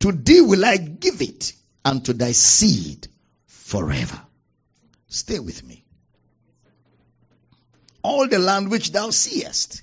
[0.00, 1.52] to thee will I give it,
[1.84, 3.08] and to thy seed
[3.46, 4.20] forever.
[5.08, 5.84] Stay with me.
[8.02, 9.82] All the land which thou seest.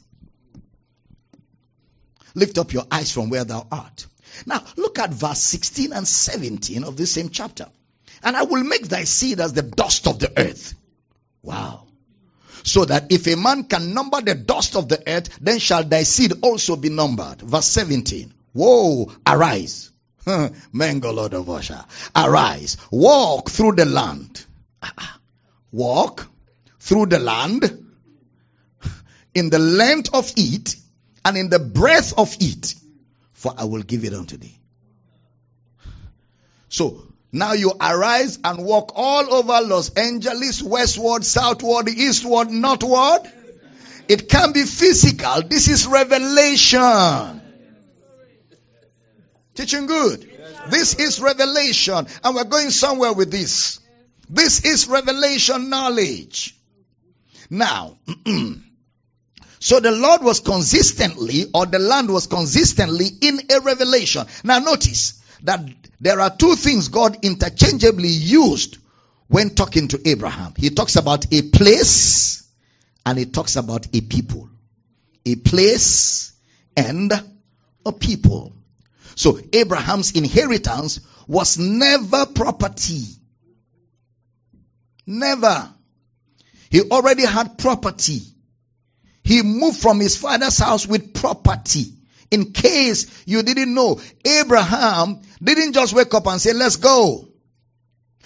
[2.35, 4.05] Lift up your eyes from where thou art.
[4.45, 7.67] Now, look at verse 16 and 17 of this same chapter
[8.23, 10.75] and I will make thy seed as the dust of the earth.
[11.41, 11.87] Wow.
[12.63, 16.03] So that if a man can number the dust of the earth, then shall thy
[16.03, 17.41] seed also be numbered.
[17.41, 18.33] Verse 17.
[18.53, 19.91] Whoa, arise.
[20.74, 21.84] Mango Lord of Usher.
[22.15, 22.78] Arise.
[22.91, 24.45] Walk through the land.
[24.82, 25.20] Ah, ah.
[25.72, 26.28] Walk
[26.80, 27.86] through the land
[29.34, 30.76] in the length of it
[31.24, 32.76] and in the breadth of it,
[33.34, 34.57] for I will give it unto thee.
[36.70, 43.22] So now you arise and walk all over Los Angeles, westward, southward, eastward, northward.
[44.07, 45.43] It can be physical.
[45.43, 47.38] This is revelation.
[49.60, 50.22] Teaching good.
[50.70, 53.82] This is revelation, and we're going somewhere with this.
[54.30, 56.55] This is revelation knowledge.
[57.49, 57.97] Now,
[59.60, 64.28] so the Lord was consistently, or the land was consistently in a revelation.
[64.45, 65.60] Now, notice that
[65.99, 68.78] there are two things God interchangeably used
[69.28, 70.53] when talking to Abraham.
[70.55, 72.47] He talks about a place
[73.05, 74.49] and he talks about a people.
[75.26, 76.32] A place
[76.78, 77.12] and
[77.86, 78.53] a people.
[79.20, 83.03] So Abraham's inheritance was never property.
[85.05, 85.70] Never.
[86.70, 88.22] He already had property.
[89.22, 91.91] He moved from his father's house with property.
[92.32, 97.28] In case you didn't know, Abraham didn't just wake up and say, let's go.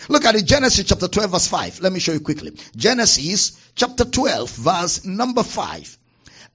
[0.10, 1.80] Look at it, Genesis chapter 12 verse 5.
[1.80, 2.52] Let me show you quickly.
[2.76, 5.98] Genesis chapter 12 verse number 5.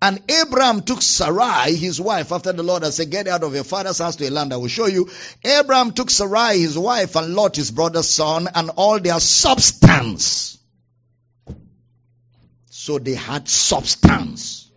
[0.00, 3.64] And Abraham took Sarai, his wife, after the Lord had said, Get out of your
[3.64, 5.10] father's house to a land I will show you.
[5.44, 10.58] Abraham took Sarai, his wife, and Lot, his brother's son, and all their substance.
[12.70, 14.70] So they had substance.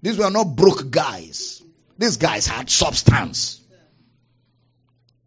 [0.00, 1.62] These were not broke guys.
[1.98, 3.60] These guys had substance.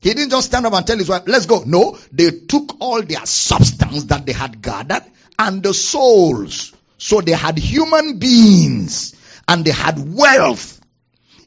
[0.02, 1.64] He didn't just stand up and tell his wife, let's go.
[1.66, 5.04] No, they took all their substance that they had gathered
[5.38, 6.74] and the souls.
[6.98, 9.16] So they had human beings
[9.50, 10.80] and they had wealth.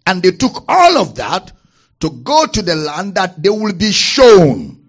[0.05, 1.53] And they took all of that
[2.01, 4.81] to go to the land that they will be shown.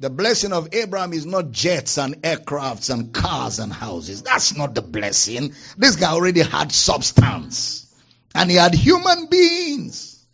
[0.00, 4.22] The blessing of Abraham is not jets and aircrafts and cars and houses.
[4.22, 5.54] That's not the blessing.
[5.76, 7.94] This guy already had substance.
[8.34, 10.24] And he had human beings.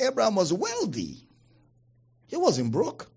[0.00, 1.18] Abraham was wealthy.
[2.28, 3.11] He wasn't broke.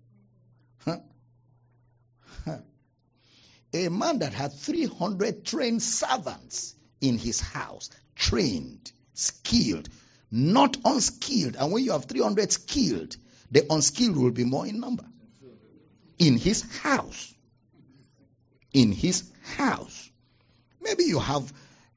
[3.72, 9.88] A man that had 300 trained servants in his house, trained, skilled,
[10.30, 11.56] not unskilled.
[11.56, 13.16] And when you have 300 skilled,
[13.50, 15.04] the unskilled will be more in number.
[16.18, 17.34] In his house.
[18.72, 20.10] In his house.
[20.80, 21.52] Maybe you have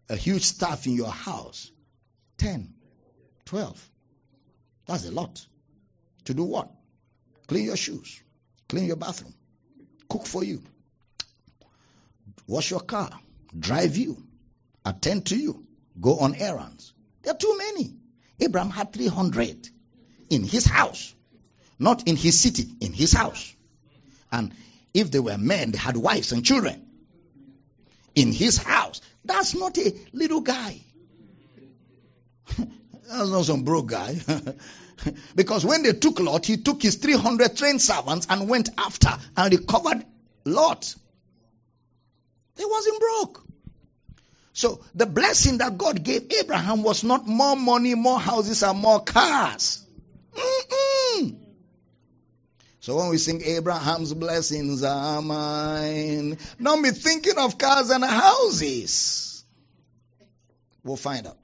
[0.09, 1.71] a huge staff in your house
[2.39, 2.73] 10,
[3.45, 3.89] 12.
[4.87, 5.45] That's a lot.
[6.25, 6.69] To do what?
[7.47, 8.21] Clean your shoes,
[8.67, 9.33] clean your bathroom,
[10.07, 10.61] cook for you,
[12.49, 13.11] wash your car,
[13.57, 14.17] drive you,
[14.83, 15.63] attend to you,
[16.01, 16.93] go on errands.
[17.21, 17.93] There are too many.
[18.39, 19.69] Abraham had 300
[20.31, 21.13] in his house,
[21.77, 23.53] not in his city, in his house.
[24.31, 24.51] And
[24.95, 26.87] if they were men, they had wives and children
[28.15, 29.01] in his house.
[29.23, 30.79] That's not a little guy.
[32.57, 34.15] That's not some broke guy.
[35.35, 39.53] because when they took Lot, he took his 300 trained servants and went after and
[39.53, 40.03] recovered
[40.45, 40.95] Lot.
[42.59, 43.43] He wasn't broke.
[44.51, 48.99] So the blessing that God gave Abraham was not more money, more houses, and more
[48.99, 49.85] cars.
[50.33, 51.37] Mm-mm.
[52.81, 59.45] So when we sing Abraham's blessings are mine, don't be thinking of cars and houses.
[60.83, 61.37] We'll find out.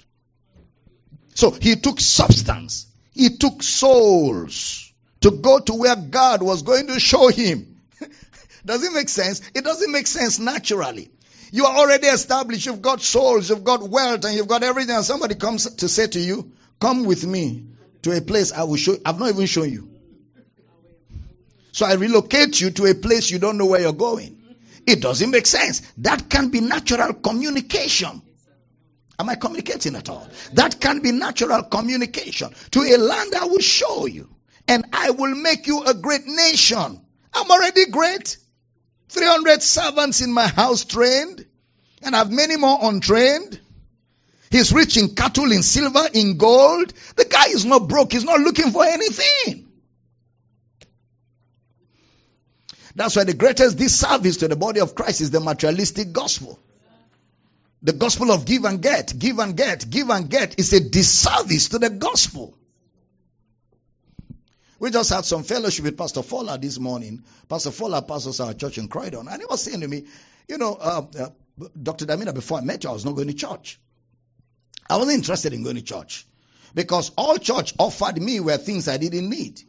[1.34, 2.88] So he took substance.
[3.14, 4.92] He took souls
[5.22, 7.75] to go to where God was going to show him.
[8.66, 9.42] Does it make sense?
[9.54, 11.10] It doesn't make sense naturally.
[11.52, 12.66] You are already established.
[12.66, 14.96] You've got souls, you've got wealth, and you've got everything.
[14.96, 17.68] And somebody comes to say to you, Come with me
[18.02, 18.98] to a place I will show.
[19.06, 19.90] I've not even shown you.
[21.72, 24.42] So I relocate you to a place you don't know where you're going.
[24.88, 25.82] It doesn't make sense.
[26.00, 28.22] That can be natural communication.
[29.18, 30.28] Am I communicating at all?
[30.54, 34.30] That can be natural communication to a land I will show you.
[34.68, 37.02] And I will make you a great nation.
[37.34, 38.38] I'm already great.
[39.10, 41.46] 300 servants in my house trained,
[42.02, 43.60] and I have many more untrained.
[44.52, 46.94] He's rich in cattle, in silver, in gold.
[47.16, 48.14] The guy is not broke.
[48.14, 49.68] He's not looking for anything.
[52.96, 56.60] That's why the greatest disservice to the body of Christ is the materialistic gospel.
[57.82, 61.70] The gospel of give and get, give and get, give and get is a disservice
[61.70, 62.58] to the gospel.
[64.86, 67.24] We just had some fellowship with Pastor Fowler this morning.
[67.50, 70.06] Pastor Fowler pastors our church in Croydon, and he was saying to me,
[70.48, 71.30] you know, uh, uh,
[71.82, 72.06] Dr.
[72.06, 73.80] Damina, before I met you, I was not going to church.
[74.88, 76.28] I wasn't interested in going to church
[76.76, 79.60] because all church offered me were things I didn't need.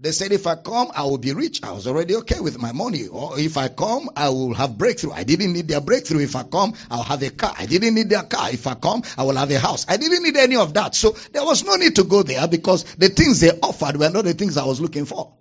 [0.00, 1.60] They said if I come, I will be rich.
[1.64, 3.08] I was already okay with my money.
[3.08, 5.10] Or if I come, I will have breakthrough.
[5.10, 6.20] I didn't need their breakthrough.
[6.20, 7.52] If I come, I'll have a car.
[7.58, 8.48] I didn't need their car.
[8.50, 9.86] If I come, I will have a house.
[9.88, 10.94] I didn't need any of that.
[10.94, 14.24] So there was no need to go there because the things they offered were not
[14.24, 15.34] the things I was looking for.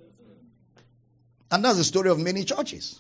[1.52, 3.00] And that's the story of many churches.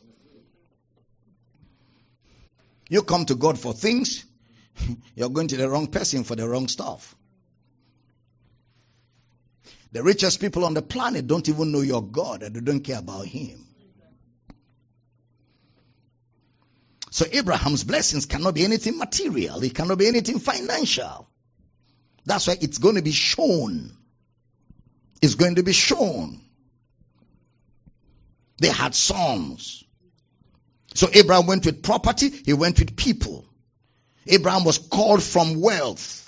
[2.87, 4.25] You come to God for things,
[5.15, 7.16] you're going to the wrong person for the wrong stuff.
[9.91, 12.99] The richest people on the planet don't even know your God and they don't care
[12.99, 13.65] about Him.
[17.09, 19.63] So Abraham's blessings cannot be anything material.
[19.63, 21.27] It cannot be anything financial.
[22.25, 23.95] That's why it's going to be shown.
[25.21, 26.41] It's going to be shown.
[28.59, 29.83] They had sons.
[30.93, 33.45] So Abraham went with property, he went with people.
[34.25, 36.26] Abraham was called from wealth.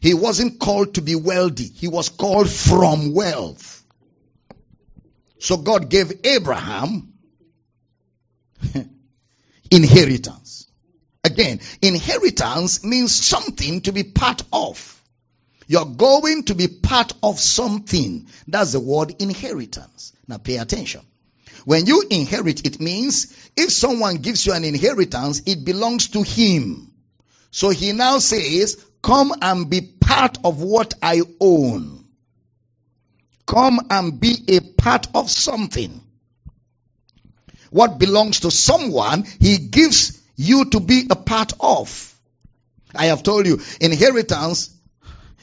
[0.00, 3.84] He wasn't called to be wealthy, he was called from wealth.
[5.40, 7.12] So God gave Abraham
[9.70, 10.66] inheritance.
[11.22, 14.94] Again, inheritance means something to be part of.
[15.66, 18.26] You're going to be part of something.
[18.46, 20.12] That's the word inheritance.
[20.26, 21.02] Now pay attention.
[21.64, 26.90] When you inherit, it means if someone gives you an inheritance, it belongs to him.
[27.50, 32.04] So he now says, come and be part of what I own.
[33.46, 36.02] Come and be a part of something.
[37.70, 42.14] What belongs to someone, he gives you to be a part of.
[42.94, 44.74] I have told you, inheritance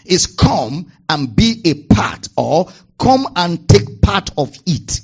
[0.05, 5.01] is come and be a part or come and take part of it.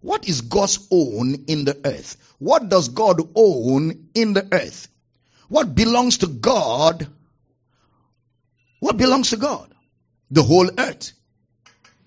[0.00, 2.16] What is God's own in the earth?
[2.38, 4.88] What does God own in the earth?
[5.52, 7.06] What belongs to God?
[8.80, 9.70] What belongs to God?
[10.30, 11.12] The whole earth.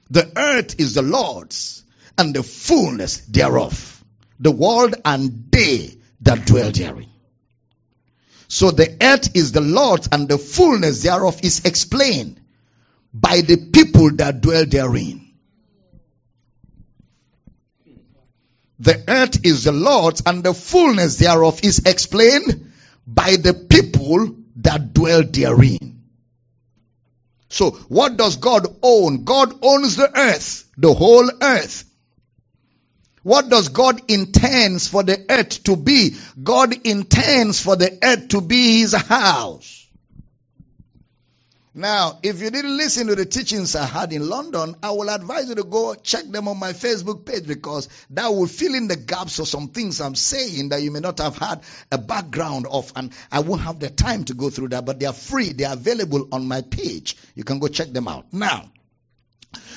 [0.10, 1.84] The earth is the Lord's
[2.18, 4.04] and the fullness thereof,
[4.40, 7.12] the world and they that dwell therein.
[8.48, 12.42] So the earth is the Lord's and the fullness thereof is explained
[13.14, 15.22] by the people that dwell therein.
[18.80, 22.72] The earth is the Lord's and the fullness thereof is explained
[23.08, 26.04] by the people that dwell therein.
[27.50, 29.24] So what does God own?
[29.24, 31.86] God owns the earth, the whole earth.
[33.24, 36.16] What does God intends for the earth to be?
[36.42, 39.85] God intends for the earth to be his house.
[41.78, 45.50] Now, if you didn't listen to the teachings I had in London, I will advise
[45.50, 48.96] you to go check them on my Facebook page because that will fill in the
[48.96, 52.94] gaps of some things I'm saying that you may not have had a background of,
[52.96, 55.52] and I won't have the time to go through that, but they are free.
[55.52, 57.18] They are available on my page.
[57.36, 58.32] You can go check them out.
[58.32, 58.72] Now,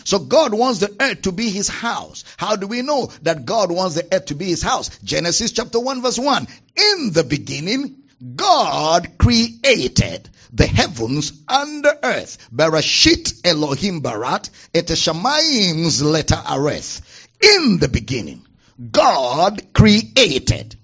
[0.04, 2.22] so God wants the earth to be his house.
[2.36, 4.96] How do we know that God wants the earth to be his house?
[5.02, 6.46] Genesis chapter 1 verse 1.
[6.76, 8.04] In the beginning,
[8.36, 12.48] God created the heavens and the earth.
[12.54, 17.00] Bereshit Elohim Barat et Shemaim's letter areth.
[17.40, 18.46] In the beginning,
[18.90, 20.76] God created.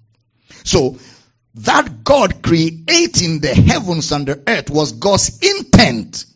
[0.64, 0.98] So,
[1.56, 6.26] that God creating the heavens and the earth was God's intent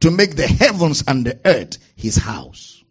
[0.00, 2.82] to make the heavens and the earth his house.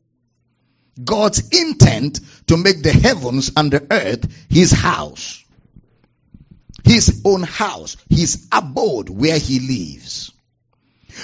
[1.03, 5.43] God's intent to make the heavens and the earth his house
[6.88, 10.31] his own house, his abode where he lives.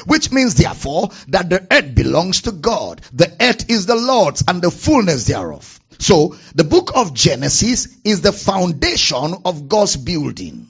[0.06, 3.02] Which means therefore that the earth belongs to God.
[3.14, 5.80] The earth is the Lord's and the fullness thereof.
[6.00, 10.68] So the book of Genesis is the foundation of God's building.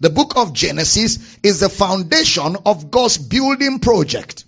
[0.00, 4.44] The book of Genesis is the foundation of God's building project.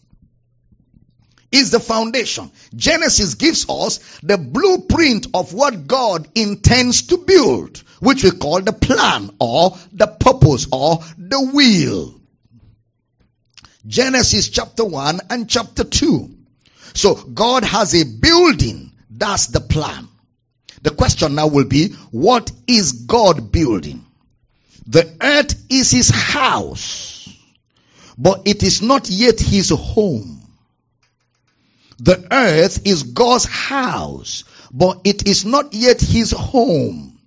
[1.54, 2.50] Is the foundation.
[2.74, 8.72] Genesis gives us the blueprint of what God intends to build which we call the
[8.72, 12.20] plan or the purpose or the will.
[13.86, 16.30] Genesis chapter 1 and chapter 2.
[16.92, 18.92] So God has a building.
[19.10, 20.08] That's the plan.
[20.82, 24.04] The question now will be, what is God building?
[24.86, 27.26] The earth is his house,
[28.18, 30.42] but it is not yet his home.
[31.98, 37.18] The earth is God's house, but it is not yet his home.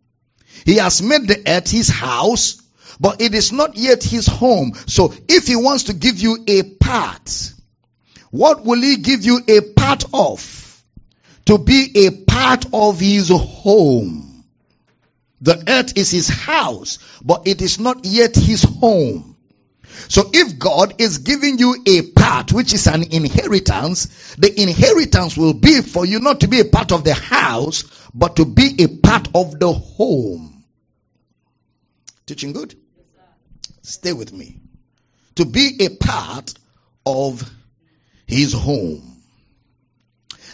[0.66, 2.62] He has made the earth his house,
[3.00, 4.74] but it is not yet his home.
[4.88, 7.54] So if he wants to give you a part,
[8.32, 10.84] what will he give you a part of?
[11.46, 14.44] To be a part of his home.
[15.40, 19.27] The earth is his house, but it is not yet his home.
[20.08, 25.54] So if God is giving you a part, which is an inheritance, the inheritance will
[25.54, 27.84] be for you not to be a part of the house,
[28.14, 30.64] but to be a part of the home.
[32.26, 32.76] Teaching good?
[33.82, 34.60] Stay with me.
[35.36, 36.54] To be a part
[37.06, 37.50] of
[38.26, 39.22] his home.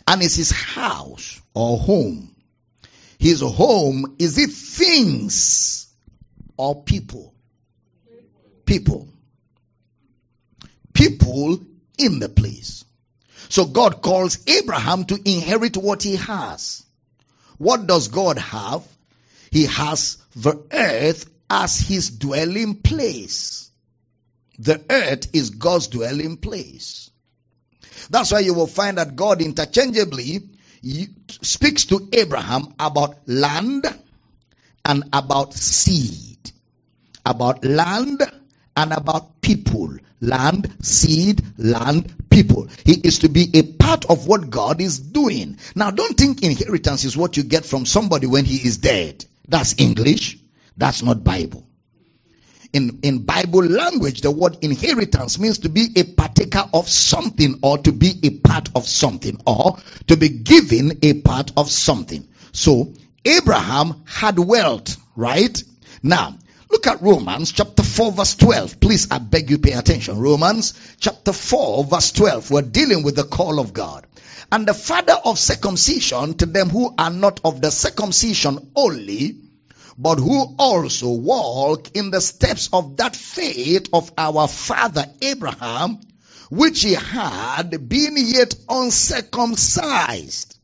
[0.07, 2.35] And it's his house or home.
[3.17, 5.87] His home, is it things
[6.57, 7.33] or people?
[8.65, 9.12] people.
[10.93, 11.59] People
[11.97, 12.85] in the place.
[13.49, 16.85] So God calls Abraham to inherit what he has.
[17.57, 18.83] What does God have?
[19.51, 23.69] He has the earth as his dwelling place.
[24.59, 27.11] The earth is God's dwelling place.
[28.09, 30.49] That's why you will find that God interchangeably
[31.41, 33.85] speaks to Abraham about land
[34.83, 36.37] and about seed.
[37.25, 38.21] About land
[38.75, 39.97] and about people.
[40.21, 42.69] Land, seed, land, people.
[42.85, 45.57] He is to be a part of what God is doing.
[45.75, 49.25] Now don't think inheritance is what you get from somebody when he is dead.
[49.47, 50.37] That's English.
[50.77, 51.67] That's not Bible.
[52.71, 57.77] In, in Bible language, the word inheritance means to be a partaker of something or
[57.79, 59.77] to be a part of something or
[60.07, 62.27] to be given a part of something.
[62.51, 62.93] So,
[63.25, 65.63] Abraham had wealth, right?
[66.01, 66.37] Now,
[66.73, 68.79] look at Romans chapter 4 verse 12.
[68.79, 70.19] Please, I beg you pay attention.
[70.19, 72.49] Romans chapter 4 verse 12.
[72.49, 74.07] We're dealing with the call of God.
[74.51, 79.37] And the father of circumcision to them who are not of the circumcision only,
[79.99, 85.99] but who also walk in the steps of that faith of our father Abraham,
[86.49, 90.57] which he had been yet uncircumcised.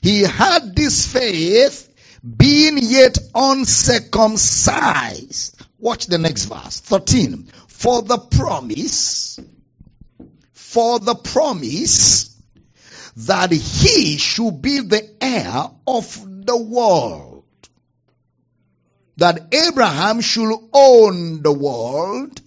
[0.00, 1.89] He had this faith
[2.24, 5.56] being yet uncircumcised.
[5.78, 6.78] Watch the next verse.
[6.80, 7.48] 13.
[7.68, 9.40] For the promise,
[10.52, 12.36] for the promise
[13.16, 17.30] that he should be the heir of the world
[19.20, 22.40] that Abraham should own the world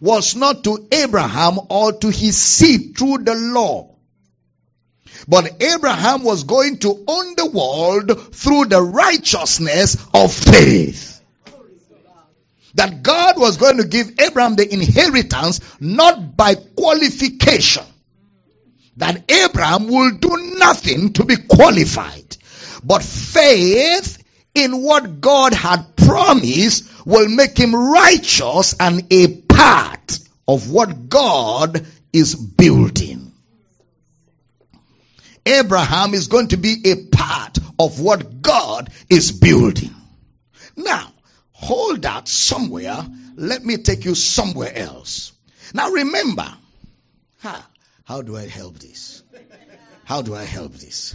[0.00, 3.89] was not to Abraham or to his seed through the law.
[5.30, 11.22] But Abraham was going to own the world through the righteousness of faith.
[12.74, 17.84] That God was going to give Abraham the inheritance not by qualification.
[18.96, 22.36] That Abraham will do nothing to be qualified.
[22.82, 24.20] But faith
[24.56, 31.86] in what God had promised will make him righteous and a part of what God
[32.12, 33.19] is building.
[35.50, 39.94] Abraham is going to be a part of what God is building.
[40.76, 41.12] Now,
[41.52, 43.04] hold that somewhere.
[43.36, 45.32] Let me take you somewhere else.
[45.74, 46.46] Now remember,
[48.04, 49.22] how do I help this?
[50.04, 51.14] How do I help this?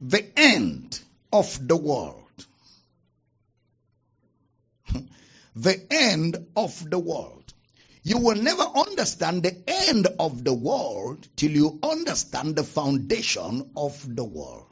[0.00, 1.00] the end
[1.32, 2.46] of the world.
[5.56, 7.43] the end of the world.
[8.04, 14.14] You will never understand the end of the world till you understand the foundation of
[14.14, 14.66] the world.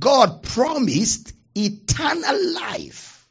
[0.00, 3.28] God promised eternal life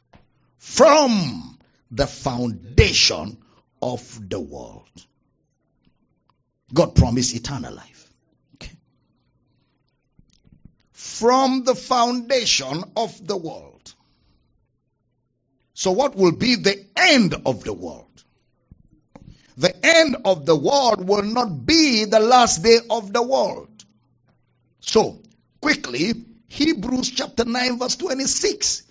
[0.58, 1.58] from
[1.90, 3.36] the foundation
[3.82, 4.86] of the world.
[6.72, 8.12] God promised eternal life.
[8.54, 8.76] Okay.
[11.20, 13.94] From the foundation of the world.
[15.74, 18.24] So, what will be the end of the world?
[19.58, 23.68] The end of the world will not be the last day of the world.
[24.80, 25.20] So,
[25.60, 26.14] quickly,
[26.48, 28.84] Hebrews chapter 9, verse 26.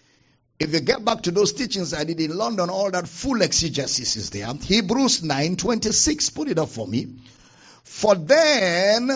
[0.60, 4.18] If you get back to those teachings I did in London, all that full exegesis
[4.18, 4.54] is there.
[4.54, 6.30] Hebrews 9, 26.
[6.30, 7.08] Put it up for me.
[7.84, 9.10] For then,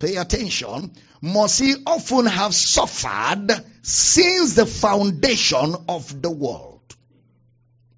[0.00, 3.48] pay attention, must he often have suffered
[3.82, 6.80] since the foundation of the world.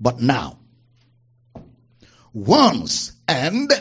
[0.01, 0.59] But now,
[2.35, 3.73] once and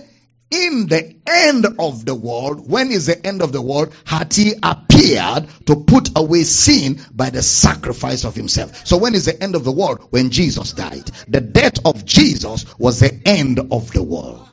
[0.52, 3.94] in the end of the world, when is the end of the world?
[4.06, 8.86] Had he appeared to put away sin by the sacrifice of himself.
[8.86, 10.08] So when is the end of the world?
[10.10, 11.10] When Jesus died.
[11.28, 14.51] The death of Jesus was the end of the world.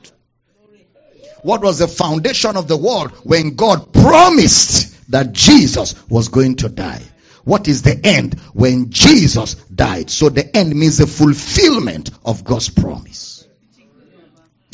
[1.41, 6.69] What was the foundation of the world when God promised that Jesus was going to
[6.69, 7.01] die?
[7.43, 10.09] What is the end when Jesus died?
[10.09, 13.47] So the end means the fulfillment of God's promise.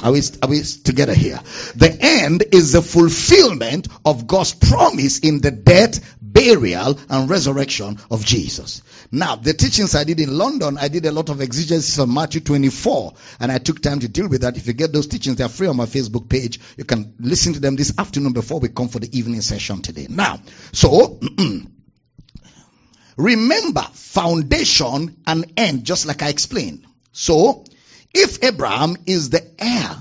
[0.03, 1.39] Are we, are we together here?
[1.75, 8.25] The end is the fulfillment of God's promise in the death, burial, and resurrection of
[8.25, 8.81] Jesus.
[9.15, 12.41] Now, the teachings I did in London, I did a lot of exegesis on Matthew
[12.41, 14.57] 24, and I took time to deal with that.
[14.57, 16.59] If you get those teachings, they're free on my Facebook page.
[16.75, 20.07] You can listen to them this afternoon before we come for the evening session today.
[20.09, 20.41] Now,
[20.73, 21.17] so,
[23.17, 26.85] remember foundation and end, just like I explained.
[27.13, 27.63] So,
[28.13, 29.95] if Abraham is the heir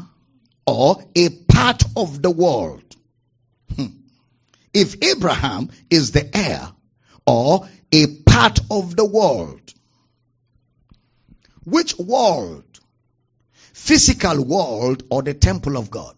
[0.67, 2.83] or a part of the world.
[3.77, 3.87] Hmm.
[4.73, 6.69] If Abraham is the heir
[7.25, 9.61] or a part of the world,
[11.65, 12.65] which world?
[13.73, 16.17] Physical world or the temple of God?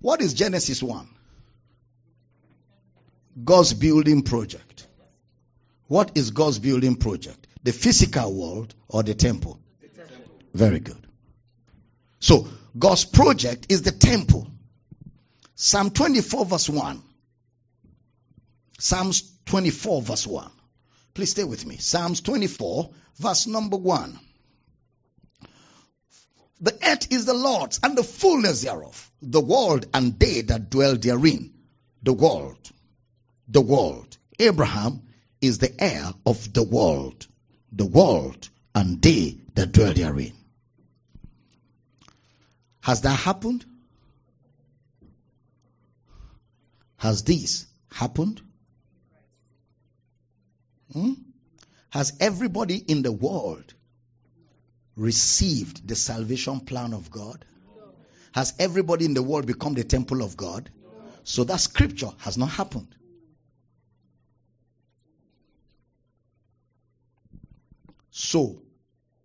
[0.00, 1.08] What is Genesis 1?
[3.42, 4.86] God's building project.
[5.88, 7.46] What is God's building project?
[7.62, 9.58] The physical world or the temple?
[9.80, 10.24] The temple.
[10.52, 11.06] Very good.
[12.20, 12.46] So,
[12.78, 14.46] God's project is the temple.
[15.56, 17.02] Psalm 24, verse 1.
[18.78, 20.50] Psalms 24, verse 1.
[21.14, 21.76] Please stay with me.
[21.76, 24.18] Psalms 24, verse number 1.
[26.60, 30.96] The earth is the Lord's and the fullness thereof, the world and they that dwell
[30.96, 31.52] therein.
[32.02, 32.70] The world.
[33.48, 34.16] The world.
[34.38, 35.02] Abraham
[35.40, 37.26] is the heir of the world.
[37.72, 40.32] The world and they that dwell therein.
[42.80, 43.64] Has that happened?
[46.96, 48.40] Has this happened?
[50.94, 51.12] Hmm?
[51.90, 53.74] Has everybody in the world
[54.96, 57.44] received the salvation plan of God?
[58.32, 60.70] Has everybody in the world become the temple of God?
[61.24, 62.94] So that scripture has not happened.
[68.10, 68.62] So,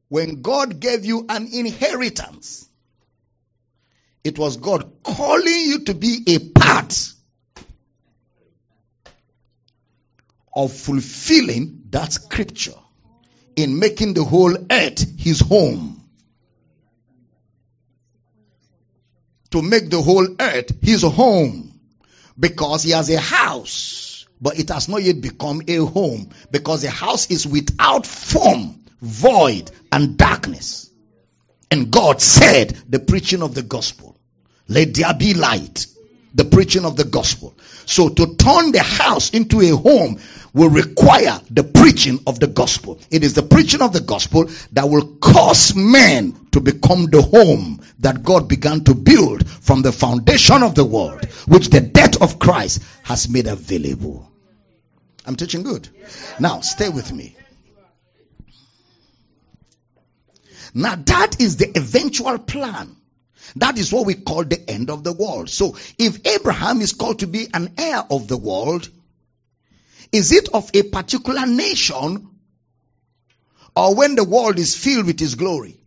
[0.08, 2.68] when God gave you an inheritance,
[4.24, 7.14] it was God calling you to be a part
[10.54, 12.78] of fulfilling that scripture
[13.56, 16.02] in making the whole earth his home.
[19.52, 21.80] To make the whole earth his home.
[22.40, 26.30] Because he has a house, but it has not yet become a home.
[26.52, 30.90] Because the house is without form, void, and darkness.
[31.72, 34.18] And God said, the preaching of the gospel,
[34.68, 35.88] let there be light.
[36.34, 37.56] The preaching of the gospel.
[37.85, 40.19] So to turn the house into a home
[40.53, 42.99] will require the preaching of the gospel.
[43.10, 47.81] It is the preaching of the gospel that will cause men to become the home
[47.99, 52.39] that God began to build from the foundation of the world, which the death of
[52.39, 54.30] Christ has made available.
[55.26, 55.88] I'm teaching good.
[56.39, 57.35] Now, stay with me.
[60.73, 62.95] Now, that is the eventual plan.
[63.56, 65.49] That is what we call the end of the world.
[65.49, 68.90] So, if Abraham is called to be an heir of the world,
[70.11, 72.30] is it of a particular nation
[73.76, 75.78] or when the world is filled with his glory?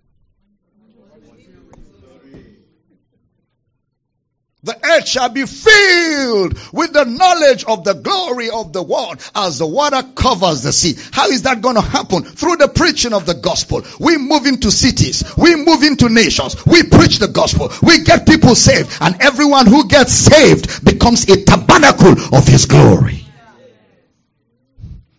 [4.65, 9.59] The earth shall be filled with the knowledge of the glory of the world as
[9.59, 10.95] the water covers the sea.
[11.11, 12.23] How is that going to happen?
[12.23, 13.83] Through the preaching of the gospel.
[13.99, 15.25] We move into cities.
[15.37, 16.65] We move into nations.
[16.65, 17.73] We preach the gospel.
[17.83, 18.97] We get people saved.
[19.01, 23.27] And everyone who gets saved becomes a tabernacle of his glory.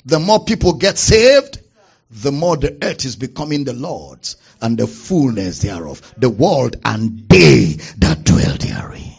[0.05, 1.59] The more people get saved,
[2.09, 7.27] the more the earth is becoming the Lord's and the fullness thereof, the world and
[7.27, 9.12] they that dwell therein.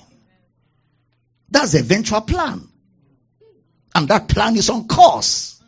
[1.55, 2.67] That's the eventual plan.
[3.95, 5.63] And that plan is on course.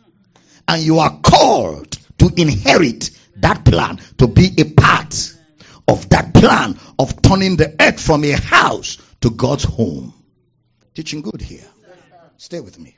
[0.67, 5.33] And you are called to inherit that plan, to be a part
[5.87, 10.13] of that plan of turning the earth from a house to God's home.
[10.93, 11.69] Teaching good here.
[12.35, 12.97] Stay with me.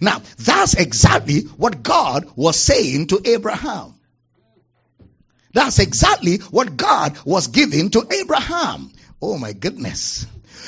[0.00, 3.96] Now, that's exactly what God was saying to Abraham.
[5.52, 8.90] That's exactly what God was giving to Abraham.
[9.20, 10.26] Oh my goodness.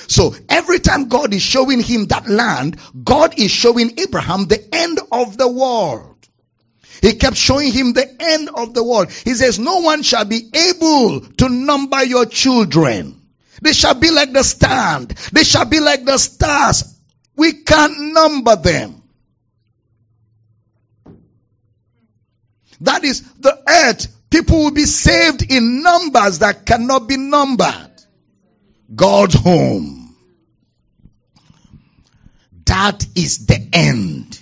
[0.08, 5.00] So every time God is showing him that land, God is showing Abraham the end
[5.10, 6.16] of the world.
[7.02, 9.10] He kept showing him the end of the world.
[9.10, 13.20] He says, no one shall be able to number your children.
[13.62, 15.10] They shall be like the stand.
[15.32, 16.98] They shall be like the stars.
[17.36, 19.02] We can't number them.
[22.80, 24.14] That is the earth.
[24.30, 27.92] People will be saved in numbers that cannot be numbered.
[28.94, 29.95] God's home.
[32.66, 34.40] That is the end.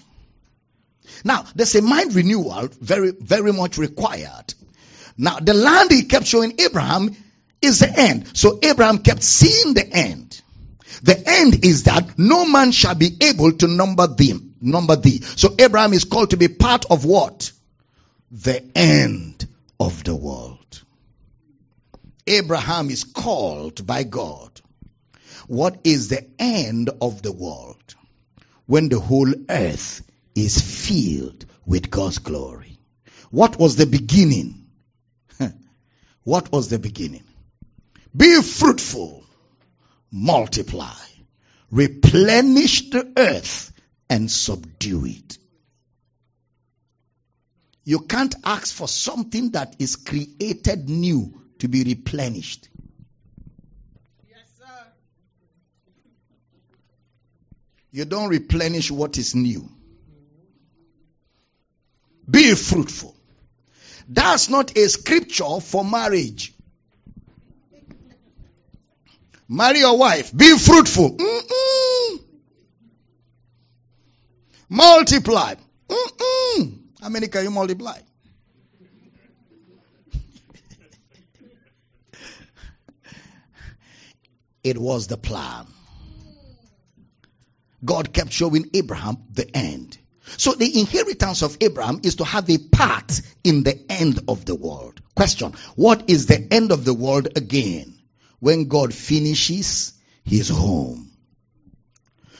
[1.24, 4.55] Now, there's a mind renewal very, very much required.
[5.16, 7.16] Now, the land he kept showing Abraham
[7.62, 8.36] is the end.
[8.36, 10.40] So Abraham kept seeing the end.
[11.02, 15.20] The end is that no man shall be able to number them, number thee.
[15.22, 17.52] So Abraham is called to be part of what?
[18.34, 19.46] the end
[19.78, 20.82] of the world.
[22.26, 24.60] Abraham is called by God.
[25.46, 27.94] What is the end of the world?
[28.66, 30.02] When the whole earth
[30.34, 32.78] is filled with God's glory.
[33.30, 34.66] What was the beginning?
[36.24, 37.24] What was the beginning?
[38.16, 39.24] Be fruitful,
[40.10, 40.94] multiply,
[41.70, 43.72] replenish the earth,
[44.08, 45.38] and subdue it.
[47.84, 52.68] You can't ask for something that is created new to be replenished.
[54.28, 54.86] Yes, sir.
[57.94, 59.70] You don't replenish what is new.
[62.28, 63.14] Be fruitful.
[64.08, 66.52] That's not a scripture for marriage.
[69.48, 70.36] Marry your wife.
[70.36, 71.16] Be fruitful.
[71.18, 72.20] Mm-mm.
[74.68, 75.54] Multiply.
[75.88, 76.78] Mm-mm.
[77.00, 78.00] How many can you multiply?
[84.64, 85.68] it was the plan.
[87.85, 89.98] God kept showing Abraham the end.
[90.36, 94.55] So the inheritance of Abraham is to have a part in the end of the
[94.55, 95.01] world.
[95.15, 95.52] Question.
[95.77, 97.98] What is the end of the world again?
[98.40, 99.93] When God finishes
[100.24, 101.03] his home.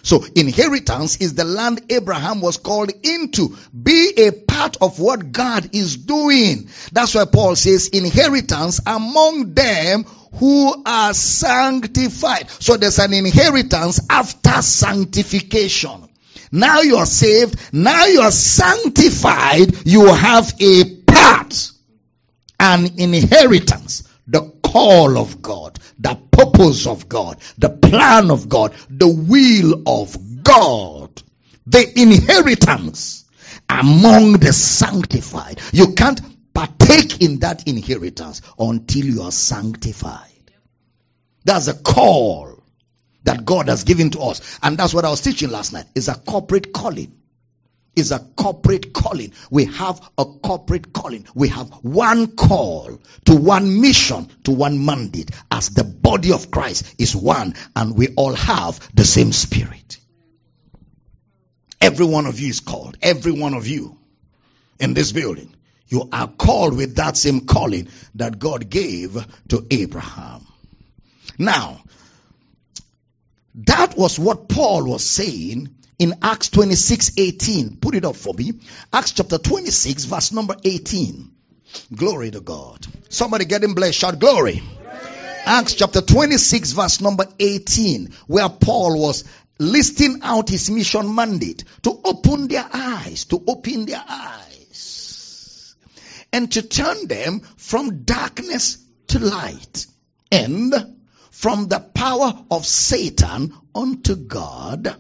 [0.05, 3.57] So inheritance is the land Abraham was called into.
[3.73, 6.69] Be a part of what God is doing.
[6.93, 10.05] That's why Paul says inheritance among them
[10.35, 12.51] who are sanctified.
[12.51, 16.09] So there's an inheritance after sanctification.
[16.53, 17.73] Now you are saved.
[17.73, 19.87] Now you are sanctified.
[19.87, 21.71] You have a part,
[22.61, 26.15] an inheritance, the call of God, the
[26.55, 31.23] purpose of God, the plan of God, the will of God,
[31.67, 33.25] the inheritance
[33.69, 35.61] among the sanctified.
[35.73, 36.21] You can't
[36.55, 40.31] partake in that inheritance until you are sanctified.
[41.45, 42.63] That's a call
[43.25, 44.59] that God has given to us.
[44.63, 45.87] And that's what I was teaching last night.
[45.95, 47.13] Is a corporate calling.
[47.97, 49.33] Is a corporate calling.
[49.51, 51.27] We have a corporate calling.
[51.35, 56.95] We have one call to one mission, to one mandate, as the body of Christ
[56.99, 59.99] is one, and we all have the same spirit.
[61.81, 62.97] Every one of you is called.
[63.01, 63.97] Every one of you
[64.81, 65.55] in this building.
[65.87, 69.15] You are called with that same calling that God gave
[69.49, 70.47] to Abraham.
[71.39, 71.83] Now,
[73.57, 77.77] that was what Paul was saying in Acts 26 18.
[77.77, 78.53] Put it up for me.
[78.93, 81.31] Acts chapter 26, verse number 18.
[81.95, 82.87] Glory to God.
[83.09, 84.63] Somebody getting blessed, shout glory.
[85.47, 89.25] Acts chapter 26, verse number 18, where Paul was
[89.59, 95.77] listing out his mission mandate to open their eyes, to open their eyes,
[96.33, 99.87] and to turn them from darkness to light,
[100.33, 100.75] and
[101.31, 104.97] from the power of Satan unto God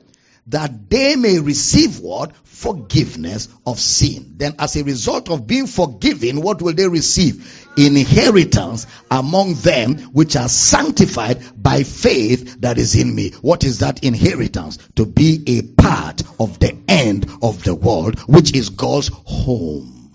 [0.48, 2.36] that they may receive what?
[2.44, 4.34] Forgiveness of sin.
[4.36, 7.68] Then as a result of being forgiven, what will they receive?
[7.76, 13.30] Inheritance among them which are sanctified by faith that is in me.
[13.40, 14.78] What is that inheritance?
[14.96, 20.12] To be a part of the end of the world, which is God's home.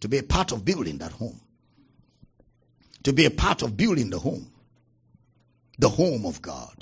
[0.00, 1.40] To be a part of building that home
[3.06, 4.50] to be a part of building the home,
[5.78, 6.74] the home of God.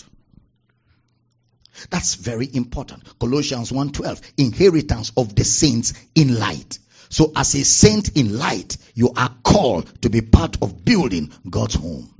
[1.90, 3.02] That's very important.
[3.18, 6.78] Colossians 1:12, inheritance of the saints in light.
[7.08, 11.74] So as a saint in light, you are called to be part of building God's
[11.74, 12.12] home.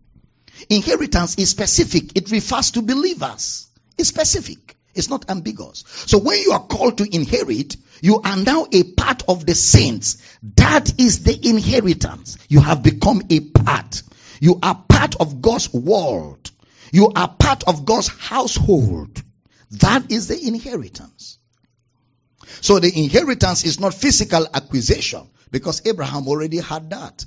[0.68, 2.16] Inheritance is specific.
[2.16, 3.66] It refers to believers.
[3.98, 4.76] It's specific.
[4.94, 5.84] It's not ambiguous.
[6.06, 10.18] So when you are called to inherit, you are now a part of the saints.
[10.56, 12.38] That is the inheritance.
[12.48, 14.02] You have become a part.
[14.40, 16.50] You are part of God's world.
[16.92, 19.22] You are part of God's household.
[19.80, 21.38] That is the inheritance.
[22.60, 27.24] So the inheritance is not physical acquisition because Abraham already had that.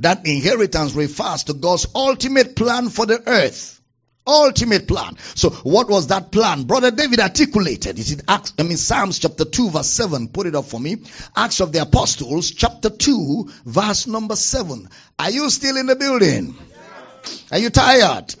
[0.00, 3.78] That inheritance refers to God's ultimate plan for the earth
[4.28, 5.16] ultimate plan.
[5.34, 6.64] So what was that plan?
[6.64, 10.28] Brother David articulated it Acts, I mean Psalms chapter 2 verse 7.
[10.28, 10.98] Put it up for me.
[11.34, 14.88] Acts of the Apostles chapter 2 verse number 7.
[15.18, 16.54] Are you still in the building?
[17.50, 18.34] Are you tired?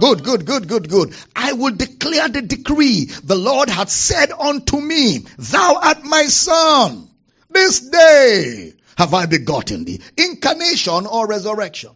[0.00, 1.14] Good, good, good, good, good.
[1.34, 3.04] I will declare the decree.
[3.04, 7.08] The Lord hath said unto me, Thou art my son.
[7.50, 10.00] This day have I begotten thee.
[10.16, 11.90] Incarnation or resurrection?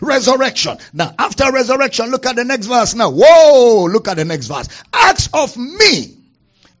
[0.00, 0.78] Resurrection.
[0.92, 3.10] Now, after resurrection, look at the next verse now.
[3.10, 4.68] Whoa, look at the next verse.
[4.92, 6.18] Ask of me,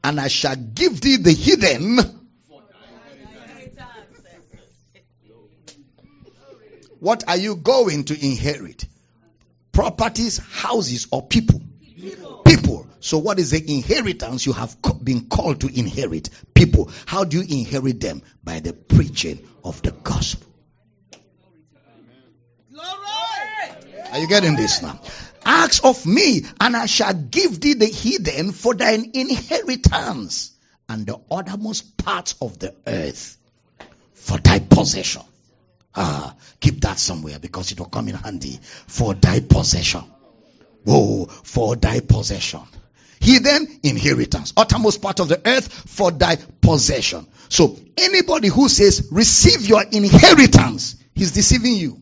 [0.02, 1.98] and I shall give thee the hidden.
[6.98, 8.86] What are you going to inherit?
[9.76, 11.60] Properties, houses, or people?
[12.46, 12.86] People.
[13.00, 14.74] So, what is the inheritance you have
[15.04, 16.30] been called to inherit?
[16.54, 16.90] People.
[17.04, 18.22] How do you inherit them?
[18.42, 20.50] By the preaching of the gospel.
[24.12, 24.98] Are you getting this now?
[25.44, 30.52] Ask of me, and I shall give thee the hidden for thine inheritance,
[30.88, 33.36] and the uttermost parts of the earth
[34.14, 35.20] for thy possession.
[35.96, 40.04] Ah, keep that somewhere because it will come in handy for thy possession.
[40.86, 42.60] Oh, for thy possession.
[43.18, 47.26] He then inheritance, uttermost part of the earth for thy possession.
[47.48, 52.00] So anybody who says receive your inheritance, he's deceiving you.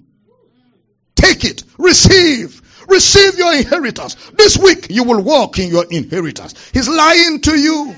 [1.14, 4.16] Take it, receive, receive your inheritance.
[4.36, 6.70] This week you will walk in your inheritance.
[6.72, 7.94] He's lying to you.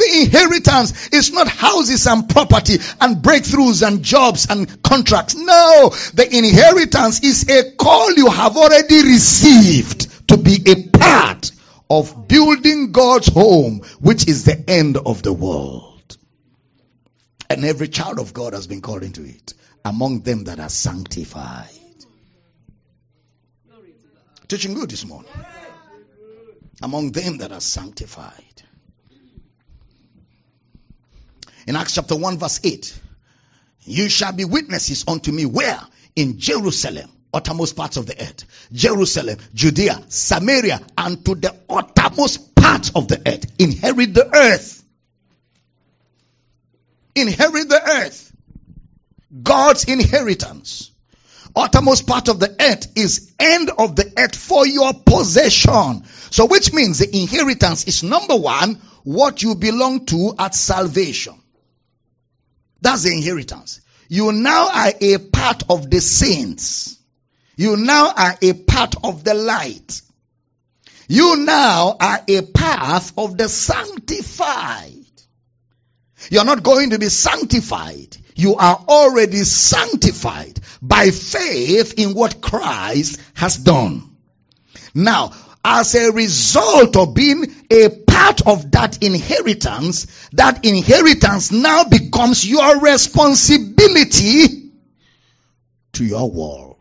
[0.00, 5.34] The inheritance is not houses and property and breakthroughs and jobs and contracts.
[5.34, 11.52] No, the inheritance is a call you have already received to be a part
[11.90, 16.16] of building God's home, which is the end of the world.
[17.50, 19.52] And every child of God has been called into it
[19.84, 21.68] among them that are sanctified.
[24.48, 25.30] Teaching good this morning.
[26.80, 28.49] Among them that are sanctified.
[31.70, 33.00] In Acts chapter 1 verse 8.
[33.84, 35.80] You shall be witnesses unto me where?
[36.16, 38.44] In Jerusalem, uttermost parts of the earth.
[38.72, 43.52] Jerusalem, Judea, Samaria, and to the uttermost parts of the earth.
[43.60, 44.82] Inherit the earth.
[47.14, 48.32] Inherit the earth.
[49.40, 50.90] God's inheritance.
[51.54, 56.02] Uttermost part of the earth is end of the earth for your possession.
[56.32, 58.74] So which means the inheritance is number one,
[59.04, 61.34] what you belong to at salvation.
[62.80, 63.80] That's the inheritance.
[64.08, 66.98] You now are a part of the saints.
[67.56, 70.00] You now are a part of the light.
[71.08, 74.94] You now are a part of the sanctified.
[76.30, 78.16] You're not going to be sanctified.
[78.34, 84.16] You are already sanctified by faith in what Christ has done.
[84.94, 85.32] Now,
[85.64, 92.80] as a result of being a part of that inheritance, that inheritance now becomes your
[92.80, 94.70] responsibility
[95.92, 96.76] to your world.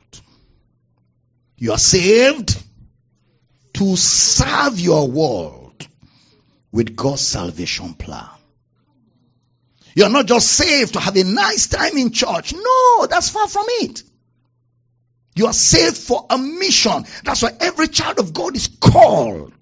[1.58, 2.58] You are saved
[3.74, 5.88] to serve your world
[6.72, 8.30] with God's salvation plan.
[9.96, 12.54] You're not just saved to have a nice time in church.
[12.54, 14.04] No, that's far from it.
[15.40, 17.06] You are saved for a mission.
[17.24, 19.54] That's why every child of God is called.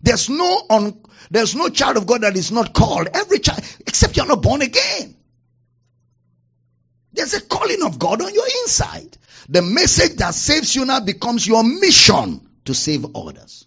[0.00, 3.08] There's no un, there's no child of God that is not called.
[3.12, 5.16] Every child, except you're not born again.
[7.12, 9.18] There's a calling of God on your inside.
[9.48, 13.66] The message that saves you now becomes your mission to save others.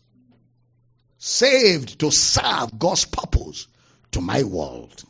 [1.18, 3.68] Saved to serve God's purpose
[4.12, 5.04] to my world.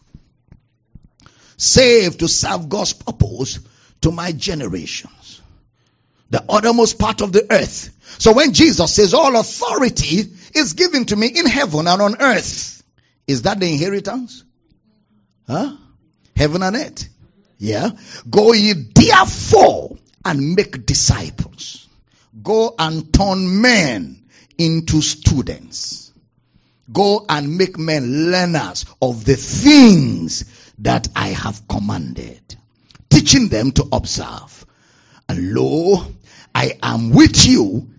[1.57, 3.59] Saved to serve God's purpose
[4.01, 5.18] to my generations
[6.29, 7.95] the uttermost part of the earth.
[8.19, 12.83] So when Jesus says all authority is given to me in heaven and on earth,
[13.27, 14.43] is that the inheritance?
[15.47, 15.75] Huh?
[16.35, 17.09] Heaven and earth.
[17.57, 17.89] Yeah.
[18.29, 21.87] Go ye therefore and make disciples.
[22.41, 24.23] Go and turn men
[24.57, 26.11] into students.
[26.91, 30.45] Go and make men learners of the things
[30.79, 32.41] that I have commanded.
[33.09, 34.65] Teaching them to observe.
[35.27, 36.05] And lo,
[36.53, 37.89] I am with you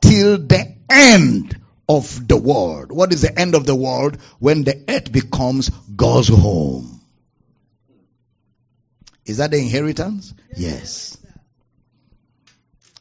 [0.00, 1.56] till the end
[1.88, 2.92] of the world.
[2.92, 4.18] What is the end of the world?
[4.38, 7.00] When the earth becomes God's home.
[9.24, 10.34] Is that the inheritance?
[10.56, 11.18] Yes.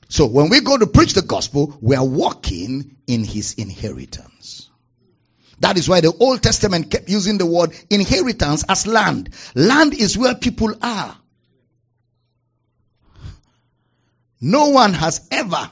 [0.10, 4.70] So when we go to preach the gospel, we are walking in his inheritance.
[5.60, 9.30] That is why the Old Testament kept using the word inheritance as land.
[9.56, 11.16] Land is where people are.
[14.46, 15.72] No one has ever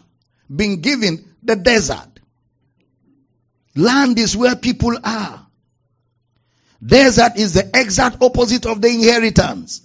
[0.49, 2.09] been given the desert.
[3.75, 5.45] Land is where people are.
[6.83, 9.81] Desert is the exact opposite of the inheritance.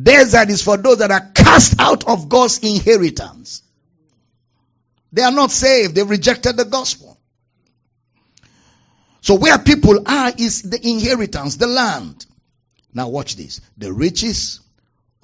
[0.00, 3.64] Desert is for those that are cast out of God's inheritance.
[5.12, 5.96] They are not saved.
[5.96, 7.18] They've rejected the gospel.
[9.20, 12.24] So where people are is the inheritance, the land.
[12.94, 13.60] Now watch this.
[13.78, 14.60] The riches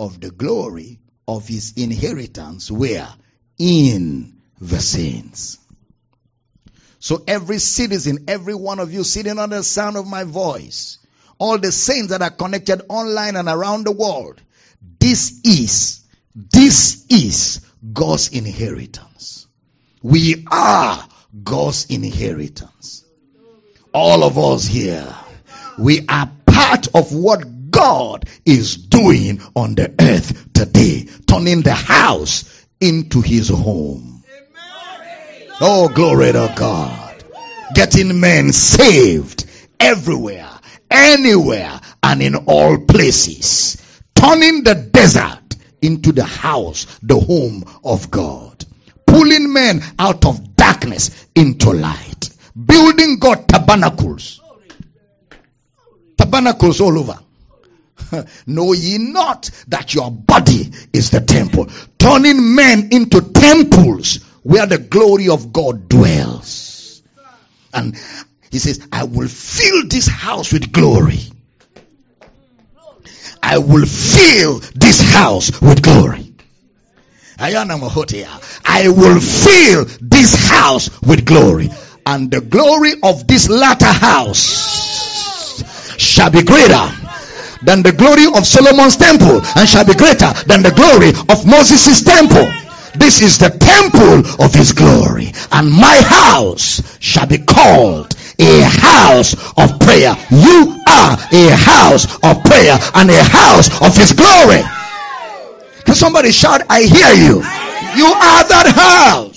[0.01, 3.09] of the glory of his inheritance where?
[3.59, 5.59] In the saints.
[6.99, 10.99] So every citizen, every one of you sitting under the sound of my voice,
[11.39, 14.41] all the saints that are connected online and around the world,
[15.01, 16.03] this is,
[16.35, 17.61] this is
[17.93, 19.47] God's inheritance.
[20.03, 21.07] We are
[21.43, 23.05] God's inheritance.
[23.93, 25.15] All of us here,
[25.79, 32.67] we are part of what God is doing on the earth today, turning the house
[32.81, 34.23] into his home.
[35.61, 37.25] Oh, glory to God.
[37.75, 39.47] Getting men saved
[39.81, 40.49] everywhere,
[40.89, 43.83] anywhere, and in all places.
[44.15, 48.65] Turning the desert into the house, the home of God.
[49.07, 52.31] Pulling men out of darkness into light.
[52.55, 54.41] Building God tabernacles.
[56.17, 57.19] Tabernacles all over.
[58.47, 61.69] know ye not that your body is the temple?
[61.99, 67.03] Turning men into temples where the glory of God dwells.
[67.73, 67.97] And
[68.51, 71.21] he says, I will fill this house with glory.
[73.43, 76.35] I will fill this house with glory.
[78.65, 81.71] I will fill this house with glory.
[82.07, 85.63] And the glory of this latter house
[85.99, 87.04] shall be greater
[87.65, 92.03] than the glory of Solomon's temple and shall be greater than the glory of Moses'
[92.03, 92.47] temple.
[92.97, 99.35] This is the temple of his glory and my house shall be called a house
[99.57, 100.15] of prayer.
[100.31, 104.63] You are a house of prayer and a house of his glory.
[105.85, 107.43] Can somebody shout, I hear you.
[107.97, 109.34] You are that house.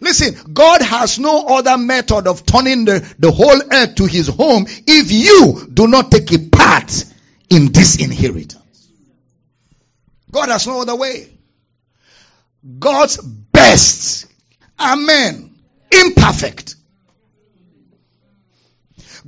[0.00, 4.66] Listen, God has no other method of turning the, the whole earth to his home
[4.68, 7.04] if you do not take a part
[7.50, 8.88] in this inheritance.
[10.30, 11.28] God has no other way.
[12.78, 14.26] God's best.
[14.78, 15.54] Amen.
[15.90, 16.76] Imperfect.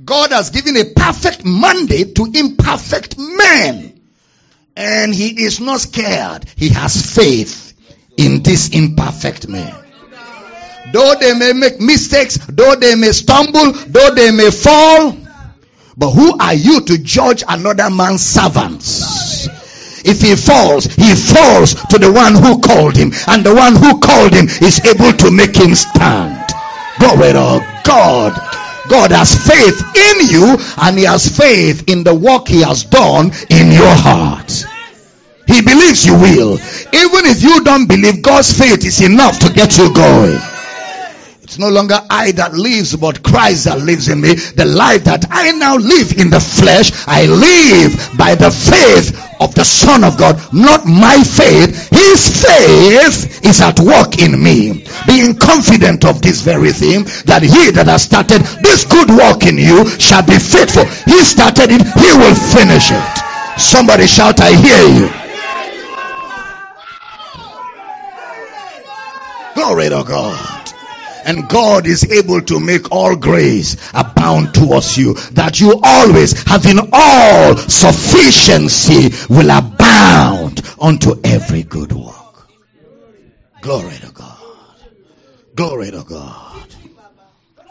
[0.03, 4.01] God has given a perfect mandate to imperfect men.
[4.75, 6.45] And he is not scared.
[6.55, 7.73] He has faith
[8.17, 9.82] in this imperfect man.
[10.93, 15.17] Though they may make mistakes, though they may stumble, though they may fall,
[15.97, 19.47] but who are you to judge another man's servants?
[20.05, 23.99] If he falls, he falls to the one who called him, and the one who
[23.99, 26.37] called him is able to make him stand.
[26.99, 28.37] Glory to God.
[28.87, 33.31] God has faith in you, and he has faith in the work he has done
[33.49, 34.63] in your heart.
[35.47, 36.53] He believes you will.
[36.93, 40.52] Even if you don't believe, God's faith is enough to get you going.
[41.53, 44.33] It's no longer I that lives, but Christ that lives in me.
[44.33, 49.53] The life that I now live in the flesh, I live by the faith of
[49.53, 51.93] the Son of God, not my faith.
[51.93, 54.81] His faith is at work in me.
[55.05, 59.61] Being confident of this very thing, that he that has started this good work in
[59.61, 60.89] you shall be faithful.
[61.05, 63.13] He started it, he will finish it.
[63.61, 65.05] Somebody shout, I hear you.
[69.53, 70.62] Glory to God
[71.25, 76.79] and God is able to make all grace abound towards you that you always having
[76.91, 82.49] all sufficiency will abound unto every good work.
[83.61, 84.37] Glory to God.
[85.55, 86.67] Glory to God.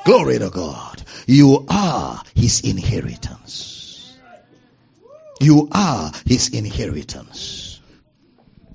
[0.04, 1.02] Glory to God.
[1.26, 4.16] You are his inheritance.
[5.40, 7.80] You are his inheritance.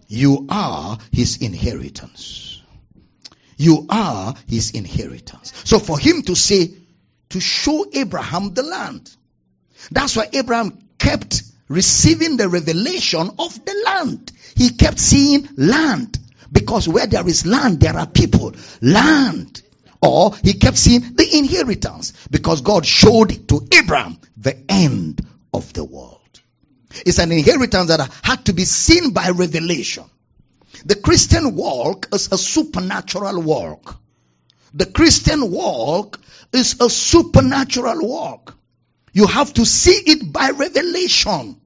[0.08, 2.47] You are his inheritance
[3.58, 5.52] you are his inheritance.
[5.66, 6.74] So for him to say,
[7.30, 9.14] to show Abraham the land.
[9.92, 14.32] That's why Abraham kept receiving the revelation of the land.
[14.56, 16.18] He kept seeing land.
[16.52, 18.54] Because where there is land, there are people.
[18.82, 19.62] Land.
[20.02, 22.14] Or he kept seeing the inheritance.
[22.32, 26.22] Because God showed to Abraham the end of the world.
[27.06, 30.06] It's an inheritance that had to be seen by revelation.
[30.88, 34.00] The Christian walk is a supernatural walk.
[34.74, 36.18] The Christian walk
[36.54, 38.56] is a supernatural walk.
[39.12, 41.60] You have to see it by revelation.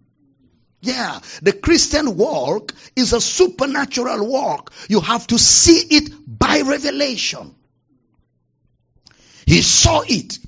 [0.81, 4.73] Yeah, the Christian walk is a supernatural walk.
[4.89, 7.53] You have to see it by revelation.
[9.45, 10.39] He saw it.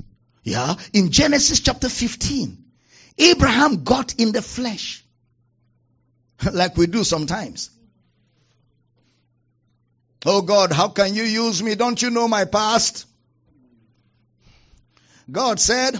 [0.41, 2.57] Yeah, in Genesis chapter 15.
[3.19, 5.05] Abraham got in the flesh.
[6.51, 7.69] like we do sometimes.
[10.25, 11.75] Oh God, how can you use me?
[11.75, 13.05] Don't you know my past?
[15.29, 15.97] God said,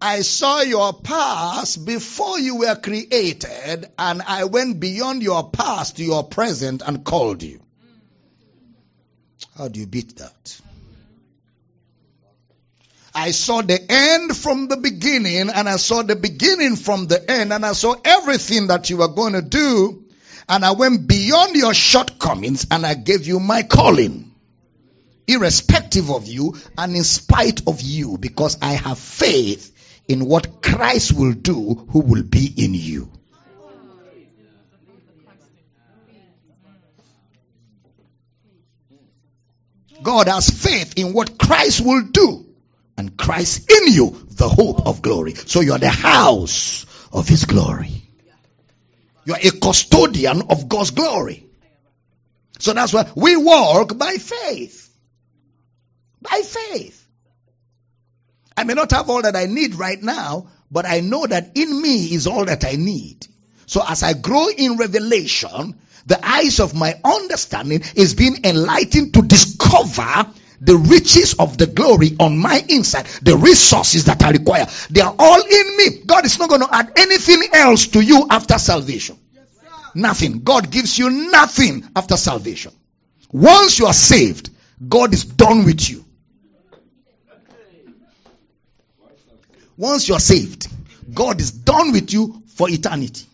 [0.00, 6.04] I saw your past before you were created, and I went beyond your past to
[6.04, 7.60] your present and called you.
[9.56, 10.60] How do you beat that?
[13.14, 17.52] I saw the end from the beginning, and I saw the beginning from the end,
[17.52, 20.01] and I saw everything that you were going to do,
[20.52, 24.32] and I went beyond your shortcomings and I gave you my calling.
[25.26, 29.70] irrespective of you and in spite of you, because I have faith
[30.08, 33.10] in what Christ will do who will be in you.
[40.02, 42.44] God has faith in what Christ will do.
[42.96, 45.34] And Christ in you, the hope of glory.
[45.34, 48.02] So you are the house of his glory.
[49.24, 51.46] You are a custodian of God's glory.
[52.58, 54.88] So that's why we walk by faith.
[56.20, 57.06] By faith.
[58.56, 61.82] I may not have all that I need right now, but I know that in
[61.82, 63.26] me is all that I need.
[63.66, 69.22] So as I grow in revelation, the eyes of my understanding is being enlightened to
[69.22, 70.26] discover
[70.62, 74.66] the riches of the glory on my inside, the resources that I require.
[74.90, 76.02] They are all in me.
[76.06, 79.18] God is not going to add anything else to you after salvation.
[79.94, 80.40] nothing.
[80.42, 82.72] God gives you nothing after salvation.
[83.32, 84.50] Once you are saved,
[84.88, 86.04] God is done with you.
[89.76, 90.68] Once you are saved,
[91.12, 93.26] God is done with you for eternity.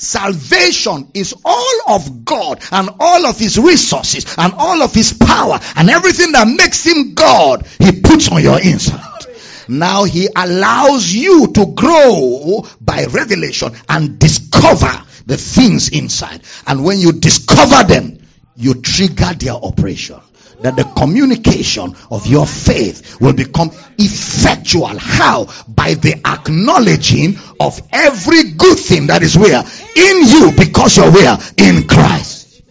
[0.00, 5.60] Salvation is all of God and all of His resources and all of His power
[5.76, 9.26] and everything that makes Him God, He puts on your inside.
[9.68, 16.40] Now He allows you to grow by revelation and discover the things inside.
[16.66, 18.18] And when you discover them,
[18.56, 20.20] you trigger their operation
[20.62, 24.98] that the communication of your faith will become effectual.
[24.98, 25.46] How?
[25.68, 29.62] By the acknowledging of every good thing that is where?
[29.96, 31.38] In you because you're where?
[31.56, 32.62] In Christ.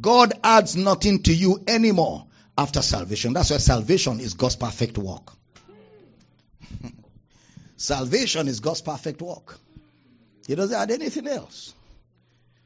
[0.00, 2.26] God adds nothing to you anymore
[2.58, 3.32] after salvation.
[3.32, 5.32] That's why salvation is God's perfect work.
[7.76, 9.58] salvation is God's perfect work.
[10.46, 11.74] He doesn't add anything else.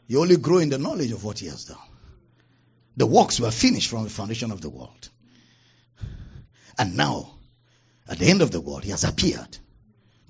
[0.08, 1.76] You only grow in the knowledge of what He has done.
[2.96, 5.08] The works were finished from the foundation of the world.
[6.78, 7.34] And now,
[8.08, 9.58] at the end of the world, he has appeared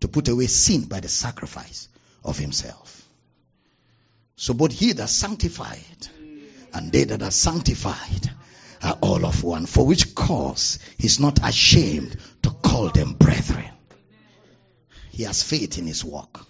[0.00, 1.88] to put away sin by the sacrifice
[2.24, 3.06] of himself.
[4.36, 6.08] So both he that sanctified
[6.72, 8.30] and they that are sanctified
[8.82, 13.70] are all of one, for which cause he's not ashamed to call them brethren.
[15.10, 16.40] He has faith in his work.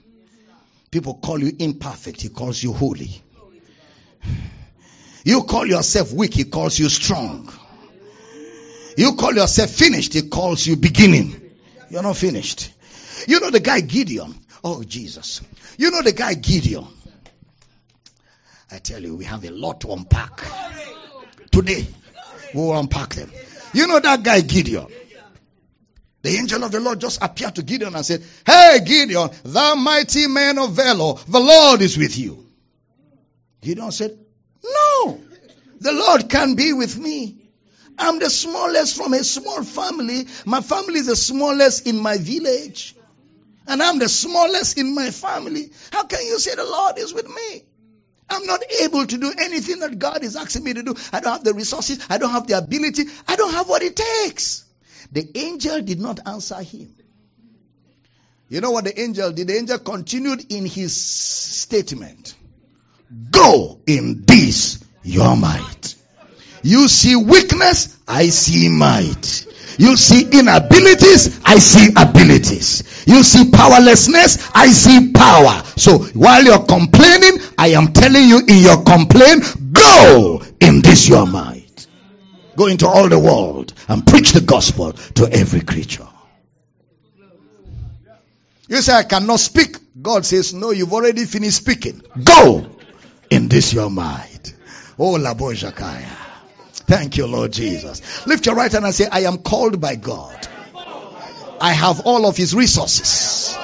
[0.91, 3.23] People call you imperfect, he calls you holy.
[5.27, 7.53] You call yourself weak, he calls you strong.
[8.97, 11.51] You call yourself finished, he calls you beginning.
[11.91, 12.73] You're not finished.
[13.27, 14.37] You know the guy Gideon.
[14.63, 15.41] Oh, Jesus.
[15.79, 16.87] You know the guy Gideon.
[18.71, 20.45] I tell you, we have a lot to unpack.
[21.51, 21.85] Today,
[22.55, 23.33] we will unpack them.
[23.75, 24.87] You know that guy Gideon.
[26.23, 30.29] The angel of the Lord just appeared to Gideon and said, Hey, Gideon, thou mighty
[30.29, 32.47] man of valor, the Lord is with you.
[33.61, 34.17] Gideon said,
[34.73, 35.21] no.
[35.81, 37.37] The Lord can be with me.
[37.99, 40.27] I'm the smallest from a small family.
[40.45, 42.95] My family is the smallest in my village.
[43.67, 45.71] And I'm the smallest in my family.
[45.93, 47.65] How can you say the Lord is with me?
[48.29, 50.95] I'm not able to do anything that God is asking me to do.
[51.13, 52.05] I don't have the resources.
[52.11, 53.05] I don't have the ability.
[53.27, 54.65] I don't have what it takes.
[55.13, 56.95] The angel did not answer him.
[58.49, 59.49] You know what the angel did?
[59.49, 62.35] The angel continued in his statement.
[63.31, 65.95] Go in this your might.
[66.63, 69.47] You see weakness, I see might.
[69.79, 73.05] You see inabilities, I see abilities.
[73.07, 75.63] You see powerlessness, I see power.
[75.77, 81.27] So while you're complaining, I am telling you in your complaint, go in this your
[81.27, 81.87] might.
[82.57, 86.09] Go into all the world and preach the gospel to every creature.
[88.69, 89.77] You say, I cannot speak.
[90.03, 92.03] God says, no, you've already finished speaking.
[92.25, 92.76] Go
[93.31, 94.55] in this your might.
[94.99, 96.27] Oh, Labojakaya.
[96.87, 98.27] Thank you, Lord Jesus.
[98.27, 100.49] Lift your right hand and say, I am called by God.
[101.61, 103.57] I have all of his resources.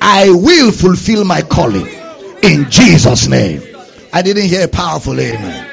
[0.00, 1.86] I will fulfill my calling
[2.42, 3.62] in Jesus' name.
[4.12, 5.66] I didn't hear a powerful amen.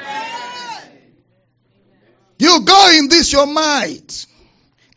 [2.38, 4.26] You go in this your might.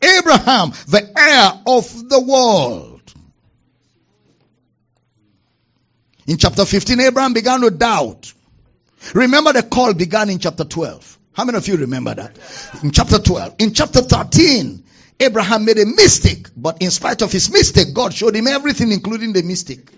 [0.02, 2.87] Abraham, the heir of the world.
[6.28, 8.34] In chapter 15, Abraham began to doubt.
[9.14, 11.18] Remember the call began in chapter 12.
[11.32, 12.38] How many of you remember that?
[12.82, 13.54] In chapter 12.
[13.60, 14.84] In chapter 13,
[15.18, 19.32] Abraham made a mistake, but in spite of his mistake, God showed him everything, including
[19.32, 19.90] the mistake.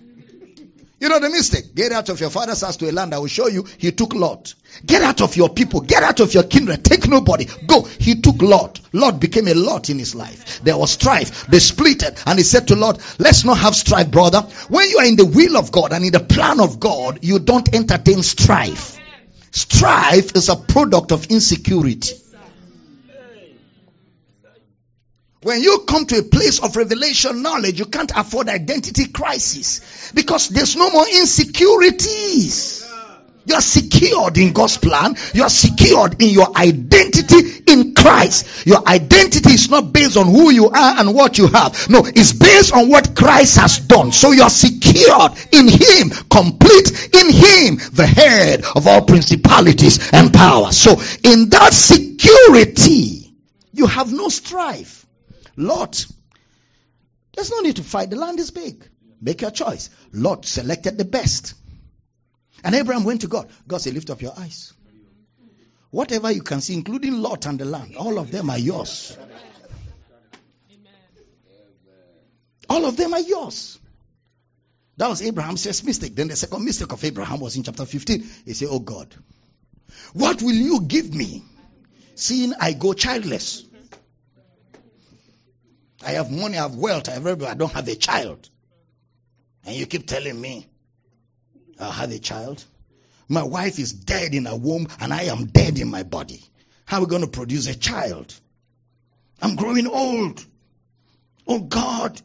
[1.01, 1.75] You know the mistake.
[1.75, 3.65] Get out of your father's house to a land I will show you.
[3.79, 4.55] He took Lot.
[4.85, 5.81] Get out of your people.
[5.81, 6.85] Get out of your kindred.
[6.85, 7.47] Take nobody.
[7.67, 7.85] Go.
[7.85, 8.81] He took Lot.
[8.93, 10.61] Lot became a lot in his life.
[10.63, 11.47] There was strife.
[11.47, 12.23] They splitted.
[12.27, 14.43] And he said to Lot, let's not have strife, brother.
[14.69, 17.39] When you are in the will of God and in the plan of God, you
[17.39, 18.99] don't entertain strife.
[19.53, 22.15] Strife is a product of insecurity.
[25.43, 30.51] When you come to a place of revelation knowledge, you can't afford identity crisis because
[30.51, 32.87] there's no more insecurities.
[33.47, 35.17] You are secured in God's plan.
[35.33, 38.67] You are secured in your identity in Christ.
[38.67, 41.89] Your identity is not based on who you are and what you have.
[41.89, 44.13] No, it's based on what Christ has done.
[44.13, 50.35] So you are secured in Him, complete in Him, the head of all principalities and
[50.35, 50.77] powers.
[50.77, 50.93] So
[51.25, 53.33] in that security,
[53.73, 55.07] you have no strife.
[55.57, 56.07] Lot,
[57.35, 58.11] there's no need to fight.
[58.11, 58.89] The land is big.
[59.21, 59.91] Make your choice.
[60.13, 61.55] Lot selected the best.
[62.65, 63.51] And Abraham went to God.
[63.67, 64.73] God said, Lift up your eyes.
[65.91, 69.17] Whatever you can see, including Lot and the land, all of them are yours.
[72.69, 73.79] All of them are yours.
[74.97, 76.15] That was Abraham's first mistake.
[76.15, 78.25] Then the second mistake of Abraham was in chapter 15.
[78.45, 79.13] He said, Oh God,
[80.13, 81.43] what will you give me,
[82.15, 83.65] seeing I go childless?
[86.05, 88.49] I have money, I have wealth, I have everything, I don't have a child.
[89.65, 90.67] And you keep telling me
[91.79, 92.65] I'll have a child.
[93.29, 96.43] My wife is dead in her womb and I am dead in my body.
[96.85, 98.35] How are we going to produce a child?
[99.41, 100.45] I'm growing old.
[101.47, 102.21] Oh God.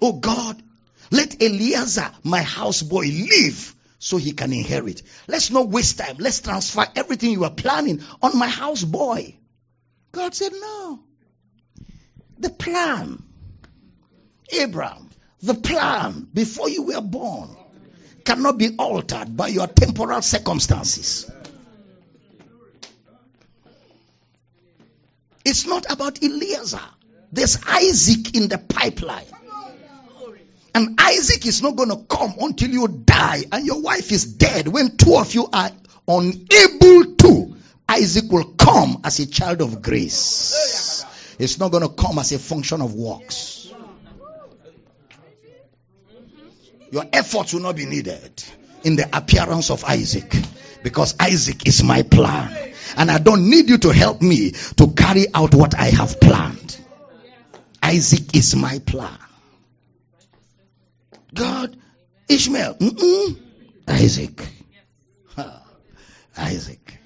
[0.00, 0.62] Oh God.
[1.10, 5.02] Let Eliezer, my houseboy, live so he can inherit.
[5.28, 6.16] Let's not waste time.
[6.18, 9.36] Let's transfer everything you are planning on my houseboy.
[10.12, 11.00] God said, No.
[12.42, 13.22] The plan.
[14.52, 15.08] Abraham,
[15.42, 17.56] the plan before you were born
[18.24, 21.30] cannot be altered by your temporal circumstances.
[25.44, 26.80] It's not about Eliezer.
[27.30, 29.26] There's Isaac in the pipeline.
[30.74, 34.66] And Isaac is not going to come until you die and your wife is dead.
[34.66, 35.70] When two of you are
[36.08, 37.56] unable to,
[37.88, 40.91] Isaac will come as a child of grace.
[41.38, 43.72] It's not going to come as a function of works.
[46.90, 48.44] Your efforts will not be needed
[48.84, 50.34] in the appearance of Isaac
[50.82, 52.72] because Isaac is my plan.
[52.96, 56.78] And I don't need you to help me to carry out what I have planned.
[57.82, 59.18] Isaac is my plan.
[61.34, 61.76] God,
[62.28, 63.38] Ishmael, mm-mm.
[63.88, 64.46] Isaac.
[66.36, 66.98] Isaac.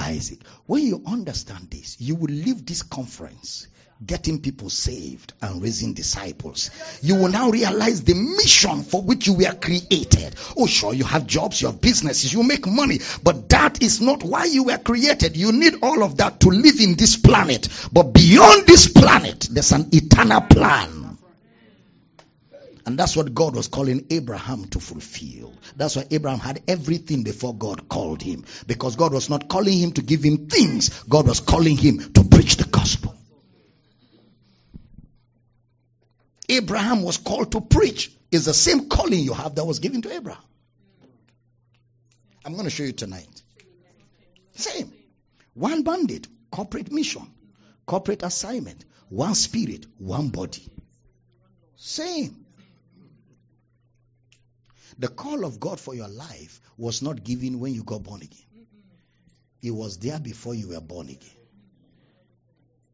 [0.00, 0.40] Isaac.
[0.66, 3.68] When you understand this, you will leave this conference
[4.04, 6.70] getting people saved and raising disciples.
[7.02, 10.36] You will now realize the mission for which you were created.
[10.56, 14.22] Oh, sure, you have jobs, you have businesses, you make money, but that is not
[14.22, 15.36] why you were created.
[15.36, 17.68] You need all of that to live in this planet.
[17.92, 20.99] But beyond this planet, there's an eternal plan.
[22.86, 25.54] And that's what God was calling Abraham to fulfill.
[25.76, 28.44] That's why Abraham had everything before God called him.
[28.66, 32.24] Because God was not calling him to give him things, God was calling him to
[32.24, 33.14] preach the gospel.
[36.48, 40.12] Abraham was called to preach is the same calling you have that was given to
[40.12, 40.42] Abraham.
[42.44, 43.42] I'm going to show you tonight.
[44.54, 44.92] Same.
[45.54, 47.26] One bandit, corporate mission,
[47.86, 50.66] corporate assignment, one spirit, one body.
[51.76, 52.39] Same.
[55.00, 58.66] The call of God for your life was not given when you got born again.
[59.62, 61.36] It was there before you were born again.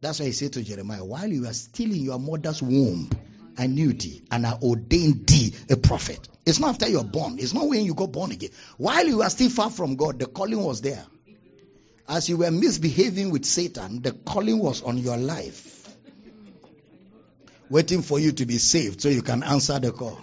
[0.00, 3.10] That's why he said to Jeremiah, while you were still in your mother's womb,
[3.58, 6.28] I knew thee and I ordained thee a prophet.
[6.44, 7.40] It's not after you're born.
[7.40, 8.50] It's not when you got born again.
[8.76, 11.04] While you were still far from God, the calling was there.
[12.08, 15.88] As you were misbehaving with Satan, the calling was on your life.
[17.68, 20.20] Waiting for you to be saved so you can answer the call.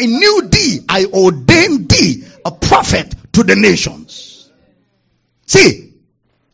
[0.00, 4.50] I knew thee, I ordained thee a prophet to the nations.
[5.46, 5.92] See,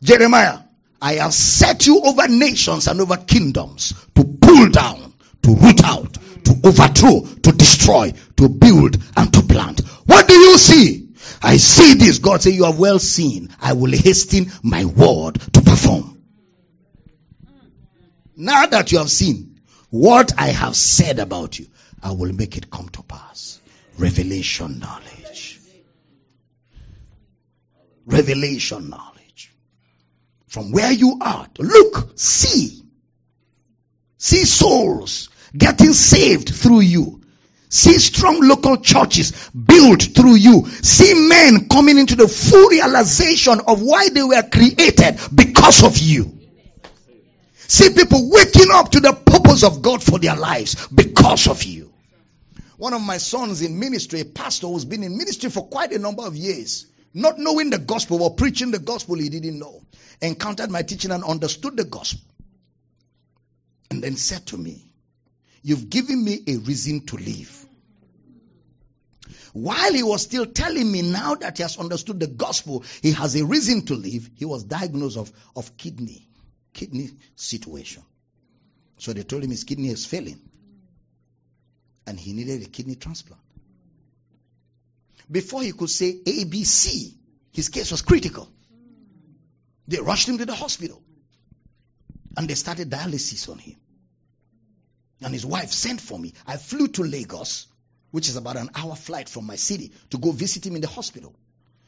[0.03, 0.59] Jeremiah,
[1.01, 5.13] I have set you over nations and over kingdoms to pull down,
[5.43, 6.13] to root out,
[6.43, 9.79] to overthrow, to destroy, to build, and to plant.
[10.07, 11.07] What do you see?
[11.41, 12.19] I see this.
[12.19, 13.55] God say, You have well seen.
[13.61, 16.21] I will hasten my word to perform.
[18.35, 21.67] Now that you have seen what I have said about you,
[22.01, 23.59] I will make it come to pass.
[23.97, 25.59] Revelation knowledge.
[28.05, 29.17] Revelation knowledge
[30.47, 31.47] from where you are.
[31.59, 32.83] Look, see.
[34.17, 37.21] See souls getting saved through you.
[37.69, 40.67] See strong local churches built through you.
[40.67, 46.37] See men coming into the full realization of why they were created because of you.
[47.53, 51.86] See people waking up to the purpose of God for their lives because of you.
[52.77, 55.99] One of my sons in ministry, a pastor who's been in ministry for quite a
[55.99, 59.81] number of years, not knowing the gospel or preaching the gospel he didn't know,
[60.21, 62.21] encountered my teaching and understood the gospel.
[63.89, 64.83] And then said to me,
[65.63, 67.65] You've given me a reason to live.
[69.53, 73.35] While he was still telling me now that he has understood the gospel, he has
[73.35, 76.27] a reason to live, he was diagnosed of, of kidney,
[76.73, 78.03] kidney situation.
[78.99, 80.39] So they told him his kidney is failing.
[82.07, 83.41] And he needed a kidney transplant.
[85.29, 87.13] Before he could say ABC,
[87.51, 88.47] his case was critical.
[89.87, 91.01] They rushed him to the hospital.
[92.35, 93.75] And they started dialysis on him.
[95.21, 96.33] And his wife sent for me.
[96.45, 97.67] I flew to Lagos,
[98.11, 100.87] which is about an hour flight from my city, to go visit him in the
[100.87, 101.35] hospital.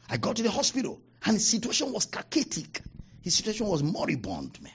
[0.08, 2.82] I got to the hospital, and his situation was cachectic.
[3.22, 4.72] His situation was moribund, man.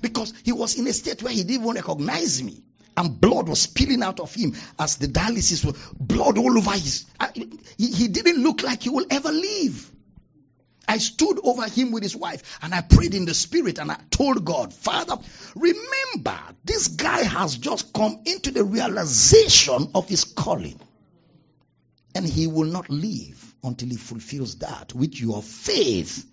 [0.00, 2.62] Because he was in a state where he didn't even recognize me.
[3.00, 7.06] And blood was spilling out of him as the dialysis was blood all over his.
[7.18, 9.90] Uh, he, he didn't look like he will ever leave.
[10.86, 13.98] I stood over him with his wife and I prayed in the spirit and I
[14.10, 15.16] told God, Father,
[15.56, 20.78] remember this guy has just come into the realization of his calling.
[22.14, 26.26] And he will not leave until he fulfills that which your faith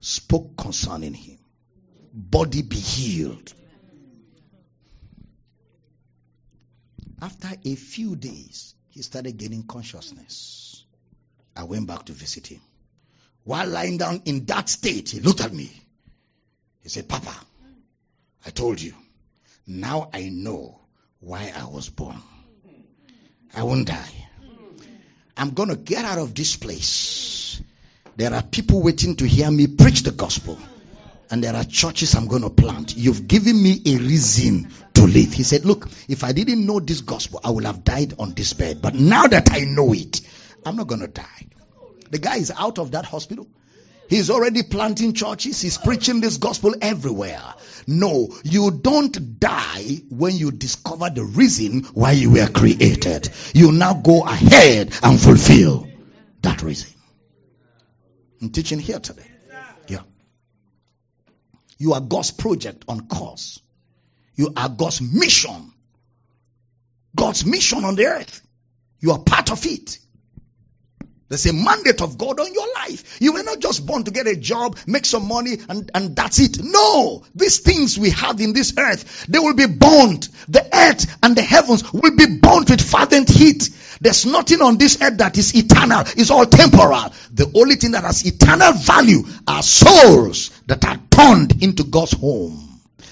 [0.00, 1.38] spoke concerning him.
[2.14, 3.52] Body be healed.
[7.20, 10.84] After a few days, he started gaining consciousness.
[11.56, 12.60] I went back to visit him.
[13.44, 15.70] While lying down in that state, he looked at me.
[16.82, 17.34] He said, Papa,
[18.46, 18.94] I told you.
[19.66, 20.78] Now I know
[21.20, 22.20] why I was born.
[23.54, 24.28] I won't die.
[25.36, 27.60] I'm going to get out of this place.
[28.16, 30.58] There are people waiting to hear me preach the gospel.
[31.30, 32.96] And there are churches I'm going to plant.
[32.96, 35.32] You've given me a reason to live.
[35.32, 38.52] He said, Look, if I didn't know this gospel, I would have died on this
[38.52, 38.82] bed.
[38.82, 40.20] But now that I know it,
[40.66, 41.46] I'm not going to die.
[42.10, 43.46] The guy is out of that hospital.
[44.08, 45.60] He's already planting churches.
[45.60, 47.42] He's preaching this gospel everywhere.
[47.86, 53.28] No, you don't die when you discover the reason why you were created.
[53.54, 55.86] You now go ahead and fulfill
[56.40, 56.90] that reason.
[58.40, 59.30] I'm teaching here today.
[59.88, 60.02] Yeah.
[61.76, 63.60] You are God's project on course.
[64.38, 65.72] You are God's mission.
[67.14, 68.40] God's mission on the earth.
[69.00, 69.98] You are part of it.
[71.28, 73.20] There's a mandate of God on your life.
[73.20, 76.38] You were not just born to get a job, make some money, and, and that's
[76.38, 76.58] it.
[76.62, 77.24] No!
[77.34, 80.28] These things we have in this earth, they will be burnt.
[80.48, 83.68] The earth and the heavens will be burnt with fervent heat.
[84.00, 86.04] There's nothing on this earth that is eternal.
[86.16, 87.12] It's all temporal.
[87.34, 92.67] The only thing that has eternal value are souls that are turned into God's home.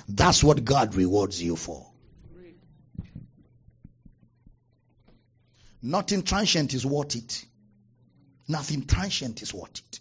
[0.09, 1.87] That's what God rewards you for.
[5.83, 7.45] Nothing transient is worth it.
[8.49, 10.01] Nothing transient is worth it.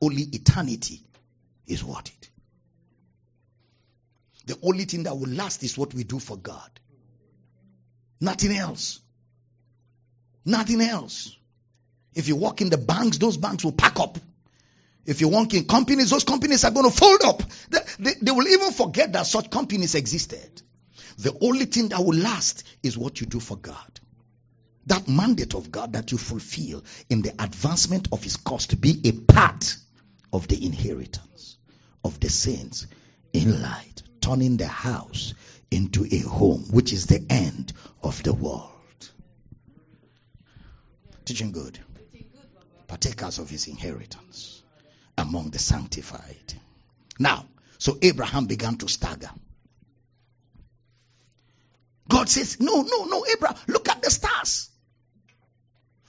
[0.00, 1.02] Only eternity
[1.66, 2.30] is worth it.
[4.46, 6.70] The only thing that will last is what we do for God.
[8.20, 9.00] Nothing else.
[10.44, 11.36] Nothing else.
[12.14, 14.18] If you walk in the banks, those banks will pack up.
[15.06, 17.42] If you work in companies, those companies are going to fold up.
[17.70, 20.62] They, they, they, will even forget that such companies existed.
[21.18, 24.00] The only thing that will last is what you do for God
[24.90, 29.00] that mandate of God that you fulfill in the advancement of His cause to be
[29.04, 29.76] a part
[30.32, 31.58] of the inheritance
[32.04, 32.86] of the saints
[33.32, 35.34] in light, turning the house
[35.70, 37.72] into a home, which is the end
[38.02, 38.70] of the world.
[41.24, 41.78] Teaching good.
[42.88, 44.59] Partakers of His inheritance
[45.20, 46.54] among the sanctified.
[47.18, 47.46] Now,
[47.78, 49.30] so Abraham began to stagger.
[52.08, 54.68] God says, No, no, no, Abraham, look at the stars.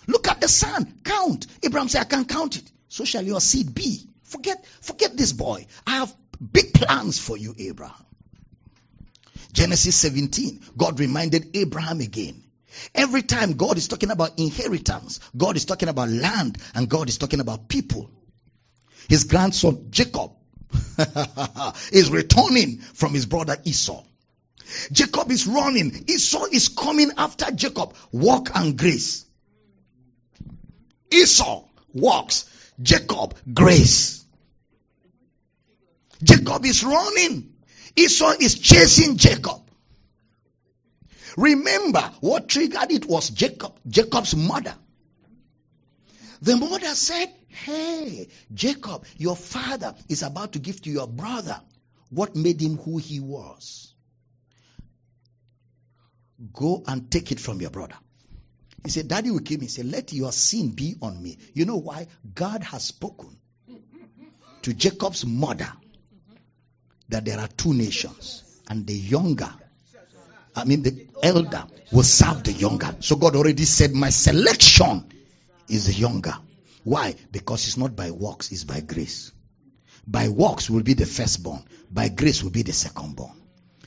[0.07, 0.99] Look at the sun.
[1.03, 1.45] Count.
[1.63, 2.71] Abraham said, I can't count it.
[2.89, 4.07] So shall your seed be.
[4.23, 5.67] Forget, forget this boy.
[5.85, 6.13] I have
[6.51, 8.05] big plans for you, Abraham.
[9.53, 12.43] Genesis 17, God reminded Abraham again.
[12.95, 17.17] Every time God is talking about inheritance, God is talking about land, and God is
[17.17, 18.09] talking about people.
[19.09, 20.31] His grandson Jacob
[21.91, 24.03] is returning from his brother Esau.
[24.91, 26.05] Jacob is running.
[26.07, 27.93] Esau is coming after Jacob.
[28.11, 29.25] Walk and grace.
[31.11, 32.45] Esau walks.
[32.81, 34.23] Jacob grace.
[36.23, 37.53] Jacob is running.
[37.95, 39.61] Esau is chasing Jacob.
[41.37, 44.75] Remember what triggered it was Jacob, Jacob's mother.
[46.41, 51.59] The mother said, Hey, Jacob, your father is about to give to your brother
[52.09, 53.93] what made him who he was.
[56.53, 57.95] Go and take it from your brother.
[58.83, 59.65] He said, Daddy will kill me.
[59.65, 61.37] He said, Let your sin be on me.
[61.53, 62.07] You know why?
[62.33, 63.37] God has spoken
[64.63, 65.71] to Jacob's mother
[67.09, 69.49] that there are two nations, and the younger,
[70.55, 72.95] I mean, the elder will serve the younger.
[73.01, 75.11] So God already said, My selection
[75.67, 76.33] is the younger.
[76.83, 77.15] Why?
[77.31, 79.31] Because it's not by works, it's by grace.
[80.07, 83.35] By works will be the firstborn, by grace will be the secondborn.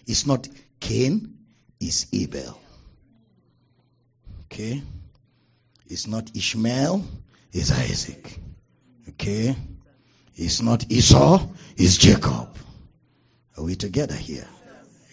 [0.07, 0.47] It's not
[0.81, 1.39] Cain,
[1.81, 2.59] it's Abel.
[4.45, 4.83] Okay?
[5.87, 7.05] It's not Ishmael,
[7.53, 8.39] it's Isaac.
[9.09, 9.57] Okay?
[10.37, 11.47] It's not Esau,
[11.77, 12.57] it's Jacob.
[13.57, 14.49] Are we together here?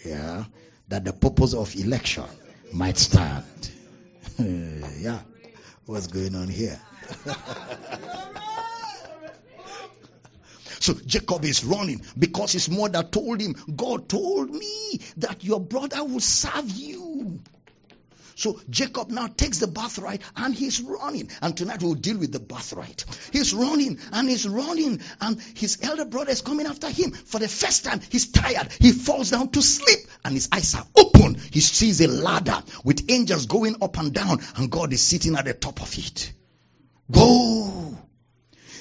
[0.05, 0.45] Yeah.
[0.87, 2.25] That the purpose of election
[2.73, 3.71] might stand.
[4.39, 5.19] yeah.
[5.85, 6.79] What's going on here?
[10.81, 16.03] So Jacob is running because his mother told him, God told me that your brother
[16.03, 17.39] will serve you.
[18.33, 21.29] So Jacob now takes the birthright and he's running.
[21.43, 23.05] And tonight we'll deal with the birthright.
[23.31, 27.11] He's running and he's running and his elder brother is coming after him.
[27.11, 28.71] For the first time, he's tired.
[28.79, 31.35] He falls down to sleep and his eyes are open.
[31.51, 35.45] He sees a ladder with angels going up and down and God is sitting at
[35.45, 36.33] the top of it.
[37.11, 37.97] Go.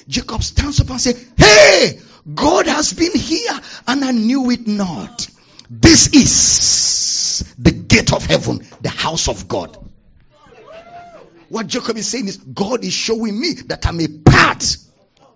[0.07, 1.99] Jacob stands up and says, Hey,
[2.33, 5.27] God has been here and I knew it not.
[5.69, 9.77] This is the gate of heaven, the house of God.
[11.49, 14.77] What Jacob is saying is, God is showing me that I'm a part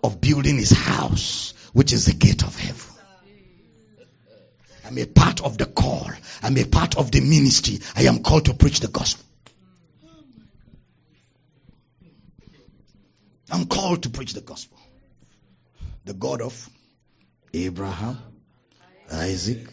[0.02, 2.96] of building his house, which is the gate of heaven.
[4.86, 6.10] I'm a part of the call.
[6.42, 7.80] I'm a part of the ministry.
[7.94, 9.25] I am called to preach the gospel.
[13.50, 14.78] I'm called to preach the gospel.
[16.04, 16.68] The God of
[17.54, 18.18] Abraham,
[19.12, 19.66] Isaac,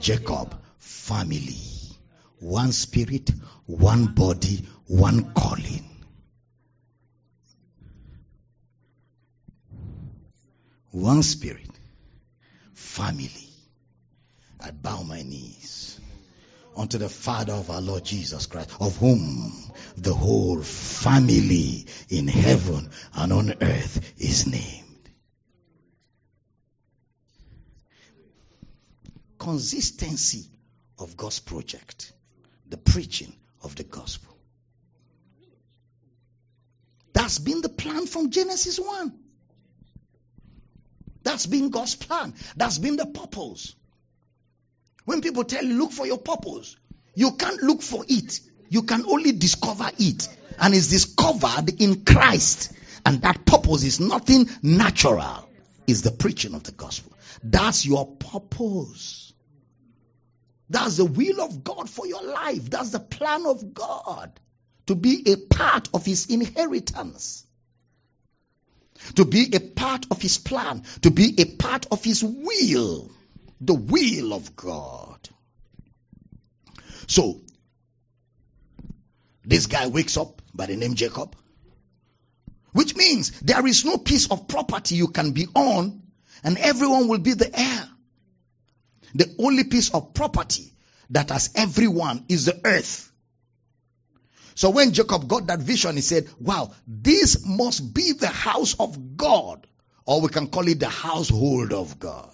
[0.00, 1.56] Jacob, family.
[2.40, 3.30] One spirit,
[3.66, 5.84] one body, one calling.
[10.90, 11.70] One spirit,
[12.74, 13.30] family.
[14.60, 15.97] I bow my knees
[16.78, 19.52] unto the Father of our Lord Jesus Christ, of whom
[19.96, 24.84] the whole family in heaven and on earth is named.
[29.38, 30.46] Consistency
[30.98, 32.12] of God's project,
[32.68, 33.32] the preaching
[33.62, 34.36] of the gospel.
[37.12, 39.12] That's been the plan from Genesis 1.
[41.24, 42.34] That's been God's plan.
[42.56, 43.74] That's been the purpose.
[45.08, 46.76] When people tell you, look for your purpose,
[47.14, 48.40] you can't look for it.
[48.68, 50.28] You can only discover it.
[50.58, 52.74] And it's discovered in Christ.
[53.06, 55.48] And that purpose is nothing natural.
[55.86, 57.10] It's the preaching of the gospel.
[57.42, 59.32] That's your purpose.
[60.68, 62.68] That's the will of God for your life.
[62.68, 64.38] That's the plan of God.
[64.88, 67.46] To be a part of his inheritance.
[69.14, 70.82] To be a part of his plan.
[71.00, 73.10] To be a part of his will.
[73.60, 75.28] The will of God.
[77.06, 77.40] So,
[79.44, 81.34] this guy wakes up by the name Jacob.
[82.72, 86.02] Which means there is no piece of property you can be on
[86.44, 87.88] and everyone will be the heir.
[89.14, 90.72] The only piece of property
[91.10, 93.10] that has everyone is the earth.
[94.54, 99.16] So when Jacob got that vision, he said, wow, this must be the house of
[99.16, 99.66] God.
[100.04, 102.30] Or we can call it the household of God.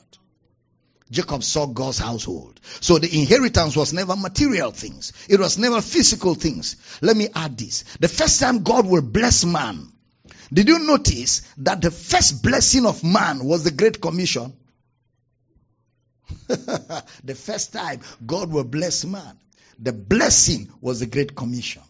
[1.14, 2.60] Jacob saw God's household.
[2.80, 5.12] So the inheritance was never material things.
[5.28, 6.76] It was never physical things.
[7.00, 7.84] Let me add this.
[8.00, 9.92] The first time God will bless man,
[10.52, 14.52] did you notice that the first blessing of man was the Great Commission?
[16.48, 19.38] the first time God will bless man,
[19.78, 21.82] the blessing was the Great Commission.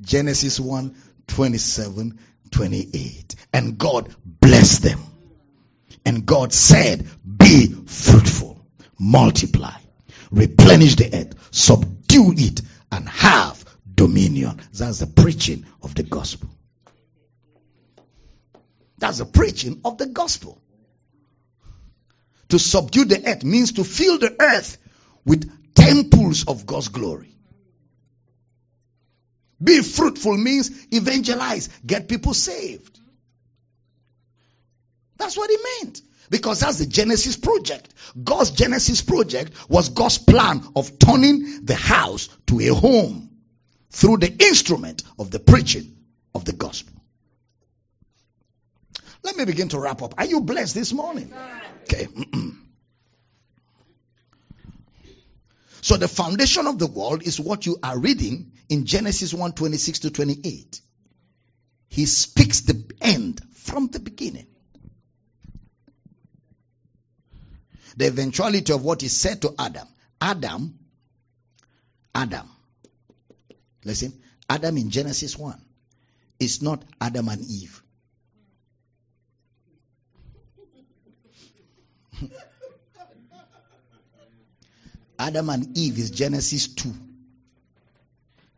[0.00, 0.94] Genesis 1
[1.26, 2.18] 27
[2.50, 3.34] 28.
[3.52, 5.00] And God blessed them.
[6.06, 7.06] And God said,
[7.54, 8.66] Be fruitful,
[8.98, 9.78] multiply,
[10.32, 12.60] replenish the earth, subdue it,
[12.90, 13.64] and have
[13.94, 14.60] dominion.
[14.72, 16.50] That's the preaching of the gospel.
[18.98, 20.60] That's the preaching of the gospel.
[22.48, 24.76] To subdue the earth means to fill the earth
[25.24, 27.36] with temples of God's glory.
[29.62, 32.98] Be fruitful means evangelize, get people saved.
[35.18, 36.02] That's what he meant.
[36.34, 37.94] Because that's the Genesis project.
[38.20, 43.30] God's Genesis project was God's plan of turning the house to a home
[43.90, 45.96] through the instrument of the preaching
[46.34, 46.92] of the gospel.
[49.22, 50.14] Let me begin to wrap up.
[50.18, 51.32] Are you blessed this morning?
[51.84, 52.08] Okay.
[55.82, 59.98] So the foundation of the world is what you are reading in Genesis 1 26
[59.98, 60.80] to 28.
[61.90, 64.46] He speaks the end from the beginning.
[67.96, 69.86] The eventuality of what he said to Adam.
[70.20, 70.78] Adam,
[72.14, 72.48] Adam.
[73.84, 74.12] Listen,
[74.48, 75.60] Adam in Genesis 1
[76.40, 77.82] is not Adam and Eve.
[85.18, 86.92] Adam and Eve is Genesis 2.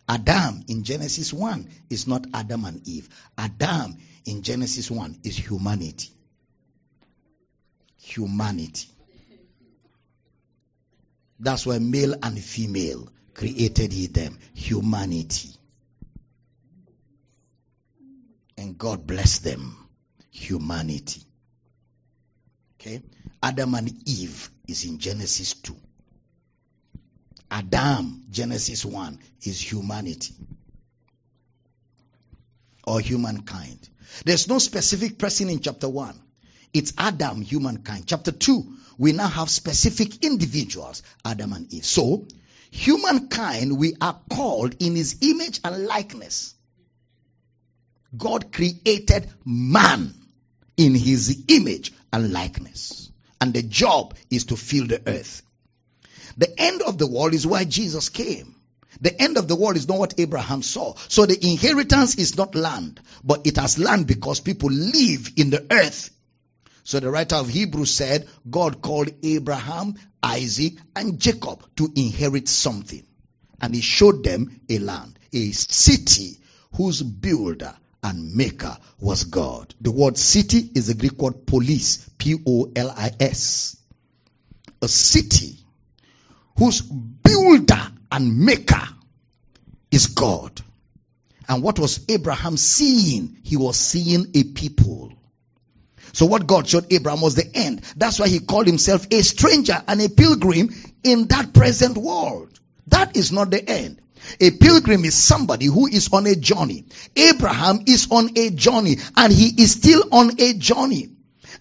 [0.09, 3.09] Adam in Genesis 1 is not Adam and Eve.
[3.37, 6.11] Adam in Genesis 1 is humanity.
[7.99, 8.89] Humanity.
[11.39, 14.39] That's why male and female created he them.
[14.55, 15.51] Humanity.
[18.57, 19.77] And God blessed them.
[20.31, 21.23] Humanity.
[22.81, 23.03] Okay?
[23.43, 25.77] Adam and Eve is in Genesis 2.
[27.51, 30.35] Adam, Genesis 1, is humanity
[32.87, 33.89] or humankind.
[34.25, 36.19] There's no specific person in chapter 1.
[36.73, 38.05] It's Adam, humankind.
[38.07, 38.65] Chapter 2,
[38.98, 41.85] we now have specific individuals, Adam and Eve.
[41.85, 42.27] So,
[42.70, 46.55] humankind, we are called in his image and likeness.
[48.16, 50.14] God created man
[50.77, 53.10] in his image and likeness.
[53.40, 55.43] And the job is to fill the earth.
[56.39, 58.55] The end of the world is why Jesus came.
[59.01, 60.94] The end of the world is not what Abraham saw.
[61.09, 65.66] So the inheritance is not land, but it has land because people live in the
[65.70, 66.10] earth.
[66.87, 73.03] So the writer of Hebrews said God called Abraham, Isaac, and Jacob to inherit something.
[73.61, 76.39] And he showed them a land, a city
[76.77, 79.75] whose builder and maker was God.
[79.81, 83.77] The word city is the Greek word polis, P-O-L-I-S.
[84.81, 85.59] A city
[86.57, 87.83] whose builder
[88.13, 88.89] and maker
[89.91, 90.61] is God.
[91.49, 93.39] And what was Abraham seeing?
[93.43, 95.15] He was seeing a people.
[96.17, 97.83] So what God showed Abraham was the end.
[97.95, 100.71] That's why he called himself a stranger and a pilgrim
[101.05, 102.59] in that present world.
[102.87, 104.01] That is not the end.
[104.41, 106.87] A pilgrim is somebody who is on a journey.
[107.15, 111.11] Abraham is on a journey and he is still on a journey.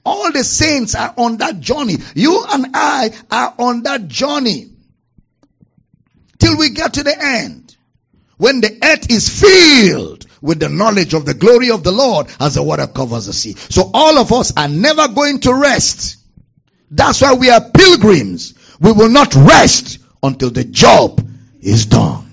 [0.06, 1.98] All the saints are on that journey.
[2.14, 4.70] You and I are on that journey
[6.40, 7.76] till we get to the end.
[8.38, 12.54] When the earth is filled with the knowledge of the glory of the Lord as
[12.54, 13.54] the water covers the sea.
[13.56, 16.18] So all of us are never going to rest.
[16.92, 18.54] That's why we are pilgrims.
[18.80, 21.28] We will not rest until the job
[21.62, 22.32] is done.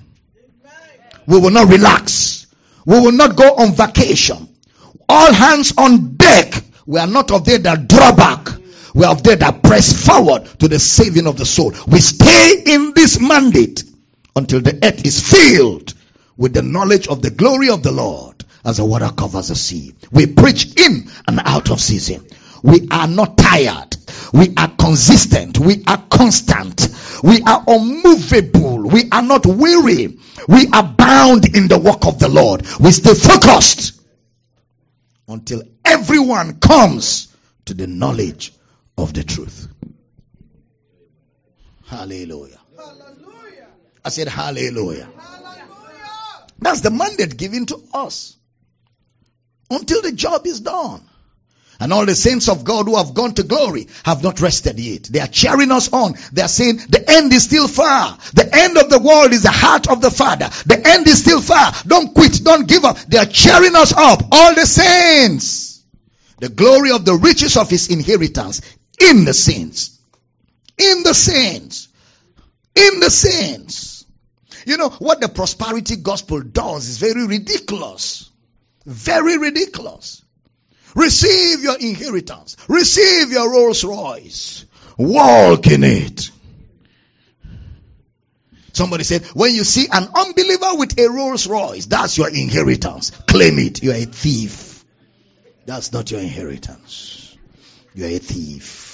[1.27, 2.47] We will not relax.
[2.85, 4.49] We will not go on vacation.
[5.09, 6.63] All hands on deck.
[6.85, 8.49] We are not of there that draw back.
[8.95, 11.73] We are of there that press forward to the saving of the soul.
[11.87, 13.85] We stay in this mandate
[14.37, 15.95] until the earth is filled
[16.37, 19.95] with the knowledge of the glory of the Lord as the water covers the sea.
[20.11, 22.27] We preach in and out of season.
[22.63, 23.97] We are not tired.
[24.33, 25.59] We are consistent.
[25.59, 26.89] We are constant.
[27.23, 28.89] We are unmovable.
[28.89, 30.19] We are not weary.
[30.49, 32.63] We are bound in the work of the Lord.
[32.81, 34.01] We stay focused
[35.29, 37.35] until everyone comes
[37.67, 38.53] to the knowledge
[38.97, 39.69] of the truth.
[41.87, 42.59] Hallelujah.
[44.05, 45.09] I said, Hallelujah.
[46.63, 48.37] That's the mandate given to us
[49.71, 51.03] until the job is done.
[51.81, 55.03] And all the saints of God who have gone to glory have not rested yet.
[55.05, 56.15] They are cheering us on.
[56.33, 58.17] They are saying the end is still far.
[58.35, 60.49] The end of the world is the heart of the Father.
[60.67, 61.73] The end is still far.
[61.85, 62.41] Don't quit.
[62.45, 62.99] Don't give up.
[62.99, 64.23] They are cheering us up.
[64.31, 65.83] All the saints.
[66.39, 68.61] The glory of the riches of his inheritance
[69.01, 69.99] in the saints.
[70.79, 71.89] In the saints.
[72.77, 73.92] In the saints.
[74.67, 78.31] You know what the prosperity gospel does is very ridiculous.
[78.85, 80.23] Very ridiculous.
[80.95, 82.57] Receive your inheritance.
[82.69, 84.67] Receive your Rolls Royce.
[84.99, 86.31] Walk in it.
[88.75, 93.11] Somebody said, when you see an unbeliever with a Rolls Royce, that's your inheritance.
[93.11, 93.83] Claim it.
[93.83, 94.85] You're a thief.
[95.67, 97.37] That's not your inheritance.
[97.95, 98.92] You're a thief.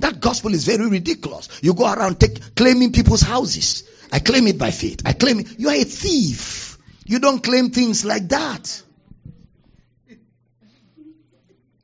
[0.00, 1.48] That gospel is very ridiculous.
[1.62, 3.84] You go around take, claiming people's houses.
[4.12, 5.02] I claim it by faith.
[5.04, 5.58] I claim it.
[5.58, 6.78] You are a thief.
[7.06, 8.82] You don't claim things like that.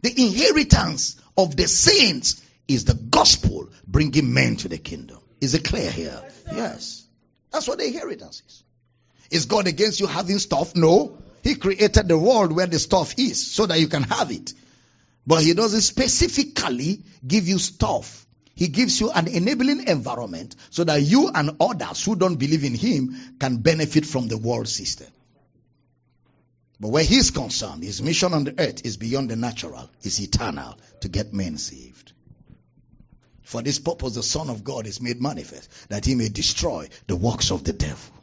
[0.03, 5.19] The inheritance of the saints is the gospel bringing men to the kingdom.
[5.41, 6.23] Is it clear here?
[6.53, 7.07] Yes.
[7.53, 8.63] That's what the inheritance is.
[9.31, 10.75] Is God against you having stuff?
[10.75, 11.19] No.
[11.43, 14.53] He created the world where the stuff is so that you can have it.
[15.27, 18.27] But he doesn't specifically give you stuff.
[18.55, 22.75] He gives you an enabling environment so that you and others who don't believe in
[22.75, 25.09] Him can benefit from the world system.
[26.81, 30.79] But where He's concerned, His mission on the earth is beyond the natural, is eternal
[31.01, 32.13] to get men saved.
[33.43, 37.17] For this purpose, the Son of God is made manifest that He may destroy the
[37.17, 38.15] works of the devil.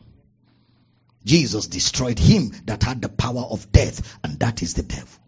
[1.25, 5.22] Jesus destroyed him that had the power of death, and that is the devil.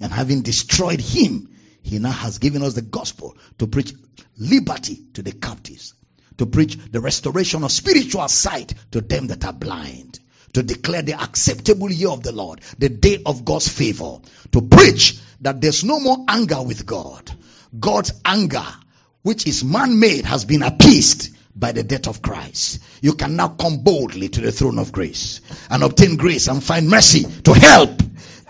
[0.00, 1.48] And having destroyed him,
[1.82, 3.92] he now has given us the gospel to preach
[4.38, 5.94] liberty to the captives,
[6.38, 10.20] to preach the restoration of spiritual sight to them that are blind,
[10.54, 14.18] to declare the acceptable year of the Lord, the day of God's favor,
[14.52, 17.30] to preach that there's no more anger with God.
[17.78, 18.66] God's anger,
[19.22, 22.82] which is man made, has been appeased by the death of Christ.
[23.00, 25.40] You can now come boldly to the throne of grace
[25.70, 28.02] and obtain grace and find mercy to help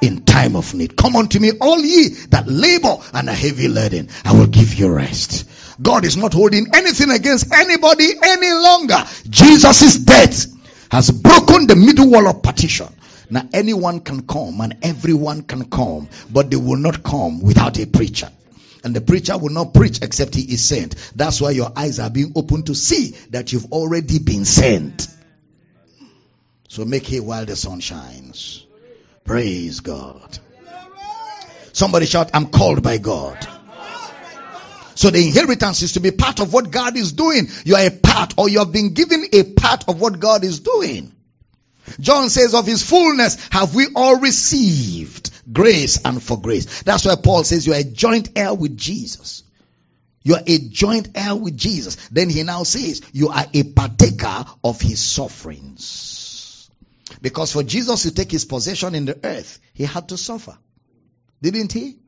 [0.02, 0.96] in time of need.
[0.96, 4.08] Come unto me, all ye that labor and are heavy laden.
[4.24, 5.48] I will give you rest.
[5.80, 9.02] God is not holding anything against anybody any longer.
[9.30, 10.46] Jesus' death
[10.90, 12.88] has broken the middle wall of partition.
[13.30, 17.86] Now anyone can come and everyone can come, but they will not come without a
[17.86, 18.30] preacher.
[18.84, 20.96] And the preacher will not preach except he is sent.
[21.14, 25.06] That's why your eyes are being opened to see that you've already been sent.
[26.68, 28.66] So make hay while the sun shines.
[29.24, 30.38] Praise God.
[31.72, 33.38] Somebody shout, I'm called by God.
[34.94, 37.48] So the inheritance is to be part of what God is doing.
[37.64, 40.60] You are a part or you have been given a part of what God is
[40.60, 41.12] doing.
[41.98, 46.82] John says of his fullness have we all received grace and for grace.
[46.82, 49.42] That's why Paul says you are a joint heir with Jesus.
[50.22, 51.96] You are a joint heir with Jesus.
[52.10, 56.11] Then he now says you are a partaker of his sufferings.
[57.20, 60.56] Because for Jesus to take his possession in the earth, he had to suffer.
[61.40, 61.98] Didn't he?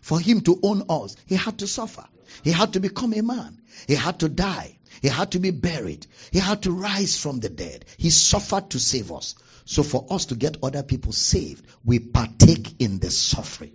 [0.00, 2.04] For him to own us, he had to suffer.
[2.42, 3.62] He had to become a man.
[3.86, 4.78] He had to die.
[5.00, 6.06] He had to be buried.
[6.30, 7.84] He had to rise from the dead.
[7.96, 9.34] He suffered to save us.
[9.64, 13.72] So for us to get other people saved, we partake in the suffering.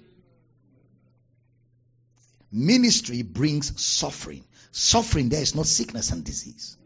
[2.51, 4.43] Ministry brings suffering.
[4.71, 6.77] Suffering there is not sickness and disease.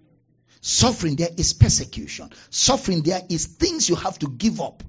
[0.65, 2.29] Suffering there is persecution.
[2.49, 4.81] Suffering there is things you have to give up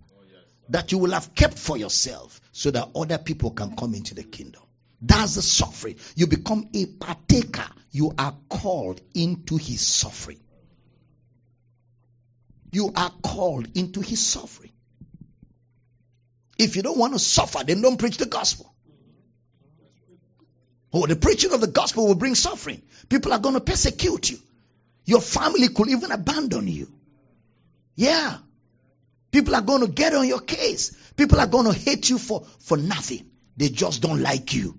[0.69, 4.23] that you will have kept for yourself so that other people can come into the
[4.23, 4.63] kingdom.
[5.03, 5.97] That's the suffering.
[6.15, 7.67] You become a partaker.
[7.91, 10.39] You are called into his suffering.
[12.71, 14.71] You are called into his suffering.
[16.57, 18.73] If you don't want to suffer, then don't preach the gospel.
[20.93, 22.81] Oh, the preaching of the gospel will bring suffering.
[23.09, 24.39] People are going to persecute you.
[25.05, 26.91] Your family could even abandon you.
[27.95, 28.39] Yeah.
[29.31, 30.97] People are going to get on your case.
[31.17, 33.29] People are going to hate you for, for nothing.
[33.57, 34.77] They just don't like you.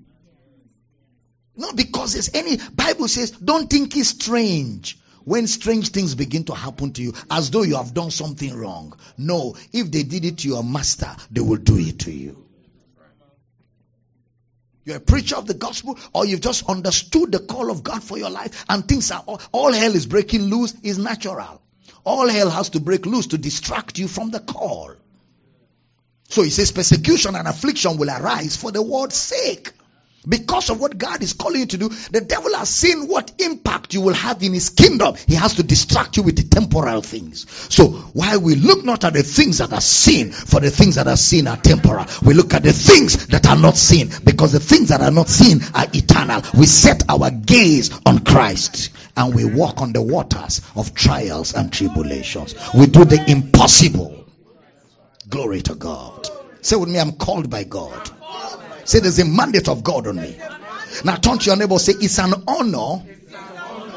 [1.56, 6.54] Not because there's any, Bible says, don't think it's strange when strange things begin to
[6.54, 8.98] happen to you as though you have done something wrong.
[9.18, 12.45] No, if they did it to your master, they will do it to you.
[14.86, 18.20] You're a preacher of the gospel, or you've just understood the call of God for
[18.20, 21.62] your life, and things are all, all hell is breaking loose is natural.
[22.04, 24.94] All hell has to break loose to distract you from the call.
[26.30, 29.72] So he says persecution and affliction will arise for the word's sake.
[30.28, 33.94] Because of what God is calling you to do, the devil has seen what impact
[33.94, 35.16] you will have in his kingdom.
[35.28, 37.46] He has to distract you with the temporal things.
[37.74, 41.08] So while we look not at the things that are seen, for the things that
[41.08, 44.60] are seen are temporal, we look at the things that are not seen, because the
[44.60, 46.42] things that are not seen are eternal.
[46.58, 51.72] We set our gaze on Christ and we walk on the waters of trials and
[51.72, 52.56] tribulations.
[52.74, 54.26] We do the impossible.
[55.30, 56.30] Glory to God.
[56.62, 58.10] Say with me, I'm called by God.
[58.86, 60.38] Say there's a mandate of God on me.
[61.04, 63.04] Now turn to your neighbor say it's an honor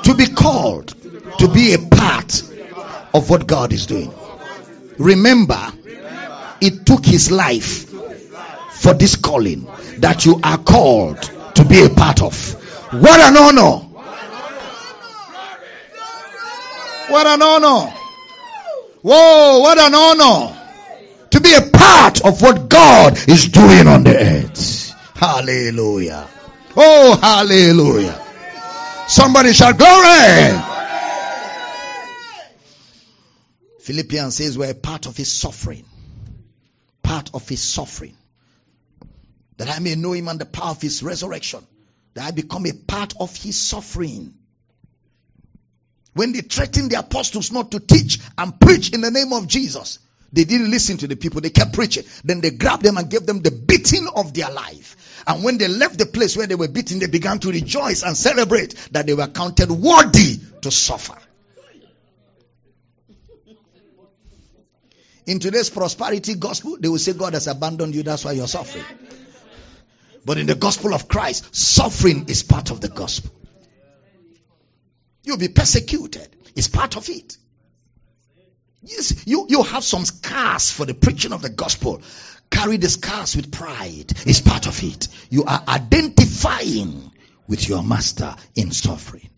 [0.02, 0.88] to be called
[1.38, 2.42] to be a part
[3.14, 4.12] of what God is doing.
[4.98, 5.60] Remember,
[6.60, 7.88] it took his life
[8.72, 11.20] for this calling that you are called
[11.54, 12.54] to be a part of.
[12.92, 13.84] What an honor!
[17.08, 17.92] What an honor!
[19.02, 20.57] Whoa, what an honor!
[21.30, 24.94] To be a part of what God is doing on the earth.
[25.14, 26.28] Hallelujah.
[26.76, 28.20] Oh, hallelujah.
[29.08, 30.62] Somebody shout glory.
[33.80, 35.84] Philippians says we're a part of his suffering.
[37.02, 38.16] Part of his suffering.
[39.56, 41.66] That I may know him and the power of his resurrection.
[42.14, 44.34] That I become a part of his suffering.
[46.12, 49.98] When they threatened the apostles not to teach and preach in the name of Jesus,
[50.32, 51.40] They didn't listen to the people.
[51.40, 52.04] They kept preaching.
[52.24, 55.22] Then they grabbed them and gave them the beating of their life.
[55.26, 58.16] And when they left the place where they were beaten, they began to rejoice and
[58.16, 61.16] celebrate that they were counted worthy to suffer.
[65.26, 68.84] In today's prosperity gospel, they will say God has abandoned you, that's why you're suffering.
[70.24, 73.30] But in the gospel of Christ, suffering is part of the gospel.
[75.24, 77.36] You'll be persecuted, it's part of it.
[78.88, 82.00] Yes, you, you have some scars for the preaching of the gospel.
[82.50, 84.12] Carry the scars with pride.
[84.26, 85.08] It's part of it.
[85.28, 87.12] You are identifying
[87.46, 89.28] with your master in suffering.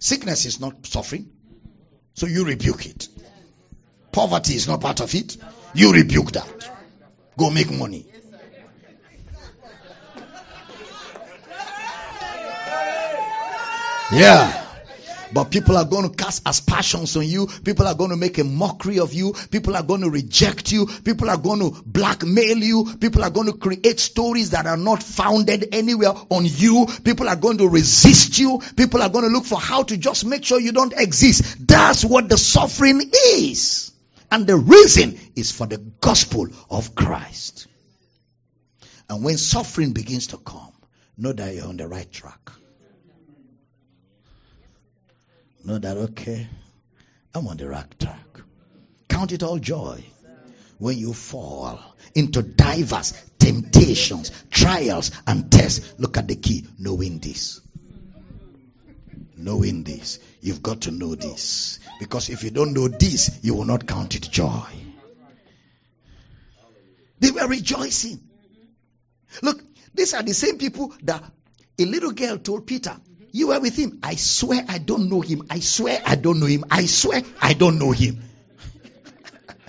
[0.00, 1.30] Sickness is not suffering,
[2.14, 3.08] so you rebuke it.
[4.10, 5.36] Poverty is not part of it.
[5.74, 6.70] You rebuke that.
[7.36, 8.06] Go make money.
[14.12, 14.65] Yeah.
[15.32, 17.46] But people are going to cast aspersions on you.
[17.64, 19.34] People are going to make a mockery of you.
[19.50, 20.86] People are going to reject you.
[20.86, 22.96] People are going to blackmail you.
[23.00, 26.86] People are going to create stories that are not founded anywhere on you.
[27.04, 28.60] People are going to resist you.
[28.76, 31.66] People are going to look for how to just make sure you don't exist.
[31.66, 33.92] That's what the suffering is.
[34.30, 37.66] And the reason is for the gospel of Christ.
[39.08, 40.72] And when suffering begins to come,
[41.16, 42.50] know that you're on the right track.
[45.66, 46.46] Know that, okay,
[47.34, 48.40] I'm on the right track.
[49.08, 50.00] Count it all joy
[50.78, 51.80] when you fall
[52.14, 55.94] into diverse temptations, trials, and tests.
[55.98, 57.60] Look at the key knowing this.
[59.36, 60.20] Knowing this.
[60.40, 61.80] You've got to know this.
[61.98, 64.62] Because if you don't know this, you will not count it joy.
[67.18, 68.20] They were rejoicing.
[69.42, 69.60] Look,
[69.92, 71.24] these are the same people that
[71.76, 72.96] a little girl told Peter,
[73.36, 73.98] You were with him.
[74.02, 75.42] I swear I don't know him.
[75.50, 76.64] I swear I don't know him.
[76.70, 78.22] I swear I don't know him.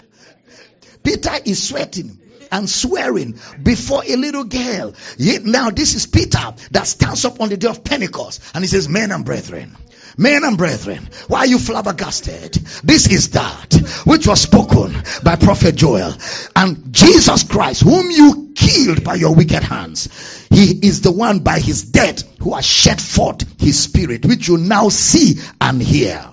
[1.04, 2.18] Peter is sweating
[2.50, 4.94] and swearing before a little girl.
[5.18, 8.70] Yet now this is Peter that stands up on the day of Pentecost and he
[8.70, 9.76] says, Men and brethren,
[10.16, 12.54] Men and brethren, why are you flabbergasted?
[12.86, 13.74] This is that
[14.06, 14.96] which was spoken
[15.26, 16.14] by Prophet Joel.
[16.56, 21.60] And Jesus Christ, whom you killed by your wicked hands, he is the one by
[21.60, 26.26] his death who has shed forth his spirit, which you now see and hear.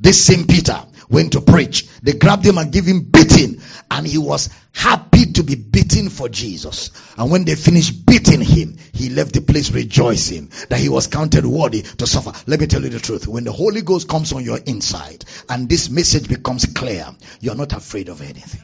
[0.00, 0.80] This same Peter
[1.10, 1.88] went to preach.
[2.02, 3.60] They grabbed him and gave him beating.
[3.90, 6.90] And he was happy to be beaten for Jesus.
[7.16, 11.44] And when they finished beating him, he left the place rejoicing that he was counted
[11.44, 12.32] worthy to suffer.
[12.46, 13.26] Let me tell you the truth.
[13.26, 17.08] When the Holy Ghost comes on your inside and this message becomes clear,
[17.40, 18.60] you're not afraid of anything.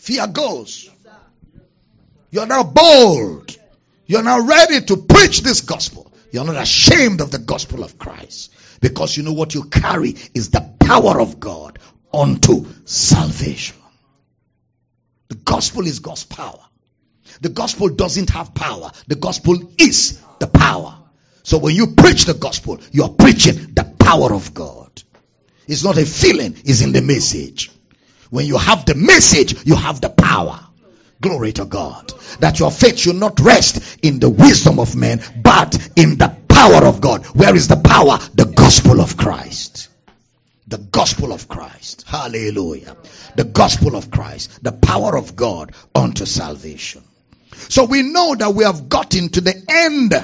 [0.00, 0.88] Fear goes.
[2.30, 3.54] You're now bold.
[4.06, 6.10] You're now ready to preach this gospel.
[6.32, 8.50] You're not ashamed of the gospel of Christ.
[8.80, 11.78] Because you know what you carry is the power of God
[12.14, 13.76] unto salvation.
[15.28, 16.64] The gospel is God's power.
[17.42, 18.92] The gospel doesn't have power.
[19.06, 20.96] The gospel is the power.
[21.42, 25.02] So when you preach the gospel, you are preaching the power of God.
[25.68, 27.70] It's not a feeling, it's in the message.
[28.30, 30.60] When you have the message, you have the power.
[31.20, 32.12] Glory to God.
[32.38, 36.86] That your faith should not rest in the wisdom of men, but in the power
[36.86, 37.26] of God.
[37.26, 38.18] Where is the power?
[38.34, 39.88] The gospel of Christ.
[40.68, 42.04] The gospel of Christ.
[42.06, 42.96] Hallelujah.
[43.34, 44.62] The gospel of Christ.
[44.62, 47.02] The power of God unto salvation.
[47.52, 50.14] So we know that we have gotten to the end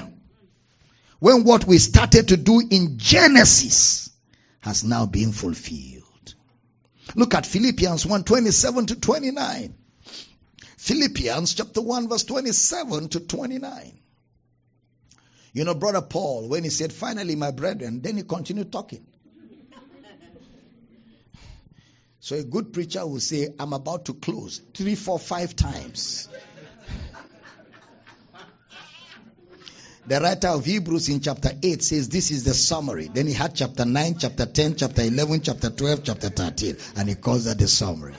[1.18, 4.10] when what we started to do in Genesis
[4.60, 5.95] has now been fulfilled.
[7.16, 9.74] Look at Philippians 1 27 to 29.
[10.76, 13.98] Philippians chapter 1 verse 27 to 29.
[15.54, 19.06] You know, brother Paul, when he said, finally, my brethren, then he continued talking.
[22.20, 26.28] So a good preacher will say, I'm about to close three, four, five times.
[30.08, 33.08] The writer of Hebrews in chapter 8 says this is the summary.
[33.12, 36.76] Then he had chapter 9, chapter 10, chapter 11, chapter 12, chapter 13.
[36.96, 38.14] And he calls that the summary.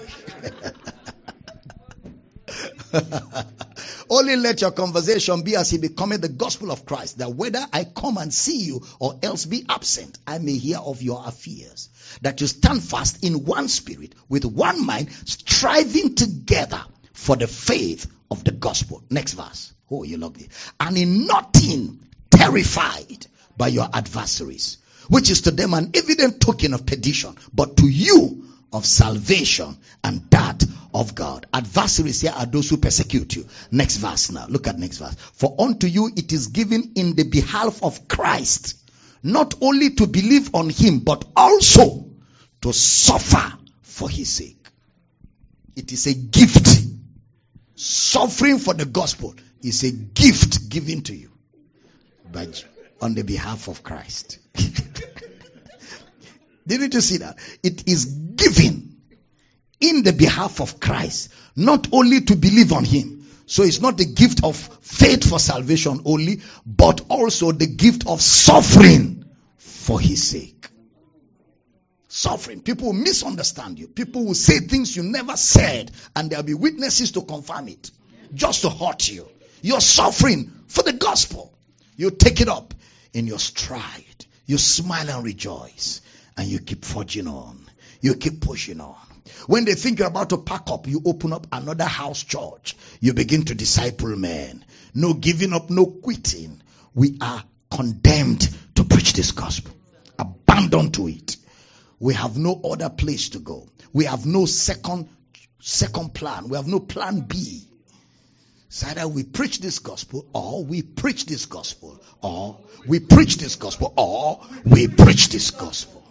[4.10, 7.86] Only let your conversation be as he becometh the gospel of Christ, that whether I
[7.86, 11.90] come and see you or else be absent, I may hear of your affairs.
[12.22, 16.82] That you stand fast in one spirit, with one mind, striving together
[17.14, 19.04] for the faith of the gospel.
[19.10, 19.74] Next verse.
[19.90, 20.38] Oh, you love.
[20.80, 22.00] And in nothing
[22.30, 24.78] terrified by your adversaries,
[25.08, 28.44] which is to them an evident token of perdition, but to you
[28.74, 31.46] of salvation and that of God.
[31.54, 33.48] Adversaries here are those who persecute you.
[33.72, 34.46] Next verse now.
[34.48, 35.16] Look at next verse.
[35.34, 38.76] For unto you it is given in the behalf of Christ,
[39.24, 42.10] not only to believe on him, but also
[42.62, 44.68] to suffer for his sake.
[45.76, 46.86] It is a gift.
[47.80, 51.32] Suffering for the gospel is a gift given to you
[52.32, 52.48] by,
[53.02, 54.40] on the behalf of Christ.
[56.68, 57.38] Didn't you see that?
[57.64, 58.98] It is given
[59.80, 63.26] in the behalf of Christ, not only to believe on him.
[63.46, 68.22] So it's not the gift of faith for salvation only, but also the gift of
[68.22, 69.24] suffering
[69.58, 70.68] for his sake.
[72.10, 72.62] Suffering.
[72.62, 73.88] People will misunderstand you.
[73.88, 77.92] People will say things you never said, and there'll be witnesses to confirm it,
[78.34, 79.28] just to hurt you.
[79.62, 81.54] You're suffering for the gospel.
[81.96, 82.74] You take it up
[83.14, 84.26] in your stride.
[84.46, 86.02] You smile and rejoice,
[86.38, 87.66] and you keep forging on.
[88.02, 88.96] You keep pushing on.
[89.48, 92.76] When they think you're about to pack up, you open up another house church.
[93.02, 94.64] You begin to disciple men.
[94.94, 96.62] No giving up, no quitting.
[96.94, 99.74] We are condemned to preach this gospel.
[100.18, 101.38] Abandoned to it.
[102.00, 103.68] We have no other place to go.
[103.92, 105.10] We have no second
[105.60, 106.48] second plan.
[106.48, 107.67] We have no plan B.
[108.68, 113.56] It's either we preach this gospel or we preach this gospel or we preach this
[113.56, 116.04] gospel or we preach this gospel.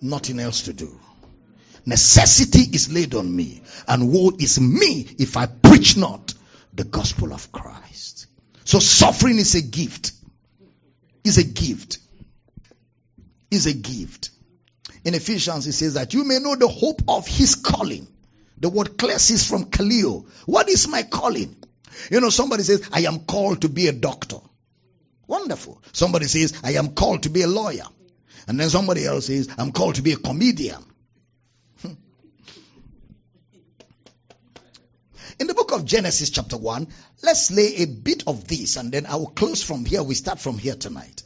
[0.00, 0.98] Nothing else to do.
[1.84, 6.34] Necessity is laid on me, and woe is me if I preach not
[6.74, 8.26] the gospel of Christ.
[8.64, 10.12] So suffering is a gift.
[11.24, 11.98] Is a gift.
[13.50, 14.30] Is a gift.
[15.04, 18.06] In Ephesians, it says that you may know the hope of his calling.
[18.60, 20.26] The word is from kaleo.
[20.46, 21.56] What is my calling?
[22.10, 24.38] You know, somebody says, I am called to be a doctor.
[25.26, 25.82] Wonderful.
[25.92, 27.84] Somebody says, I am called to be a lawyer.
[28.46, 30.82] And then somebody else says, I'm called to be a comedian.
[31.82, 31.92] Hmm.
[35.38, 36.88] In the book of Genesis, chapter 1,
[37.22, 40.02] let's lay a bit of this and then I will close from here.
[40.02, 41.22] We start from here tonight.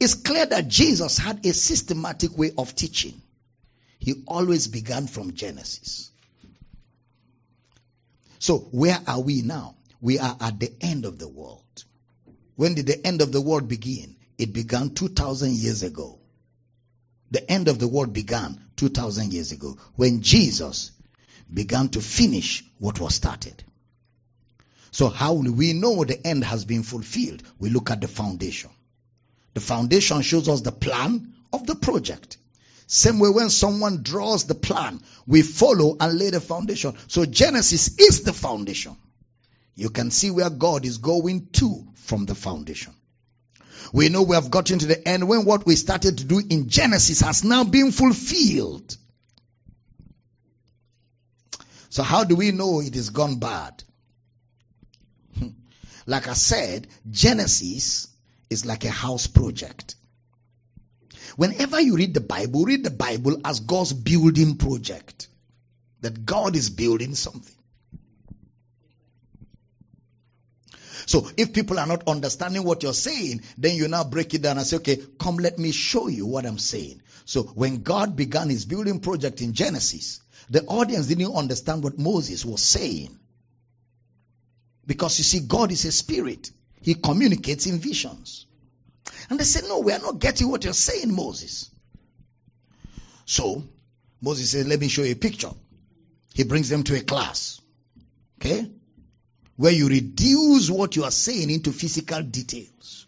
[0.00, 3.22] It's clear that Jesus had a systematic way of teaching.
[3.98, 6.10] He always began from Genesis.
[8.38, 9.76] So, where are we now?
[10.00, 11.84] We are at the end of the world.
[12.56, 14.16] When did the end of the world begin?
[14.38, 16.18] It began 2,000 years ago.
[17.30, 20.92] The end of the world began 2,000 years ago when Jesus
[21.52, 23.62] began to finish what was started.
[24.90, 27.42] So how will we know the end has been fulfilled?
[27.58, 28.70] We look at the foundation.
[29.54, 32.36] The foundation shows us the plan of the project.
[32.86, 36.94] Same way when someone draws the plan, we follow and lay the foundation.
[37.08, 38.96] So Genesis is the foundation.
[39.74, 42.94] You can see where God is going to from the foundation.
[43.92, 46.68] We know we have gotten to the end when what we started to do in
[46.68, 48.96] Genesis has now been fulfilled.
[51.90, 53.82] So how do we know it is gone bad?
[55.38, 55.48] Hmm.
[56.06, 58.08] like I said, Genesis
[58.50, 59.96] is like a house project.
[61.36, 65.28] Whenever you read the Bible, read the Bible as God's building project.
[66.00, 67.54] That God is building something.
[71.06, 74.58] So if people are not understanding what you're saying, then you now break it down
[74.58, 77.00] and say, okay, come let me show you what I'm saying.
[77.24, 82.44] So when God began his building project in Genesis, the audience didn't understand what Moses
[82.44, 83.18] was saying.
[84.84, 86.50] Because you see, God is a spirit.
[86.82, 88.46] He communicates in visions.
[89.28, 91.70] And they said, No, we are not getting what you're saying, Moses.
[93.24, 93.64] So,
[94.20, 95.50] Moses says, Let me show you a picture.
[96.34, 97.60] He brings them to a class.
[98.40, 98.70] Okay?
[99.56, 103.06] Where you reduce what you are saying into physical details.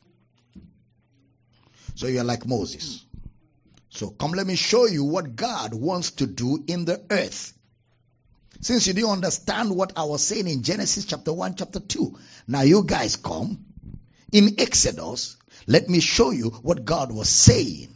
[1.94, 3.04] So you're like Moses.
[3.90, 7.52] So come, let me show you what God wants to do in the earth.
[8.60, 12.16] Since you didn't understand what I was saying in Genesis chapter 1, chapter 2,
[12.46, 13.64] now you guys come
[14.32, 15.36] in Exodus.
[15.68, 17.94] Let me show you what God was saying.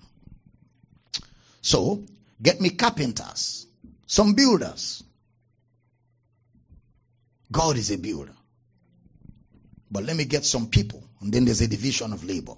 [1.62, 2.04] So,
[2.40, 3.66] get me carpenters,
[4.06, 5.02] some builders.
[7.50, 8.34] God is a builder.
[9.90, 12.56] But let me get some people, and then there's a division of labor.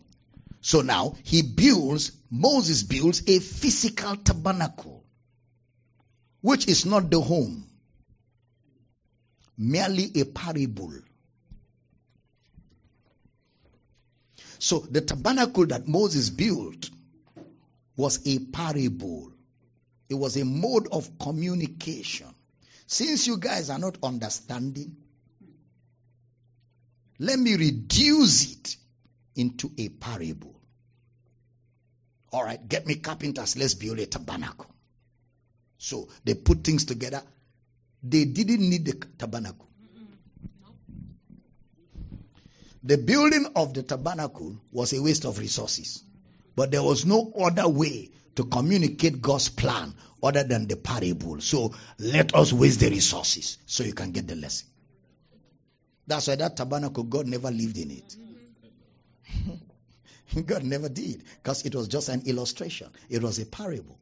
[0.60, 5.04] So now he builds, Moses builds a physical tabernacle,
[6.40, 7.64] which is not the home,
[9.56, 10.92] merely a parable.
[14.64, 16.88] So the tabernacle that Moses built
[17.96, 19.30] was a parable.
[20.08, 22.28] It was a mode of communication.
[22.86, 24.96] Since you guys are not understanding,
[27.18, 28.76] let me reduce it
[29.36, 30.58] into a parable.
[32.32, 34.74] All right, get me carpenters, let's build a tabernacle.
[35.76, 37.22] So they put things together.
[38.02, 39.68] They didn't need the tabernacle.
[42.84, 46.04] The building of the tabernacle was a waste of resources.
[46.54, 51.40] But there was no other way to communicate God's plan other than the parable.
[51.40, 54.68] So let us waste the resources so you can get the lesson.
[56.06, 58.16] That's why that tabernacle, God never lived in it.
[60.46, 63.98] God never did because it was just an illustration, it was a parable.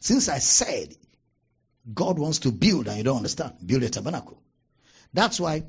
[0.00, 0.94] Since I said
[1.92, 4.42] God wants to build and you don't understand, build a tabernacle.
[5.12, 5.64] That's why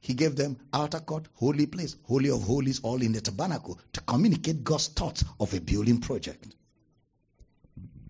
[0.00, 4.00] he gave them outer court, holy place, holy of holies, all in the tabernacle to
[4.02, 6.46] communicate God's thoughts of a building project.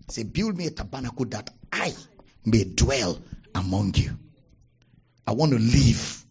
[0.09, 1.93] Say, build me a tabernacle that I
[2.45, 3.19] may dwell
[3.53, 4.17] among you.
[5.25, 6.25] I want to live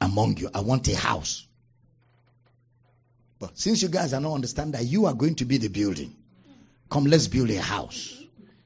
[0.00, 0.50] among you.
[0.54, 1.46] I want a house.
[3.38, 6.14] But since you guys are not understand that you are going to be the building,
[6.90, 8.22] come let's build a house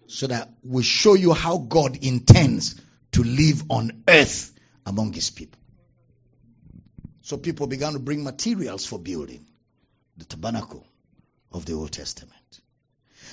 [0.06, 2.80] so that we show you how God intends
[3.12, 4.52] to live on earth
[4.86, 5.59] among his people.
[7.22, 9.46] So people began to bring materials for building
[10.16, 10.86] the tabernacle
[11.52, 12.60] of the Old Testament.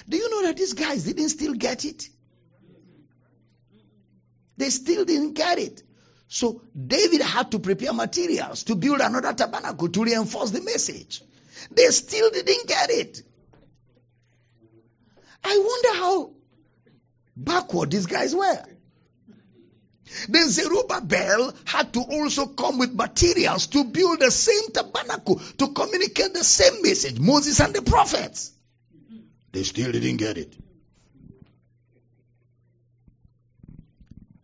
[0.07, 2.09] Do you know that these guys didn't still get it?
[4.57, 5.83] They still didn't get it.
[6.27, 11.21] So David had to prepare materials to build another tabernacle to reinforce the message.
[11.71, 13.21] They still didn't get it.
[15.43, 16.31] I wonder how
[17.35, 18.65] backward these guys were.
[20.29, 26.33] Then Zerubbabel had to also come with materials to build the same tabernacle, to communicate
[26.33, 27.19] the same message.
[27.19, 28.51] Moses and the prophets.
[29.51, 30.55] They still didn't get it.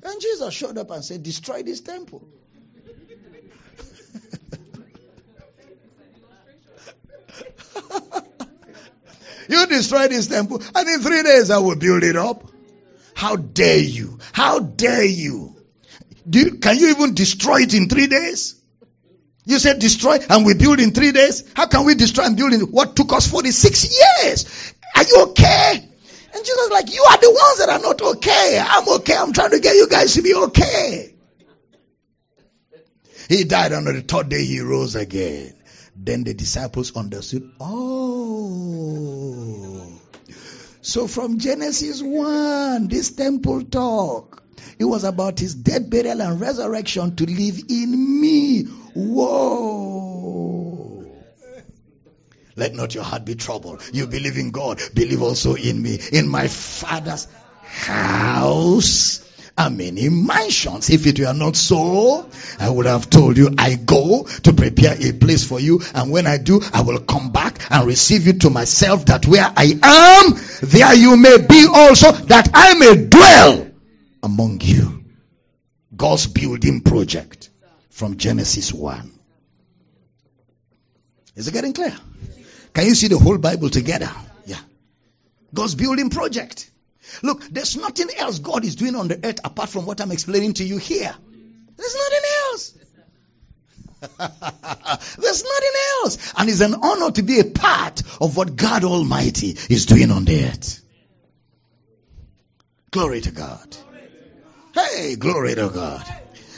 [0.03, 2.27] And Jesus showed up and said, Destroy this temple.
[9.49, 12.43] you destroy this temple, and in three days I will build it up.
[13.13, 14.19] How dare you?
[14.33, 15.55] How dare you?
[16.25, 18.55] You, can you even destroy it in three days?
[19.45, 21.43] You said destroy and we build in three days.
[21.53, 24.73] How can we destroy and build in what took us 46 years?
[24.95, 25.89] Are you okay?
[26.33, 28.63] And Jesus like, you are the ones that are not okay.
[28.65, 29.15] I'm okay.
[29.15, 31.13] I'm trying to get you guys to be okay.
[33.29, 35.53] He died on the third day he rose again.
[35.95, 38.63] Then the disciples understood, oh.
[40.81, 44.42] So from Genesis 1, this temple talk,
[44.79, 48.63] it was about his death, burial, and resurrection to live in me.
[48.95, 50.03] Whoa.
[52.55, 53.81] Let not your heart be troubled.
[53.93, 55.99] You believe in God, believe also in me.
[56.11, 57.27] In my father's
[57.63, 60.89] house are many mansions.
[60.89, 65.13] If it were not so, I would have told you, I go to prepare a
[65.13, 65.81] place for you.
[65.95, 69.51] And when I do, I will come back and receive you to myself that where
[69.55, 73.72] I am, there you may be also, that I may dwell
[74.23, 75.03] among you.
[75.95, 77.49] God's building project
[77.89, 79.11] from Genesis 1.
[81.35, 81.95] Is it getting clear?
[82.73, 84.09] Can you see the whole Bible together?
[84.45, 84.59] Yeah.
[85.53, 86.69] God's building project.
[87.21, 90.53] Look, there's nothing else God is doing on the earth apart from what I'm explaining
[90.53, 91.13] to you here.
[91.77, 92.73] There's nothing else.
[95.17, 95.71] There's nothing
[96.01, 96.33] else.
[96.37, 100.25] And it's an honor to be a part of what God Almighty is doing on
[100.25, 100.81] the earth.
[102.91, 103.77] Glory to God.
[104.73, 106.03] Hey, glory to God.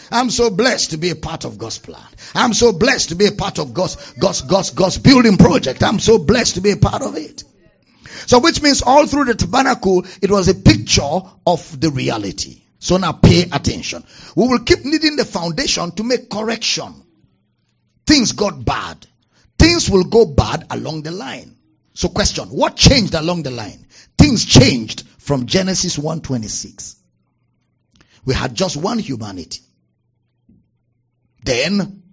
[0.10, 2.08] I'm so blessed to be a part of God's plan.
[2.34, 5.84] I'm so blessed to be a part of God's, God's, God's, God's building project.
[5.84, 7.44] I'm so blessed to be a part of it.
[8.28, 12.62] So which means all through the tabernacle, it was a picture of the reality.
[12.80, 14.04] So now pay attention.
[14.36, 16.94] We will keep needing the foundation to make correction.
[18.06, 19.06] Things got bad.
[19.60, 21.58] Things will go bad along the line.
[21.94, 23.86] So question, what changed along the line?
[24.18, 26.98] Things changed from Genesis 126.
[28.26, 29.62] We had just one humanity.
[31.44, 32.04] Then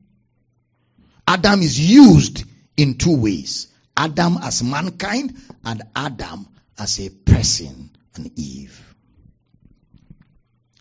[1.27, 2.45] Adam is used
[2.77, 3.69] in two ways.
[3.97, 5.35] Adam as mankind
[5.65, 6.47] and Adam
[6.79, 8.79] as a person and Eve.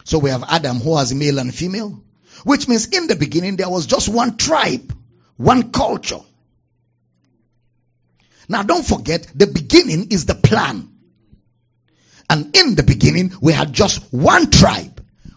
[0.04, 2.04] So we have Adam who has male and female,
[2.44, 4.94] which means in the beginning there was just one tribe,
[5.38, 6.20] one culture.
[8.50, 10.90] Now don't forget, the beginning is the plan.
[12.30, 14.91] And in the beginning, we had just one tribe,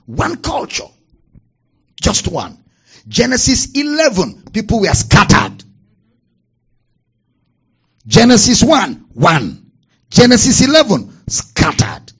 [0.07, 0.89] one culture,
[2.00, 2.58] just one.
[3.07, 5.62] Genesis 11, people were scattered.
[8.07, 9.70] Genesis 1, 1.
[10.10, 12.12] Genesis 11, scattered.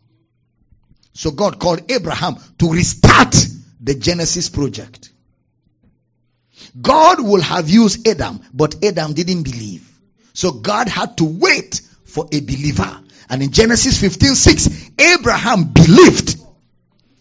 [1.13, 3.35] So God called Abraham to restart
[3.81, 5.11] the Genesis project.
[6.81, 9.89] God will have used Adam, but Adam didn't believe.
[10.33, 13.01] So God had to wait for a believer.
[13.29, 16.24] And in Genesis 15, 6, Abraham believed.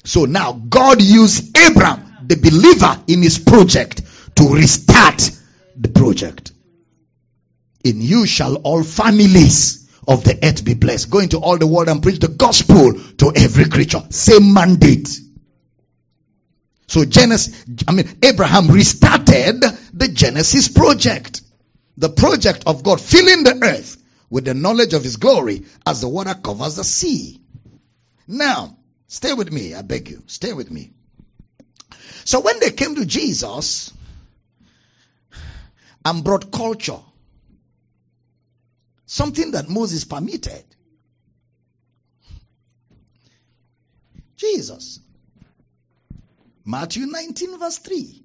[0.03, 4.01] So now God used Abraham, the believer, in his project
[4.35, 5.32] to restart
[5.75, 6.51] the project.
[7.83, 11.09] In you shall all families of the earth be blessed.
[11.09, 14.01] Go into all the world and preach the gospel to every creature.
[14.09, 15.09] Same mandate.
[16.88, 19.61] So Genesis, I mean, Abraham restarted
[19.93, 21.41] the Genesis project.
[21.98, 23.98] The project of God filling the earth
[24.30, 27.40] with the knowledge of his glory as the water covers the sea.
[28.27, 28.77] Now,
[29.14, 30.24] stay with me, I beg you.
[30.25, 30.92] Stay with me.
[32.25, 33.93] So when they came to Jesus
[36.03, 37.00] and brought culture,
[39.06, 40.64] something that Moses permitted,
[44.35, 45.00] Jesus,
[46.66, 48.24] Matthew 19 verse 3.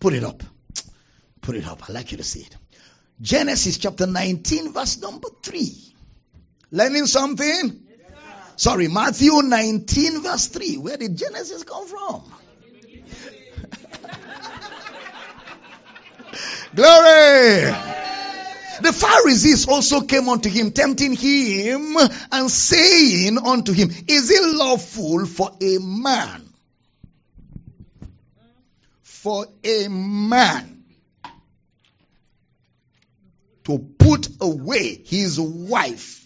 [0.00, 0.42] Put it up.
[1.40, 1.88] Put it up.
[1.88, 2.56] i like you to see it.
[3.20, 5.94] Genesis chapter 19 verse number 3.
[6.72, 7.86] Learning something?
[8.60, 10.76] Sorry, Matthew 19 verse 3.
[10.76, 12.20] Where did Genesis come from?
[16.74, 17.74] Glory!
[18.82, 21.96] The Pharisees also came unto him, tempting him
[22.30, 26.46] and saying unto him, Is it lawful for a man,
[29.00, 30.84] for a man
[33.64, 36.19] to put away his wife?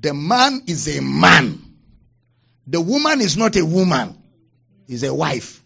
[0.00, 1.60] The man is a man.
[2.66, 4.16] The woman is not a woman,
[4.88, 5.62] is a wife.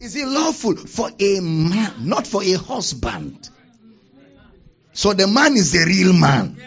[0.00, 3.48] Is it lawful for a man, not for a husband?
[4.92, 6.60] So the man is the real man.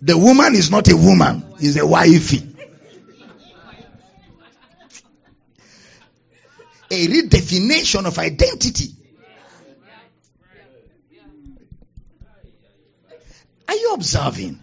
[0.00, 2.54] The woman is not a woman, is a wifey.
[6.90, 8.97] A redefinition of identity.
[13.68, 14.60] Are you observing?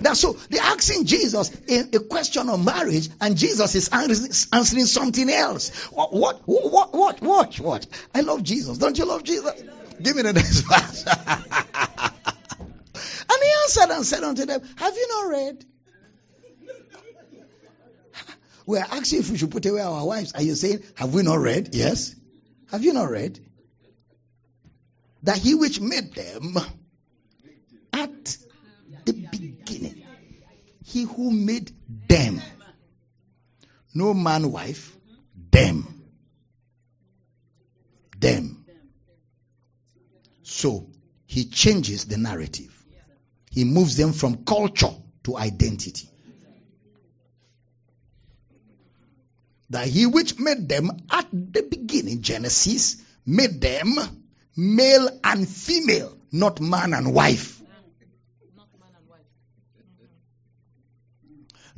[0.00, 5.28] That so they're asking Jesus a, a, question of marriage, and Jesus is answering something
[5.28, 5.86] else.
[5.86, 7.86] What, what, what, what, what, what?
[8.14, 8.78] I love Jesus.
[8.78, 9.60] Don't you love Jesus?
[10.00, 11.04] Give me the next verse.
[11.04, 11.42] and
[13.42, 15.64] he answered and said unto them, Have you not read?
[18.66, 20.32] We're asking if we should put away our wives.
[20.34, 21.70] Are you saying, Have we not read?
[21.72, 22.14] Yes.
[22.70, 23.40] Have you not read?
[25.24, 26.56] That he which made them
[27.98, 28.36] at
[29.04, 30.02] the beginning.
[30.84, 31.72] He who made
[32.08, 32.40] them.
[33.94, 34.96] No man, wife,
[35.50, 36.02] them.
[38.18, 38.64] Them.
[40.42, 40.86] So
[41.26, 42.74] he changes the narrative.
[43.50, 44.94] He moves them from culture
[45.24, 46.08] to identity.
[49.70, 53.94] That he which made them at the beginning, Genesis, made them
[54.56, 57.57] male and female, not man and wife.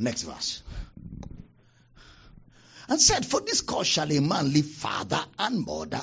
[0.00, 0.62] Next verse.
[2.88, 6.00] And said, For this cause shall a man leave father and mother.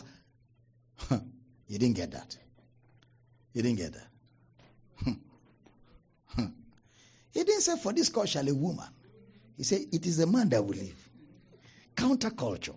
[1.09, 2.37] you didn't get that.
[3.53, 4.07] You didn't get that.
[7.33, 8.85] he didn't say, For this cause shall a woman.
[9.57, 11.09] He said, It is the man that will leave.
[11.95, 12.75] Counterculture.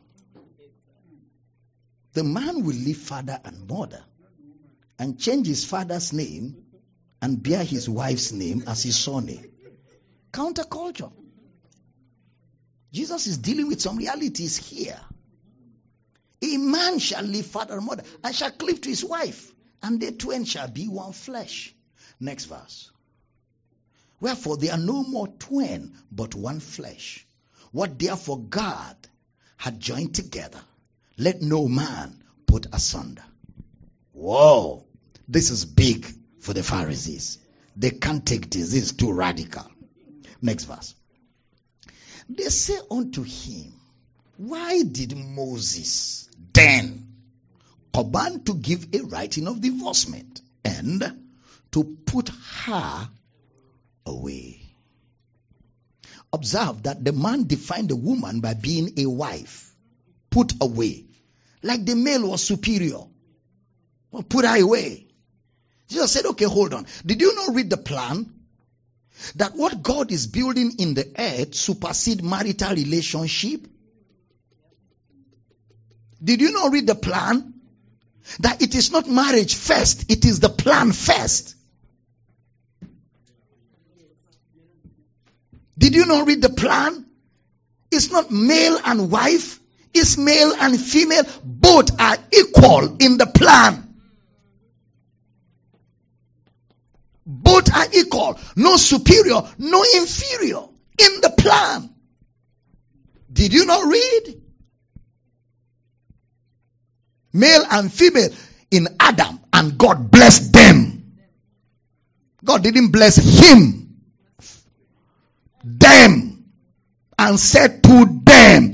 [2.14, 4.02] The man will leave father and mother
[4.98, 6.64] and change his father's name
[7.20, 9.49] and bear his wife's name as his surname.
[10.32, 11.12] Counterculture.
[12.92, 14.98] Jesus is dealing with some realities here.
[16.42, 19.52] A man shall leave father and mother and shall cleave to his wife,
[19.82, 21.74] and they twain shall be one flesh.
[22.18, 22.90] Next verse.
[24.20, 27.26] Wherefore they are no more twain, but one flesh.
[27.72, 28.96] What therefore God
[29.56, 30.60] had joined together,
[31.16, 33.24] let no man put asunder.
[34.12, 34.84] Whoa,
[35.28, 36.06] this is big
[36.40, 37.38] for the Pharisees.
[37.76, 39.69] They can't take this, this is too radical.
[40.42, 40.94] Next verse.
[42.28, 43.72] They say unto him,
[44.36, 47.08] Why did Moses then
[47.92, 51.02] command to give a writing of divorcement and
[51.72, 52.30] to put
[52.64, 53.08] her
[54.06, 54.60] away?
[56.32, 59.74] Observe that the man defined the woman by being a wife,
[60.30, 61.04] put away,
[61.62, 63.00] like the male was superior.
[64.12, 65.08] Well, put her away.
[65.88, 66.86] Jesus said, okay, hold on.
[67.04, 68.32] Did you not read the plan?
[69.36, 73.66] That what God is building in the earth supersede marital relationship?
[76.22, 77.54] Did you not read the plan?
[78.40, 81.56] That it is not marriage first, it is the plan first.
[85.78, 87.06] Did you not read the plan?
[87.90, 89.58] It's not male and wife,
[89.94, 91.24] it's male and female.
[91.42, 93.89] Both are equal in the plan.
[97.30, 98.40] Both are equal.
[98.56, 100.62] No superior, no inferior
[100.98, 101.94] in the plan.
[103.32, 104.42] Did you not read?
[107.32, 108.30] Male and female
[108.72, 111.14] in Adam, and God blessed them.
[112.42, 114.00] God didn't bless him,
[115.62, 116.44] them,
[117.16, 118.72] and said to them,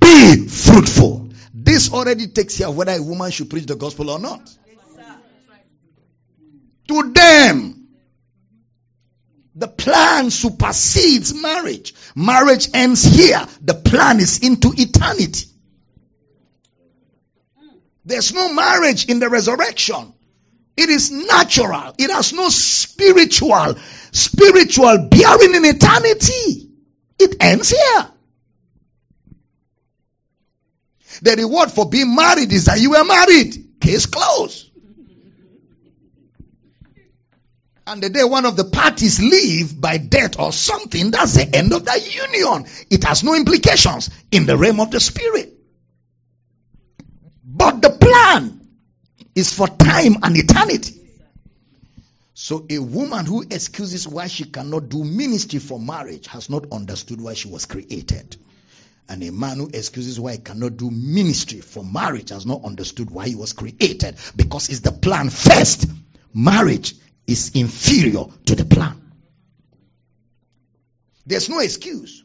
[0.00, 1.28] Be fruitful.
[1.52, 4.50] This already takes care of whether a woman should preach the gospel or not.
[6.88, 7.77] To them.
[9.58, 11.92] The plan supersedes marriage.
[12.14, 13.44] Marriage ends here.
[13.60, 15.46] The plan is into eternity.
[18.04, 20.14] There's no marriage in the resurrection.
[20.76, 21.92] It is natural.
[21.98, 23.74] It has no spiritual,
[24.12, 26.70] spiritual bearing in eternity.
[27.18, 28.06] It ends here.
[31.22, 33.80] The reward for being married is that you were married.
[33.80, 34.67] Case closed.
[37.88, 41.72] And the day one of the parties leave by death or something, that's the end
[41.72, 42.66] of that union.
[42.90, 45.54] It has no implications in the realm of the spirit.
[47.42, 48.60] But the plan
[49.34, 51.00] is for time and eternity.
[52.34, 57.22] So a woman who excuses why she cannot do ministry for marriage has not understood
[57.22, 58.36] why she was created.
[59.08, 63.10] And a man who excuses why he cannot do ministry for marriage has not understood
[63.10, 64.16] why he was created.
[64.36, 65.86] Because it's the plan first.
[66.34, 66.94] Marriage
[67.28, 69.00] is inferior to the plan.
[71.26, 72.24] There's no excuse.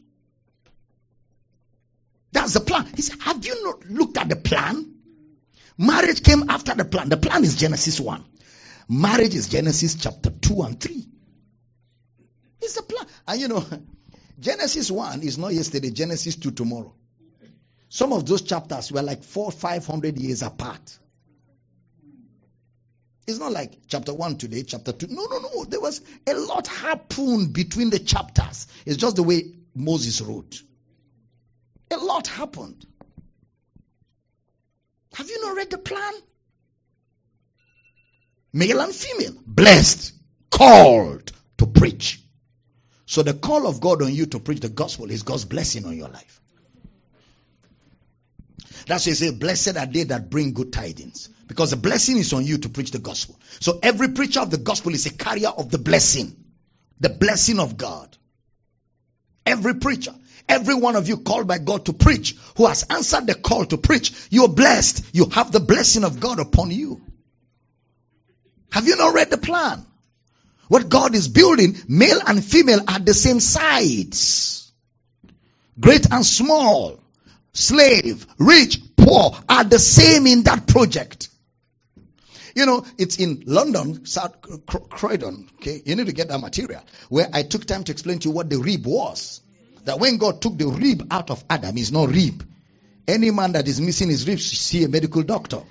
[2.32, 2.86] That's the plan.
[2.96, 4.94] He said, Have you not looked at the plan?
[5.76, 7.10] Marriage came after the plan.
[7.10, 8.24] The plan is Genesis 1.
[8.88, 11.06] Marriage is Genesis chapter 2 and 3.
[12.62, 13.06] It's the plan.
[13.28, 13.64] And you know,
[14.40, 16.94] Genesis 1 is not yesterday, Genesis 2 tomorrow.
[17.90, 20.98] Some of those chapters were like four, five hundred years apart.
[23.26, 25.06] It's not like chapter 1 today, chapter 2.
[25.08, 25.64] No, no, no.
[25.64, 28.66] There was a lot happened between the chapters.
[28.84, 30.62] It's just the way Moses wrote.
[31.90, 32.86] A lot happened.
[35.14, 36.12] Have you not read the plan?
[38.52, 40.12] Male and female, blessed,
[40.50, 42.20] called to preach.
[43.06, 45.96] So the call of God on you to preach the gospel is God's blessing on
[45.96, 46.40] your life.
[48.86, 51.28] That's why he says, Blessed are they that bring good tidings.
[51.46, 53.38] Because the blessing is on you to preach the gospel.
[53.60, 56.34] So every preacher of the gospel is a carrier of the blessing.
[57.00, 58.16] The blessing of God.
[59.46, 60.14] Every preacher.
[60.48, 63.78] Every one of you called by God to preach, who has answered the call to
[63.78, 65.04] preach, you're blessed.
[65.14, 67.00] You have the blessing of God upon you.
[68.70, 69.86] Have you not read the plan?
[70.68, 74.72] What God is building, male and female are the same sides.
[75.78, 77.00] Great and small,
[77.54, 81.30] slave, rich, poor are the same in that project.
[82.54, 84.36] You know, it's in London, South
[84.90, 85.48] Croydon.
[85.56, 88.34] Okay, you need to get that material where I took time to explain to you
[88.34, 89.40] what the rib was
[89.84, 92.46] that when God took the rib out of Adam, it's not rib.
[93.06, 95.62] Any man that is missing his ribs, see a medical doctor.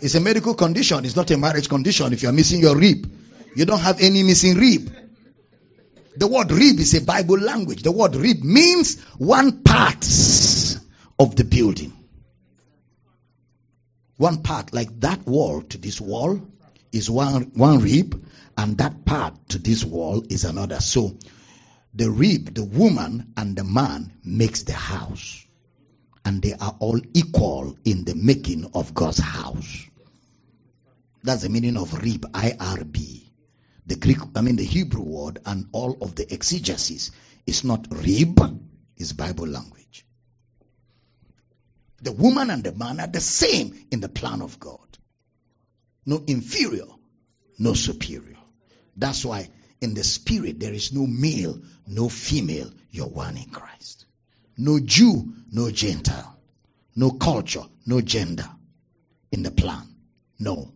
[0.00, 1.04] It's a medical condition.
[1.04, 2.12] It's not a marriage condition.
[2.12, 3.10] If you are missing your rib,
[3.54, 4.92] you don't have any missing rib.
[6.16, 7.82] The word rib is a Bible language.
[7.82, 10.02] The word rib means one part
[11.18, 11.92] of the building.
[14.16, 16.40] One part, like that wall to this wall,
[16.92, 18.24] is one, one rib,
[18.56, 20.80] and that part to this wall is another.
[20.80, 21.16] So
[21.94, 25.44] the rib, the woman and the man makes the house.
[26.24, 29.86] And they are all equal in the making of God's house.
[31.22, 33.32] That's the meaning of rib, I-R-B.
[33.86, 37.10] The Greek, I mean the Hebrew word and all of the exegesis
[37.46, 38.38] is not rib,
[38.96, 39.77] is Bible language.
[42.00, 44.78] The woman and the man are the same in the plan of God.
[46.06, 46.86] No inferior,
[47.58, 48.36] no superior.
[48.96, 49.48] That's why
[49.80, 52.70] in the spirit, there is no male, no female.
[52.90, 54.06] You're one in Christ.
[54.56, 56.36] No Jew, no Gentile.
[56.96, 58.48] No culture, no gender
[59.30, 59.94] in the plan.
[60.38, 60.72] No.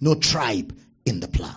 [0.00, 0.74] No tribe
[1.04, 1.56] in the plan.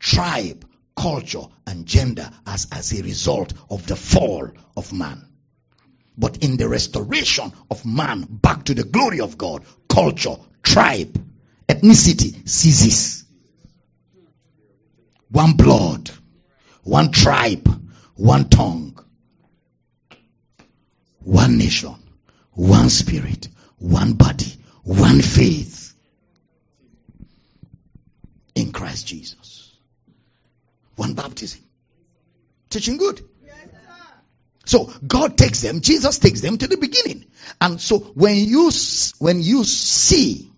[0.00, 5.27] Tribe, culture, and gender as, as a result of the fall of man.
[6.18, 11.24] But in the restoration of man back to the glory of God, culture, tribe,
[11.68, 13.24] ethnicity ceases
[15.30, 16.10] one blood,
[16.82, 17.68] one tribe,
[18.16, 18.98] one tongue,
[21.20, 21.94] one nation,
[22.52, 23.48] one spirit,
[23.78, 25.94] one body, one faith
[28.56, 29.72] in Christ Jesus.
[30.96, 31.60] One baptism.
[32.70, 33.22] Teaching good.
[34.68, 37.24] So God takes them, Jesus takes them to the beginning.
[37.58, 38.70] And so when you,
[39.18, 40.52] when you see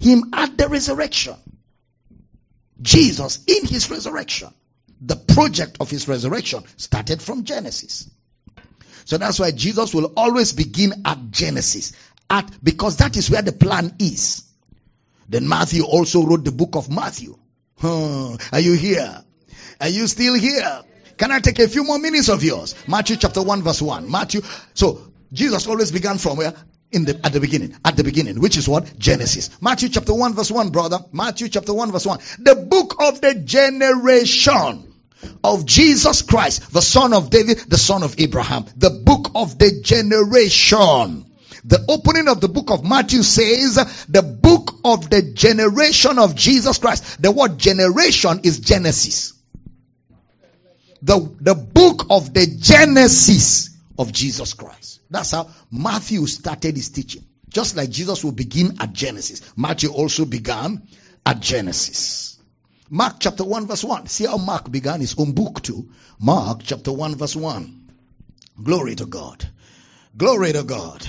[0.00, 1.36] him at the resurrection,
[2.82, 4.48] Jesus in his resurrection.
[5.00, 8.10] The project of his resurrection started from Genesis.
[9.04, 11.92] So that's why Jesus will always begin at Genesis.
[12.28, 14.42] at because that is where the plan is.
[15.28, 17.38] Then Matthew also wrote the book of Matthew.
[17.78, 19.22] Huh, are you here?
[19.80, 20.82] Are you still here?
[21.16, 22.74] Can I take a few more minutes of yours?
[22.88, 24.10] Matthew chapter 1 verse 1.
[24.10, 24.42] Matthew.
[24.74, 25.00] So
[25.32, 26.54] Jesus always began from where?
[26.92, 27.76] In the, at the beginning.
[27.84, 28.40] At the beginning.
[28.40, 28.98] Which is what?
[28.98, 29.50] Genesis.
[29.60, 30.98] Matthew chapter 1 verse 1, brother.
[31.12, 32.18] Matthew chapter 1 verse 1.
[32.40, 34.94] The book of the generation
[35.42, 38.66] of Jesus Christ, the son of David, the son of Abraham.
[38.76, 41.26] The book of the generation.
[41.66, 46.78] The opening of the book of Matthew says the book of the generation of Jesus
[46.78, 47.22] Christ.
[47.22, 49.33] The word generation is Genesis.
[51.04, 55.00] The, the book of the Genesis of Jesus Christ.
[55.10, 57.24] That's how Matthew started his teaching.
[57.50, 60.88] Just like Jesus will begin at Genesis, Matthew also began
[61.26, 62.38] at Genesis.
[62.88, 64.06] Mark chapter 1 verse 1.
[64.06, 65.90] See how Mark began his own book too.
[66.18, 67.90] Mark chapter 1 verse 1.
[68.62, 69.46] Glory to God.
[70.16, 71.06] Glory to God.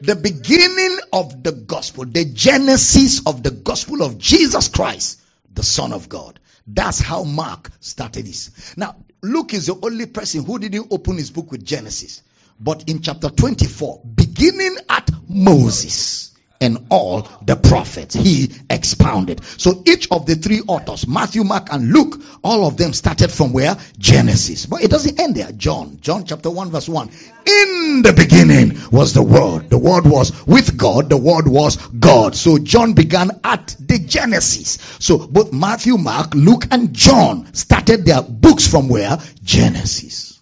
[0.00, 5.20] The beginning of the gospel, the genesis of the gospel of Jesus Christ,
[5.52, 6.40] the Son of God.
[6.66, 8.76] That's how Mark started this.
[8.76, 12.22] Now, Luke is the only person who didn't open his book with Genesis.
[12.58, 16.31] But in chapter 24, beginning at Moses,
[16.62, 18.14] and all the prophets.
[18.14, 19.44] He expounded.
[19.58, 23.52] So each of the three authors, Matthew, Mark, and Luke, all of them started from
[23.52, 23.76] where?
[23.98, 24.66] Genesis.
[24.66, 25.50] But it doesn't end there.
[25.50, 27.08] John, John chapter 1 verse 1.
[27.08, 29.70] In the beginning was the Word.
[29.70, 31.10] The Word was with God.
[31.10, 32.36] The Word was God.
[32.36, 34.78] So John began at the Genesis.
[35.00, 39.18] So both Matthew, Mark, Luke, and John started their books from where?
[39.42, 40.40] Genesis.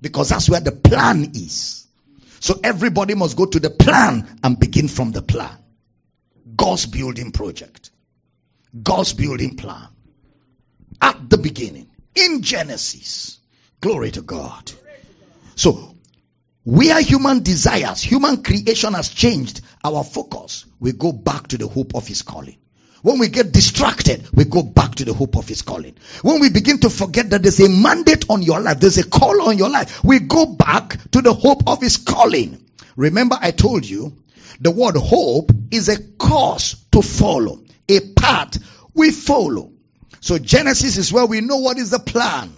[0.00, 1.77] Because that's where the plan is.
[2.40, 5.56] So everybody must go to the plan and begin from the plan.
[6.56, 7.90] God's building project.
[8.82, 9.88] God's building plan.
[11.00, 11.90] At the beginning.
[12.14, 13.38] In Genesis.
[13.80, 14.72] Glory to God.
[15.54, 15.94] So,
[16.64, 21.94] where human desires, human creation has changed our focus, we go back to the hope
[21.94, 22.58] of his calling.
[23.02, 25.94] When we get distracted, we go back to the hope of his calling.
[26.22, 29.42] When we begin to forget that there's a mandate on your life, there's a call
[29.48, 32.64] on your life, we go back to the hope of his calling.
[32.96, 34.16] Remember I told you,
[34.60, 38.58] the word hope is a course to follow, a path
[38.94, 39.72] we follow.
[40.20, 42.52] So Genesis is where we know what is the plan.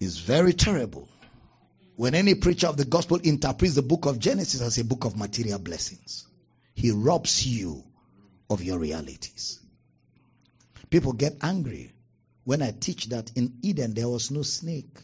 [0.00, 1.08] It's very terrible
[1.94, 5.16] when any preacher of the gospel interprets the book of Genesis as a book of
[5.16, 6.26] material blessings.
[6.80, 7.84] He robs you
[8.48, 9.60] of your realities.
[10.88, 11.92] People get angry
[12.44, 14.98] when I teach that in Eden there was no snake,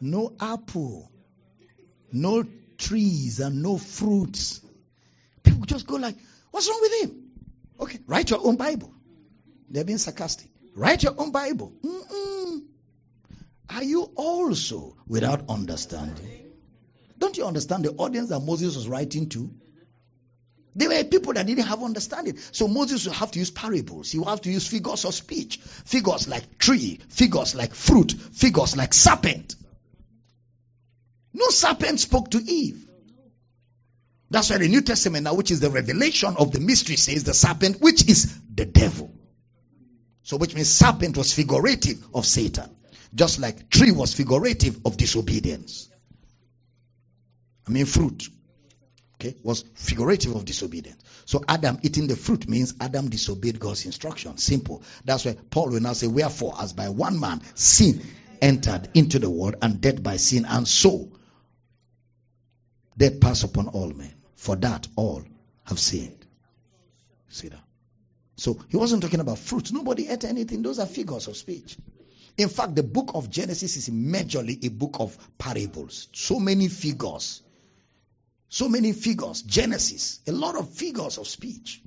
[0.00, 1.12] no apple,
[2.12, 2.46] no
[2.78, 4.62] trees, and no fruits.
[5.42, 6.16] People just go like,
[6.50, 7.30] What's wrong with him?
[7.80, 8.94] Okay, write your own Bible.
[9.68, 10.48] They're being sarcastic.
[10.74, 11.74] Write your own Bible.
[11.84, 12.62] Mm-mm.
[13.68, 16.37] Are you also without understanding?
[17.18, 19.50] Don't you understand the audience that Moses was writing to?
[20.76, 22.38] They were people that didn't have understanding.
[22.52, 24.12] So Moses will have to use parables.
[24.12, 25.58] He will have to use figures of speech.
[25.58, 29.56] Figures like tree, figures like fruit, figures like serpent.
[31.34, 32.86] No serpent spoke to Eve.
[34.30, 37.34] That's why the New Testament now, which is the revelation of the mystery, says the
[37.34, 39.10] serpent, which is the devil.
[40.22, 42.70] So which means serpent was figurative of Satan.
[43.14, 45.88] Just like tree was figurative of disobedience.
[47.68, 48.28] I mean fruit.
[49.20, 51.02] Okay, was figurative of disobedience.
[51.24, 54.38] So Adam eating the fruit means Adam disobeyed God's instruction.
[54.38, 54.82] Simple.
[55.04, 58.00] That's why Paul will now say, Wherefore, as by one man sin
[58.40, 61.10] entered into the world, and death by sin, and so
[62.96, 64.14] death passed upon all men.
[64.36, 65.24] For that all
[65.64, 66.24] have sinned.
[67.28, 67.64] See that?
[68.36, 69.72] So he wasn't talking about fruit.
[69.72, 70.62] Nobody ate anything.
[70.62, 71.76] Those are figures of speech.
[72.36, 76.06] In fact, the book of Genesis is majorly a book of parables.
[76.12, 77.42] So many figures
[78.48, 81.82] so many figures, Genesis, a lot of figures of speech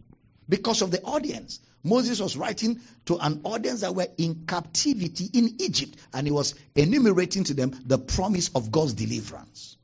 [0.47, 1.59] because of the audience.
[1.83, 6.53] Moses was writing to an audience that were in captivity in Egypt and he was
[6.75, 9.77] enumerating to them the promise of God's deliverance.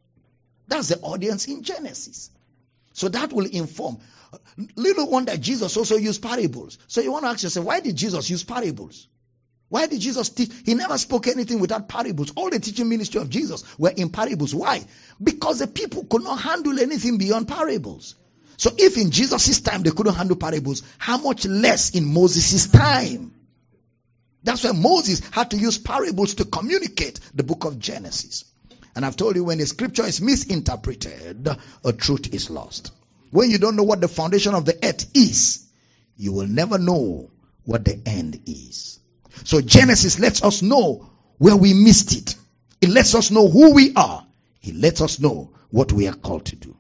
[0.68, 2.30] That's the audience in Genesis.
[2.94, 4.00] So that will inform.
[4.76, 6.78] Little wonder Jesus also used parables.
[6.88, 9.08] So you want to ask yourself, why did Jesus use parables?
[9.70, 10.52] Why did Jesus teach?
[10.66, 12.32] He never spoke anything without parables.
[12.36, 14.56] All the teaching ministry of Jesus were in parables.
[14.56, 14.86] Why?
[15.22, 18.16] Because the people could not handle anything beyond parables.
[18.56, 23.34] So if in Jesus' time they couldn't handle parables, how much less in Moses' time?
[24.44, 28.46] That's why Moses had to use parables to communicate the book of Genesis.
[28.96, 31.48] And I've told you when a scripture is misinterpreted,
[31.84, 32.92] a truth is lost.
[33.30, 35.68] When you don't know what the foundation of the earth is,
[36.16, 37.30] you will never know
[37.66, 39.00] what the end is.
[39.44, 42.36] So Genesis lets us know where we missed it.
[42.82, 44.26] It lets us know who we are
[44.60, 46.76] He lets us know what we are called to do.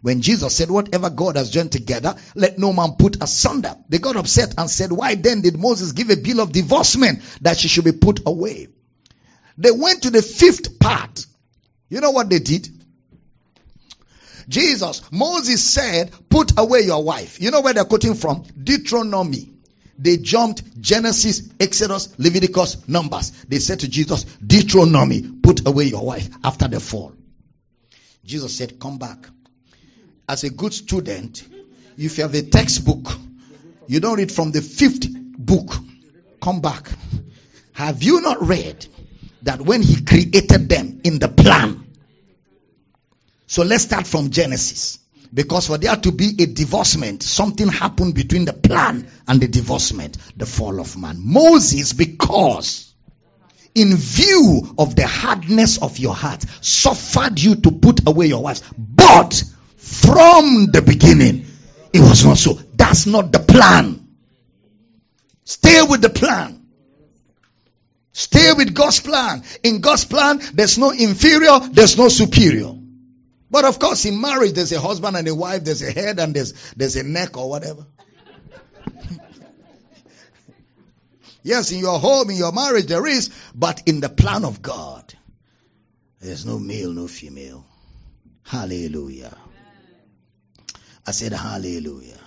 [0.00, 3.76] When Jesus said, Whatever God has joined together, let no man put asunder.
[3.88, 7.58] They got upset and said, Why then did Moses give a bill of divorcement that
[7.58, 8.68] she should be put away?
[9.58, 11.26] They went to the fifth part.
[11.88, 12.68] You know what they did?
[14.48, 17.40] Jesus, Moses said, Put away your wife.
[17.40, 18.44] You know where they're quoting from?
[18.62, 19.52] Deuteronomy.
[19.98, 23.30] They jumped Genesis, Exodus, Leviticus, Numbers.
[23.48, 27.14] They said to Jesus, Deuteronomy, put away your wife after the fall.
[28.24, 29.26] Jesus said, Come back
[30.28, 31.42] as a good student,
[31.96, 33.08] if you have a textbook,
[33.86, 35.72] you don't read from the fifth book,
[36.40, 36.90] come back.
[37.72, 38.86] Have you not read
[39.42, 41.86] that when he created them in the plan?
[43.46, 44.98] So let's start from Genesis.
[45.32, 50.16] Because for there to be a divorcement, something happened between the plan and the divorcement,
[50.36, 51.16] the fall of man.
[51.18, 52.94] Moses, because
[53.74, 58.62] in view of the hardness of your heart, suffered you to put away your wives.
[58.76, 59.42] But
[59.76, 61.46] from the beginning,
[61.92, 62.54] it was not so.
[62.74, 64.06] That's not the plan.
[65.44, 66.66] Stay with the plan.
[68.12, 69.42] Stay with God's plan.
[69.62, 72.77] In God's plan, there's no inferior, there's no superior.
[73.50, 76.34] But of course, in marriage, there's a husband and a wife, there's a head and
[76.34, 77.86] there's, there's a neck or whatever.
[81.42, 85.14] yes, in your home, in your marriage, there is, but in the plan of God,
[86.20, 87.64] there's no male, no female.
[88.42, 89.36] Hallelujah.
[91.06, 92.18] I said, Hallelujah.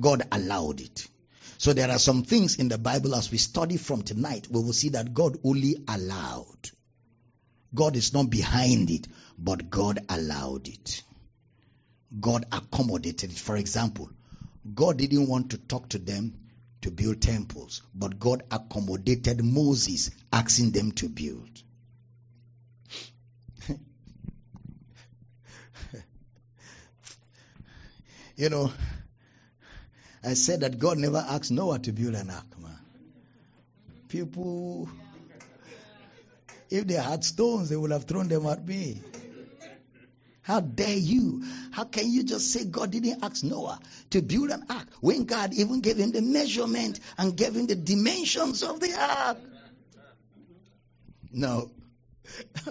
[0.00, 1.08] God allowed it.
[1.58, 4.72] So there are some things in the Bible as we study from tonight, we will
[4.72, 6.70] see that God only allowed.
[7.74, 11.02] God is not behind it, but God allowed it.
[12.18, 13.38] God accommodated it.
[13.38, 14.10] For example,
[14.74, 16.34] God didn't want to talk to them
[16.80, 21.62] to build temples, but God accommodated Moses asking them to build.
[28.36, 28.72] You know,
[30.22, 32.78] I said that God never asked Noah to build an ark, man.
[34.06, 34.88] People,
[36.70, 39.00] if they had stones, they would have thrown them at me.
[40.42, 41.44] How dare you?
[41.72, 43.78] How can you just say God didn't ask Noah
[44.10, 47.74] to build an ark when God even gave him the measurement and gave him the
[47.74, 49.36] dimensions of the ark?
[51.30, 51.70] No.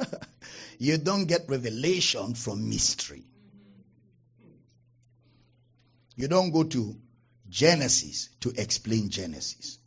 [0.80, 3.24] you don't get revelation from mystery.
[6.16, 6.95] You don't go to
[7.48, 9.77] Genesis to explain Genesis.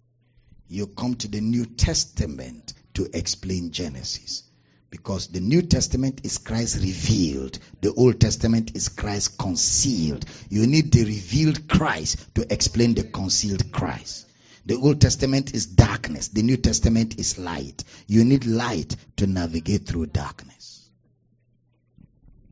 [0.68, 4.43] You come to the New Testament to explain Genesis.
[4.91, 7.59] Because the New Testament is Christ revealed.
[7.81, 10.27] The Old Testament is Christ concealed.
[10.51, 14.27] You need the revealed Christ to explain the concealed Christ.
[14.67, 16.29] The Old Testament is darkness.
[16.29, 17.83] The New Testament is light.
[18.07, 20.59] You need light to navigate through darkness.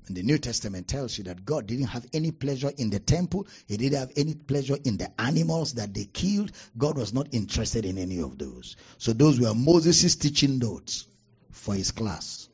[0.09, 3.47] And the New Testament tells you that God didn't have any pleasure in the temple.
[3.67, 6.51] He didn't have any pleasure in the animals that they killed.
[6.77, 8.77] God was not interested in any of those.
[8.97, 11.07] So those were Moses' teaching notes
[11.51, 12.49] for his class.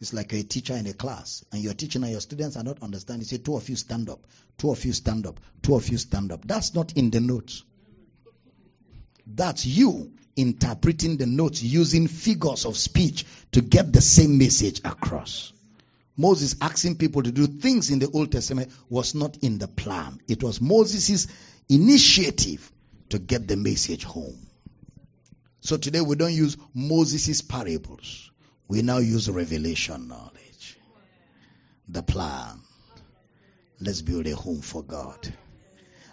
[0.00, 2.82] It's like a teacher in a class, and you're teaching and your students are not
[2.82, 3.22] understanding.
[3.22, 4.20] You say, two of you stand up,
[4.58, 6.46] two of you stand up, two of you stand up.
[6.46, 7.62] That's not in the notes.
[9.26, 15.54] That's you interpreting the notes using figures of speech to get the same message across.
[16.16, 20.20] Moses asking people to do things in the Old Testament was not in the plan.
[20.28, 21.26] It was Moses'
[21.68, 22.70] initiative
[23.10, 24.38] to get the message home.
[25.60, 28.30] So today we don't use Moses' parables.
[28.68, 30.78] We now use revelation knowledge.
[31.88, 32.60] The plan.
[33.80, 35.32] Let's build a home for God.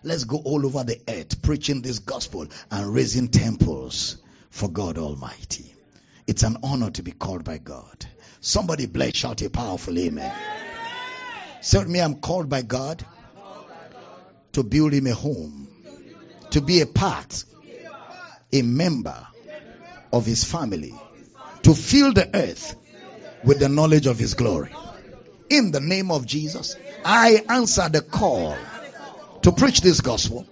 [0.03, 4.17] Let's go all over the earth preaching this gospel and raising temples
[4.49, 5.75] for God Almighty.
[6.25, 8.05] It's an honor to be called by God.
[8.41, 10.33] Somebody bless, shout a powerful amen.
[11.61, 13.05] Say with me, I'm called by God
[14.53, 15.67] to build him a home,
[16.49, 17.43] to be a part,
[18.51, 19.15] a member
[20.11, 20.93] of his family,
[21.61, 22.75] to fill the earth
[23.43, 24.71] with the knowledge of his glory.
[25.51, 28.57] In the name of Jesus, I answer the call
[29.43, 30.47] to preach this gospel,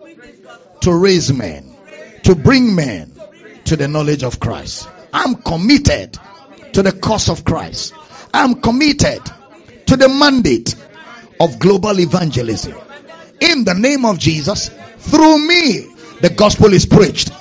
[0.82, 1.76] to raise men,
[2.24, 3.14] to bring men
[3.66, 4.88] to the knowledge of Christ.
[5.11, 6.19] I'm committed
[6.74, 7.94] to the cause of Christ.
[8.34, 9.22] I'm committed
[9.88, 10.76] to the mandate
[11.40, 12.76] of global evangelism.
[13.40, 15.88] In the name of Jesus, through me,
[16.22, 17.32] the gospel is preached.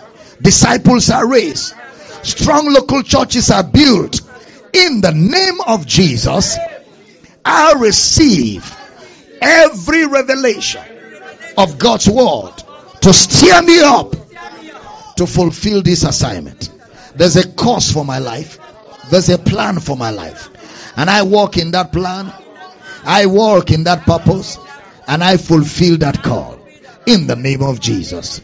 [0.41, 1.75] Disciples are raised.
[2.23, 4.21] Strong local churches are built.
[4.73, 6.57] In the name of Jesus,
[7.45, 8.77] I receive
[9.41, 10.83] every revelation
[11.57, 12.53] of God's word
[13.01, 14.15] to steer me up
[15.17, 16.71] to fulfill this assignment.
[17.17, 18.59] There's a cause for my life.
[19.11, 20.51] There's a plan for my life.
[20.97, 22.33] And I walk in that plan.
[23.05, 24.59] I walk in that purpose.
[25.07, 26.59] And I fulfill that call.
[27.07, 28.41] In the name of Jesus.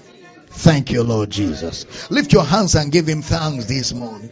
[0.48, 2.10] Thank you, Lord Jesus.
[2.10, 4.30] Lift your hands and give him thanks this morning.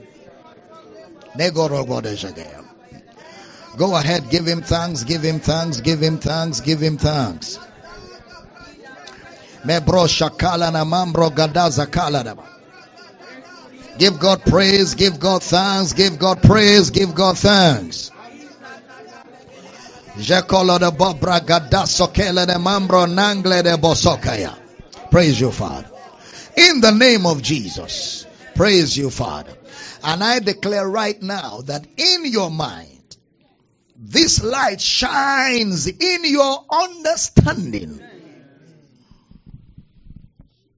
[3.77, 7.59] Go ahead, give him thanks, give him thanks, give him thanks, give him thanks.
[9.65, 12.52] Mebro shakala na mambro gadaza kala
[14.03, 18.11] Give God praise, give God thanks, give God praise, give God thanks.
[20.17, 20.91] De de
[23.63, 24.59] de bosokaya.
[25.09, 25.89] Praise you, Father.
[26.57, 28.27] In the name of Jesus.
[28.57, 29.55] Praise you, Father.
[30.03, 33.17] And I declare right now that in your mind,
[33.97, 38.01] this light shines in your understanding.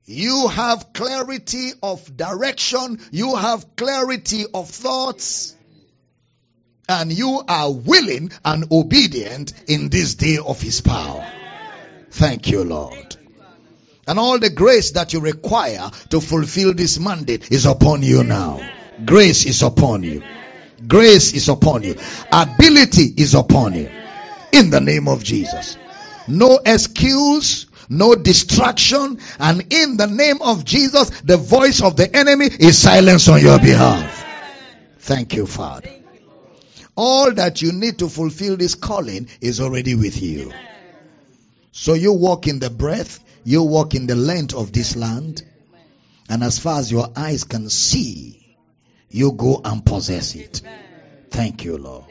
[0.07, 3.01] You have clarity of direction.
[3.11, 5.55] You have clarity of thoughts.
[6.89, 11.27] And you are willing and obedient in this day of his power.
[12.11, 13.17] Thank you, Lord.
[14.07, 18.61] And all the grace that you require to fulfill this mandate is upon you now.
[19.05, 20.23] Grace is upon you.
[20.87, 21.97] Grace is upon you.
[22.31, 23.91] Ability is upon you.
[24.53, 25.79] In the name of Jesus.
[26.29, 32.47] No excuse, no distraction, and in the name of Jesus, the voice of the enemy
[32.47, 34.25] is silenced on your behalf.
[34.99, 35.91] Thank you, Father.
[36.97, 40.53] All that you need to fulfill this calling is already with you.
[41.73, 45.43] So you walk in the breath, you walk in the length of this land,
[46.29, 48.57] and as far as your eyes can see,
[49.11, 50.63] you go and possess it.
[51.31, 52.05] Thank you, Lord.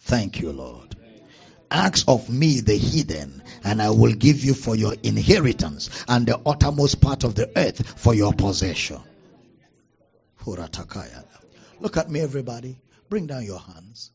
[0.00, 0.85] Thank you, Lord.
[1.70, 6.40] Ask of me the hidden, and I will give you for your inheritance and the
[6.46, 9.00] uttermost part of the earth for your possession.
[11.80, 12.78] Look at me, everybody.
[13.08, 14.12] Bring down your hands.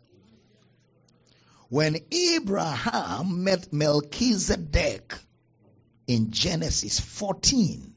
[1.69, 5.13] When Abraham met Melchizedek
[6.07, 7.93] in Genesis 14,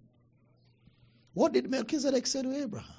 [1.32, 2.90] what did Melchizedek say to Abraham?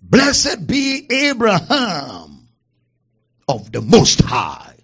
[0.00, 2.37] Blessed be Abraham
[3.48, 4.74] of the Most High,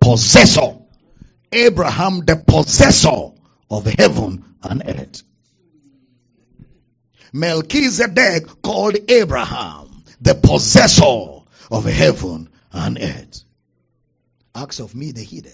[0.00, 0.76] possessor.
[1.50, 3.30] Abraham, the possessor
[3.70, 5.22] of heaven and earth.
[7.32, 13.44] Melchizedek called Abraham the possessor of heaven and earth.
[14.54, 15.52] Ask of me the hidden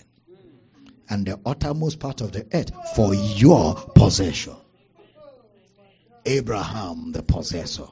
[1.08, 4.56] and the uttermost part of the earth for your possession.
[6.24, 7.86] Abraham, the possessor.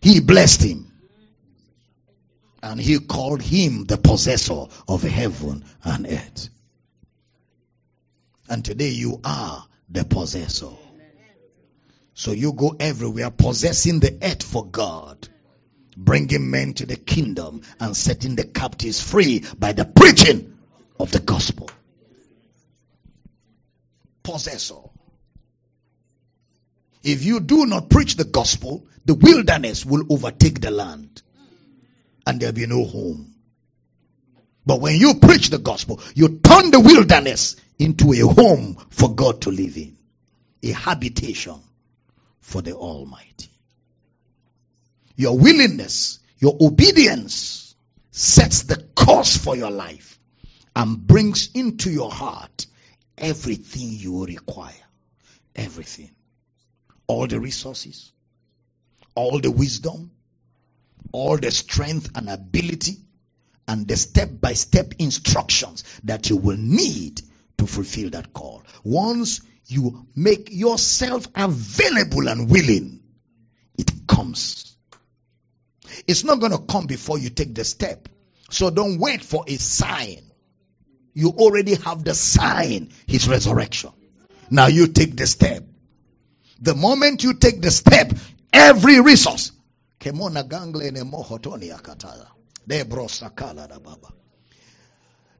[0.00, 0.89] He blessed him.
[2.62, 6.50] And he called him the possessor of heaven and earth.
[8.48, 10.70] And today you are the possessor.
[12.14, 15.28] So you go everywhere possessing the earth for God,
[15.96, 20.58] bringing men to the kingdom and setting the captives free by the preaching
[20.98, 21.70] of the gospel.
[24.22, 24.82] Possessor.
[27.02, 31.22] If you do not preach the gospel, the wilderness will overtake the land
[32.26, 33.34] and there'll be no home.
[34.66, 39.42] But when you preach the gospel, you turn the wilderness into a home for God
[39.42, 39.96] to live in,
[40.62, 41.60] a habitation
[42.40, 43.50] for the Almighty.
[45.16, 47.74] Your willingness, your obedience
[48.10, 50.18] sets the course for your life
[50.76, 52.66] and brings into your heart
[53.18, 54.72] everything you require.
[55.56, 56.10] Everything
[57.10, 58.12] all the resources,
[59.16, 60.12] all the wisdom,
[61.12, 62.96] all the strength and ability,
[63.68, 67.20] and the step by step instructions that you will need
[67.58, 68.64] to fulfill that call.
[68.82, 73.00] Once you make yourself available and willing,
[73.78, 74.76] it comes.
[76.06, 78.08] It's not going to come before you take the step.
[78.50, 80.22] So don't wait for a sign.
[81.14, 83.90] You already have the sign, his resurrection.
[84.50, 85.64] Now you take the step.
[86.60, 88.12] The moment you take the step,
[88.52, 89.52] every resource.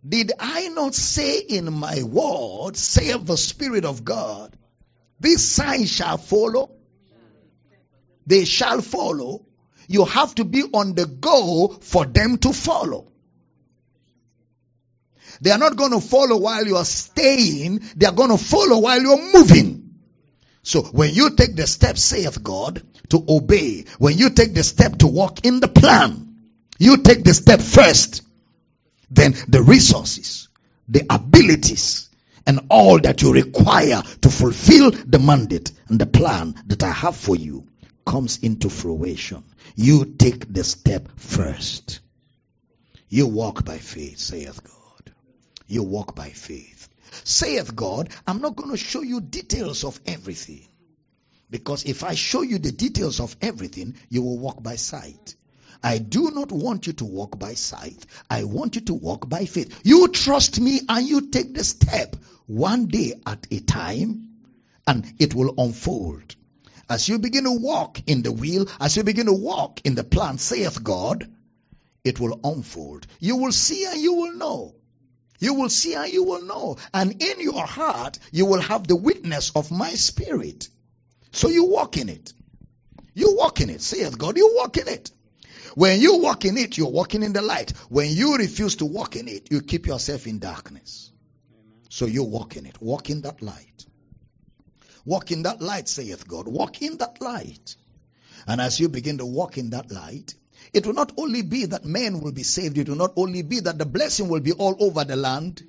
[0.08, 2.76] Did I not say in my word,
[3.14, 4.56] of the Spirit of God,
[5.18, 6.70] these signs shall follow?
[8.26, 9.46] They shall follow.
[9.88, 13.10] You have to be on the go for them to follow.
[15.40, 17.80] They are not going to follow while you are staying.
[17.96, 19.79] They are going to follow while you're moving.
[20.62, 24.98] So when you take the step, saith God, to obey, when you take the step
[24.98, 26.36] to walk in the plan,
[26.78, 28.22] you take the step first,
[29.10, 30.48] then the resources,
[30.88, 32.08] the abilities,
[32.46, 37.16] and all that you require to fulfill the mandate and the plan that I have
[37.16, 37.66] for you
[38.06, 39.44] comes into fruition,
[39.76, 42.00] you take the step first.
[43.08, 45.14] You walk by faith, saith God.
[45.66, 46.79] You walk by faith.
[47.24, 50.66] Saith God, I'm not going to show you details of everything.
[51.50, 55.34] Because if I show you the details of everything, you will walk by sight.
[55.82, 58.06] I do not want you to walk by sight.
[58.28, 59.80] I want you to walk by faith.
[59.82, 62.16] You trust me and you take the step
[62.46, 64.28] one day at a time
[64.86, 66.36] and it will unfold.
[66.88, 70.04] As you begin to walk in the wheel, as you begin to walk in the
[70.04, 71.28] plan, saith God,
[72.04, 73.06] it will unfold.
[73.20, 74.74] You will see and you will know.
[75.40, 76.76] You will see and you will know.
[76.94, 80.68] And in your heart, you will have the witness of my spirit.
[81.32, 82.32] So you walk in it.
[83.14, 85.10] You walk in it, saith God, you walk in it.
[85.74, 87.72] When you walk in it, you're walking in the light.
[87.88, 91.10] When you refuse to walk in it, you keep yourself in darkness.
[91.88, 92.80] So you walk in it.
[92.80, 93.86] Walk in that light.
[95.04, 96.46] Walk in that light, saith God.
[96.46, 97.76] Walk in that light.
[98.46, 100.34] And as you begin to walk in that light,
[100.72, 103.60] it will not only be that men will be saved, it will not only be
[103.60, 105.62] that the blessing will be all over the land.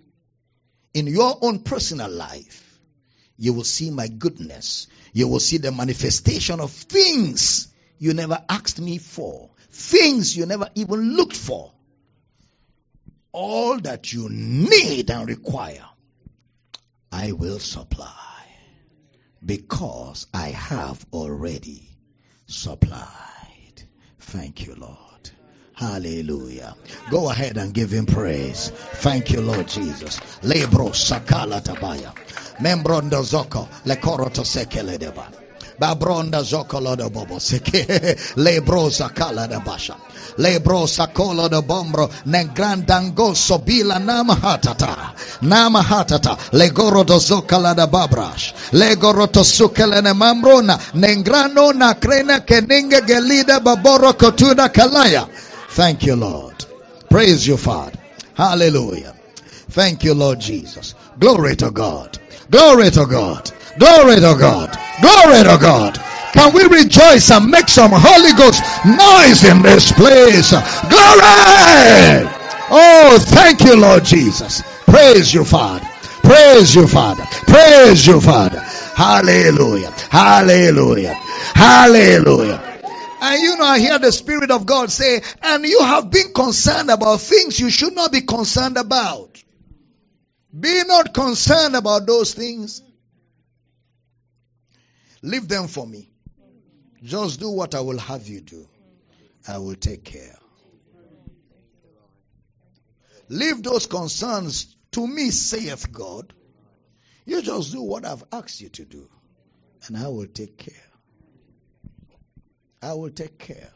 [0.94, 2.80] In your own personal life,
[3.38, 4.88] you will see my goodness.
[5.14, 10.70] You will see the manifestation of things you never asked me for, things you never
[10.76, 11.72] even looked for.
[13.32, 15.86] All that you need and require,
[17.12, 18.12] I will supply
[19.44, 21.88] because I have already
[22.48, 23.31] supplied.
[24.32, 25.30] Thank you, Lord.
[25.74, 26.76] Hallelujah.
[27.10, 28.72] Go ahead and give him praise.
[29.04, 30.22] Thank you, Lord Jesus.
[30.42, 32.16] Lebro sakala tabaya.
[35.82, 38.16] Babronda zokolo de bobo seke.
[38.36, 39.96] Lebro sakala de basha.
[40.38, 42.08] Lebro sakolo de bombro.
[42.28, 45.16] Negrandango sobila nama hatata.
[45.42, 46.38] Nama hatata.
[46.52, 48.54] Legoro do zokala de babrash.
[48.74, 50.78] Legoro to sukele ne mambrona.
[50.94, 55.28] Nengrano na krena keninge gelida baboro kotuna kalaya.
[55.70, 56.64] Thank you, Lord.
[57.10, 57.98] Praise you, Father.
[58.36, 59.16] Hallelujah.
[59.72, 60.94] Thank you, Lord Jesus.
[61.18, 62.21] Glory to God.
[62.52, 63.50] Glory to God.
[63.80, 64.78] Glory to God.
[65.02, 65.98] Glory to God.
[66.34, 70.52] Can we rejoice and make some Holy Ghost noise in this place?
[70.52, 72.28] Glory!
[72.74, 74.62] Oh, thank you, Lord Jesus.
[74.86, 75.88] Praise you, Father.
[76.24, 77.24] Praise you, Father.
[77.48, 78.60] Praise you, Father.
[78.60, 79.92] Hallelujah.
[80.10, 81.14] Hallelujah.
[81.56, 82.62] Hallelujah.
[83.22, 86.90] And you know, I hear the Spirit of God say, and you have been concerned
[86.90, 89.42] about things you should not be concerned about.
[90.58, 92.82] Be not concerned about those things.
[95.22, 96.10] Leave them for me.
[97.04, 98.68] Just do what I will have you do.
[99.48, 100.38] I will take care.
[103.30, 106.34] Leave those concerns to me, saith God.
[107.26, 109.08] You just do what I've asked you to do,
[109.88, 110.74] and I will take care.
[112.82, 113.72] I will take care.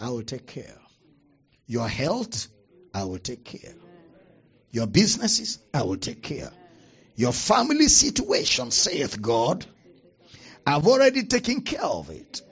[0.00, 0.78] I will take care.
[1.66, 2.48] Your health,
[2.94, 3.74] I will take care.
[4.70, 6.50] Your businesses, I will take care.
[7.16, 9.66] Your family situation, saith God,
[10.66, 12.42] I've already taken care of it.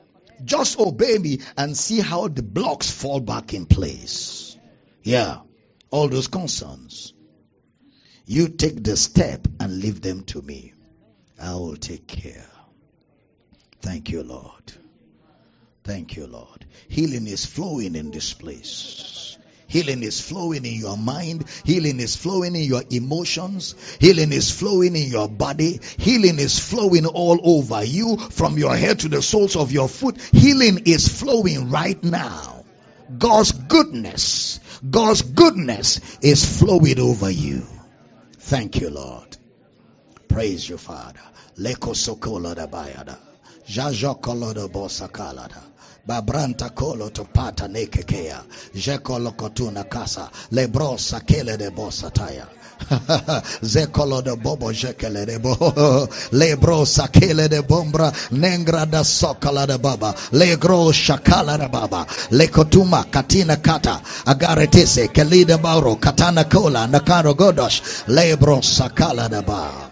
[0.44, 4.56] Just obey me and see how the blocks fall back in place.
[5.02, 5.40] Yeah,
[5.90, 7.14] all those concerns.
[8.26, 10.72] You take the step and leave them to me.
[11.40, 12.46] I will take care.
[13.82, 14.72] Thank you, Lord.
[15.84, 16.66] Thank you, Lord.
[16.88, 19.15] Healing is flowing in this place.
[19.68, 21.44] Healing is flowing in your mind.
[21.64, 23.74] Healing is flowing in your emotions.
[24.00, 25.80] Healing is flowing in your body.
[25.98, 30.20] Healing is flowing all over you from your head to the soles of your foot.
[30.20, 32.64] Healing is flowing right now.
[33.18, 37.62] God's goodness, God's goodness is flowing over you.
[38.38, 39.36] Thank you, Lord.
[40.28, 41.20] Praise you, Father.
[41.58, 43.16] Leko sokola da bayada.
[43.66, 45.62] Jajo kolodo bosakalada.
[46.06, 48.42] Babranta kolo to pata nekekea.
[48.74, 50.30] Jekolo kotuna kasa.
[50.52, 52.46] Lebrosa kele de bosataya.
[53.62, 55.54] Zekolo de bobo jekele de bo.
[56.32, 58.12] Lebrosa kele de bombra.
[58.30, 60.14] Nengra da sokala de baba.
[60.32, 62.06] Legro shakala de baba.
[62.30, 64.00] Lekotuma katina kata.
[64.26, 65.96] Agaretese kelida bauro.
[65.96, 66.86] Katana kola.
[66.86, 68.06] Nakaro godosh.
[68.06, 69.90] Lebro sakala de ba.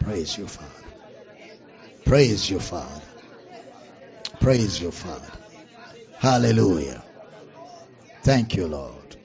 [0.00, 0.70] Praise you, Father.
[2.04, 3.05] Praise you, Father.
[4.40, 5.30] Praise you, Father.
[6.18, 7.02] Hallelujah.
[8.22, 9.16] Thank you, Lord.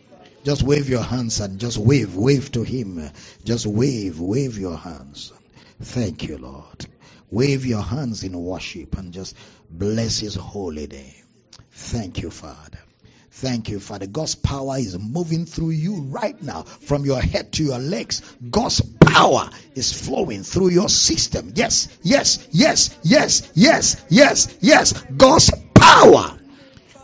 [0.43, 3.09] Just wave your hands and just wave, wave to Him.
[3.43, 5.33] Just wave, wave your hands.
[5.80, 6.85] Thank you, Lord.
[7.30, 9.35] Wave your hands in worship and just
[9.69, 11.14] bless His holy name.
[11.72, 12.70] Thank you, Father.
[13.42, 14.06] Thank you, Father.
[14.06, 18.22] God's power is moving through you right now, from your head to your legs.
[18.52, 21.52] God's power is flowing through your system.
[21.56, 25.02] Yes, yes, yes, yes, yes, yes, yes.
[25.18, 26.38] God's power.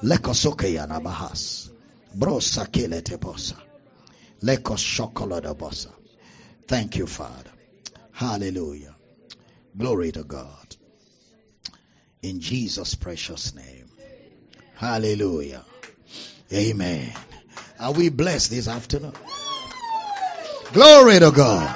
[0.03, 1.71] Lekosoke yanabahas.
[2.15, 3.57] Brosa kelete bosa.
[4.43, 5.89] Lekos shokolada bosa.
[6.67, 7.49] Thank you, Father.
[8.11, 8.93] Hallelujah.
[9.75, 10.75] Glory to God.
[12.21, 13.89] In Jesus' precious name.
[14.75, 15.65] Hallelujah.
[16.51, 17.11] Amen.
[17.79, 19.13] Are we blessed this afternoon?
[20.71, 21.75] Glory to God.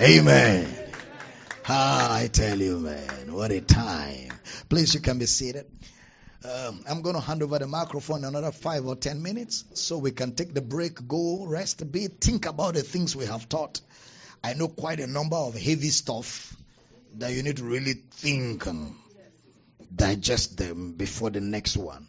[0.00, 0.74] Amen.
[1.68, 4.32] Ah, I tell you, man, what a time.
[4.68, 5.66] Please, you can be seated.
[6.42, 10.10] Um, I'm going to hand over the microphone another five or ten minutes so we
[10.10, 13.80] can take the break, go rest a bit, think about the things we have taught.
[14.42, 16.56] I know quite a number of heavy stuff
[17.18, 18.94] that you need to really think and
[19.94, 22.08] digest them before the next one.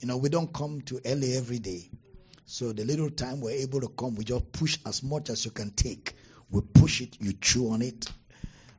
[0.00, 1.90] You know, we don't come to LA every day.
[2.46, 5.50] So the little time we're able to come, we just push as much as you
[5.50, 6.14] can take.
[6.50, 8.10] We push it, you chew on it.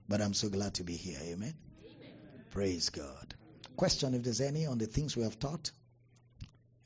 [0.08, 1.20] But I'm so glad to be here.
[1.22, 1.54] Amen.
[1.86, 2.14] Amen.
[2.52, 3.36] Praise God.
[3.76, 5.72] Question if there's any on the things we have taught?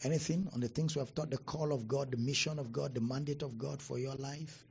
[0.04, 1.30] Anything on the things we have taught?
[1.30, 4.66] The call of God, the mission of God, the mandate of God for your life?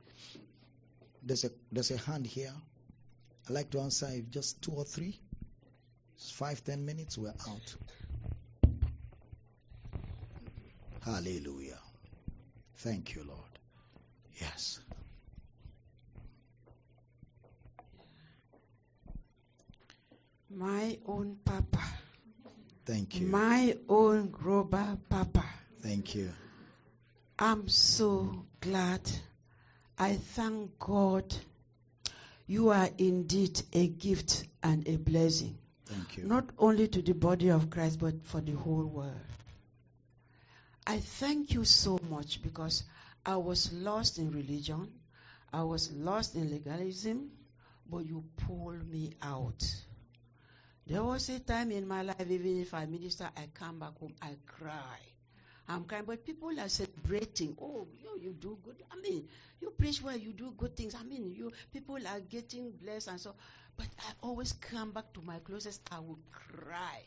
[1.23, 2.53] There's a there's a hand here.
[3.47, 5.19] I'd like to answer if just two or three.
[6.15, 7.75] It's five, ten minutes, we're out.
[11.05, 11.79] Hallelujah.
[12.77, 13.39] Thank you, Lord.
[14.39, 14.79] Yes.
[20.49, 21.81] My own Papa.
[22.85, 23.27] Thank you.
[23.27, 25.43] My own Groba Papa.
[25.81, 26.31] Thank you.
[27.39, 29.01] I'm so glad.
[29.97, 31.35] I thank God.
[32.45, 36.25] You are indeed a gift and a blessing, Thank you.
[36.25, 39.15] not only to the body of Christ, but for the whole world.
[40.85, 42.83] I thank you so much because
[43.25, 44.91] I was lost in religion,
[45.51, 47.31] I was lost in legalism,
[47.89, 49.63] but you pulled me out.
[50.85, 54.13] There was a time in my life, even if I minister, I come back home,
[54.21, 54.99] I cry.
[55.69, 57.55] I'm crying, but people are celebrating.
[57.61, 58.75] Oh, you, you do good.
[58.91, 59.27] I mean,
[59.61, 60.93] you preach well, you do good things.
[60.95, 63.33] I mean, you people are getting blessed and so.
[63.77, 65.81] But I always come back to my closest.
[65.89, 67.03] I would cry.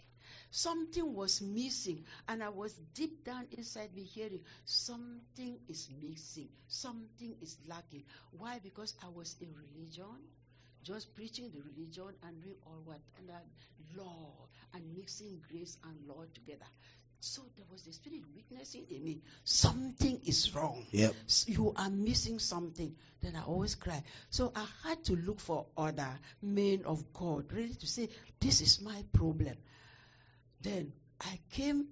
[0.51, 7.37] Something was missing, and I was deep down inside me hearing something is missing, something
[7.43, 8.05] is lacking.
[8.39, 8.61] Why?
[8.63, 10.17] Because I was in religion,
[10.83, 14.33] just preaching the religion and doing all what and uh, law
[14.75, 16.67] and mixing grace and law together.
[17.21, 19.21] So there was the spirit witnessing in me.
[19.43, 20.85] Something is wrong.
[20.93, 21.15] Yep.
[21.47, 22.95] You are missing something.
[23.21, 24.03] Then I always cry.
[24.31, 28.09] So I had to look for other men of God, ready to say,
[28.39, 29.57] This is my problem.
[30.61, 31.87] Then I came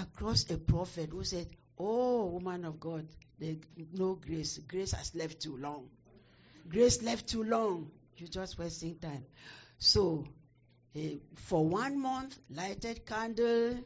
[0.00, 3.06] across a prophet who said, Oh, woman of God,
[3.38, 3.56] there
[3.92, 4.58] no grace.
[4.58, 5.88] Grace has left too long.
[6.68, 7.90] Grace left too long.
[8.16, 9.24] You're just wasting time.
[9.78, 10.24] So,
[10.94, 13.78] eh, for one month, lighted candle,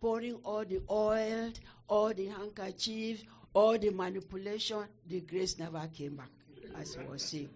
[0.00, 1.50] pouring all the oil,
[1.88, 6.30] all the handkerchiefs, all the manipulation, the grace never came back,
[6.78, 7.50] as I was saying.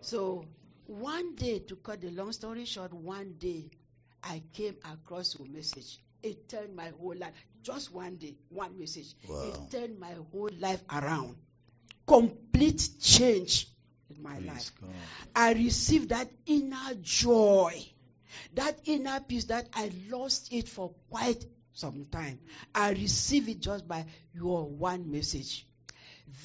[0.00, 0.44] So,
[0.86, 3.70] one day, to cut the long story short, one day,
[4.22, 5.98] I came across your message.
[6.22, 7.32] It turned my whole life.
[7.62, 9.14] Just one day, one message.
[9.28, 9.44] Wow.
[9.44, 11.36] It turned my whole life around.
[12.06, 13.68] Complete change
[14.10, 14.72] in my Praise life.
[14.80, 14.90] God.
[15.36, 17.84] I received that inner joy,
[18.54, 22.40] that inner peace that I lost it for quite some time.
[22.74, 25.66] I received it just by your one message.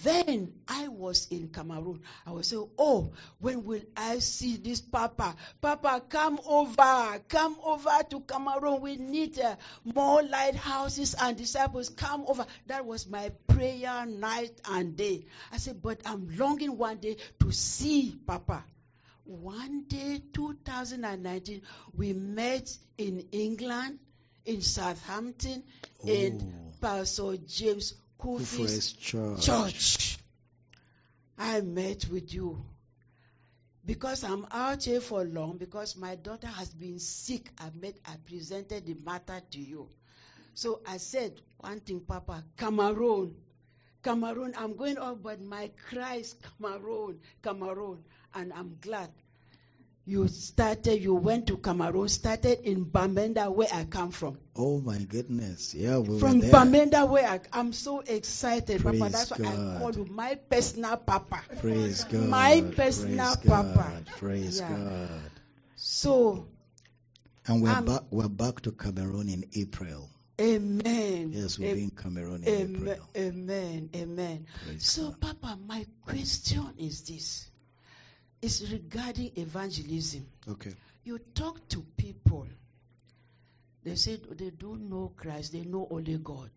[0.03, 2.01] Then I was in Cameroon.
[2.25, 5.35] I was saying, Oh, when will I see this Papa?
[5.61, 7.19] Papa, come over.
[7.27, 8.81] Come over to Cameroon.
[8.81, 11.89] We need uh, more lighthouses and disciples.
[11.89, 12.45] Come over.
[12.67, 15.25] That was my prayer night and day.
[15.51, 18.63] I said, But I'm longing one day to see Papa.
[19.25, 21.61] One day, 2019,
[21.95, 23.99] we met in England,
[24.45, 25.63] in Southampton,
[26.05, 26.63] in.
[26.83, 27.93] Pastor James
[28.23, 29.45] Kufis Church.
[29.45, 30.17] church.
[31.37, 32.63] I met with you.
[33.85, 38.15] Because I'm out here for long, because my daughter has been sick, I met, I
[38.25, 39.89] presented the matter to you.
[40.53, 43.35] So I said, one thing, Papa, Cameroon.
[44.01, 48.03] Cameroon, I'm going on, but my cry is Cameroon, Cameroon.
[48.33, 49.09] And I'm glad
[50.05, 54.37] you started, you went to Cameroon, started in Bamenda, where I come from.
[54.55, 55.73] Oh my goodness.
[55.73, 56.51] Yeah, we From were there.
[56.51, 59.11] Bamenda, where I, I'm so excited, Praise Papa.
[59.11, 59.79] That's why I God.
[59.79, 61.41] call you my personal Papa.
[61.61, 62.27] Praise God.
[62.29, 63.73] My personal Praise Papa.
[63.75, 64.05] God.
[64.17, 64.69] Praise Yeah.
[64.69, 65.09] God.
[65.75, 66.47] So,
[67.47, 68.01] And we're I'm- back.
[68.11, 70.09] We're back to Cameroon in April.
[70.41, 71.31] Amen.
[71.31, 72.81] Yes, we'll be in Cameroon in Amen.
[72.81, 73.09] April.
[73.15, 73.89] Amen.
[73.95, 74.45] Amen.
[74.65, 75.21] Praise So, God.
[75.21, 77.49] Papa, my question is this:
[78.43, 80.27] It's regarding evangelism.
[80.49, 80.73] Okay.
[81.05, 82.45] You talk to people.
[83.85, 85.53] They say they don't know Christ.
[85.53, 86.49] They know only God.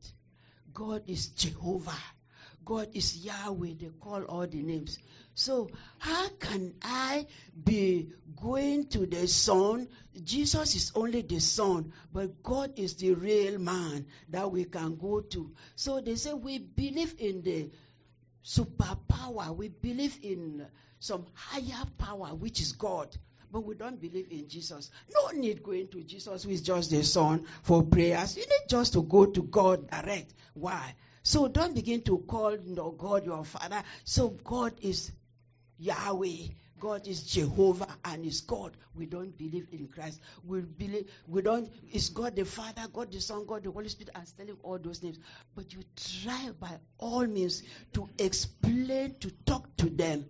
[0.74, 2.02] God is Jehovah.
[2.64, 3.74] God is Yahweh.
[3.78, 4.98] They call all the names.
[5.36, 7.28] So how can I
[7.64, 9.86] be going to the Son?
[10.24, 15.20] Jesus is only the Son, but God is the real man that we can go
[15.20, 15.52] to.
[15.76, 17.70] So they say we believe in the
[18.44, 19.54] superpower.
[19.54, 20.66] We believe in
[20.98, 23.08] some higher power, which is God.
[23.52, 24.90] But we don't believe in Jesus.
[25.12, 28.36] No need going to Jesus, who is just the Son, for prayers.
[28.36, 30.34] You need just to go to God direct.
[30.54, 30.94] Why?
[31.22, 33.82] So don't begin to call you know, God your Father.
[34.04, 35.12] So God is
[35.78, 36.48] Yahweh.
[36.78, 38.76] God is Jehovah and is God.
[38.94, 40.20] We don't believe in Christ.
[40.44, 41.72] We believe we don't.
[41.92, 45.02] Is God the Father, God the Son, God the Holy Spirit, and telling all those
[45.02, 45.18] names.
[45.54, 45.80] But you
[46.22, 47.62] try by all means
[47.94, 50.26] to explain, to talk to them,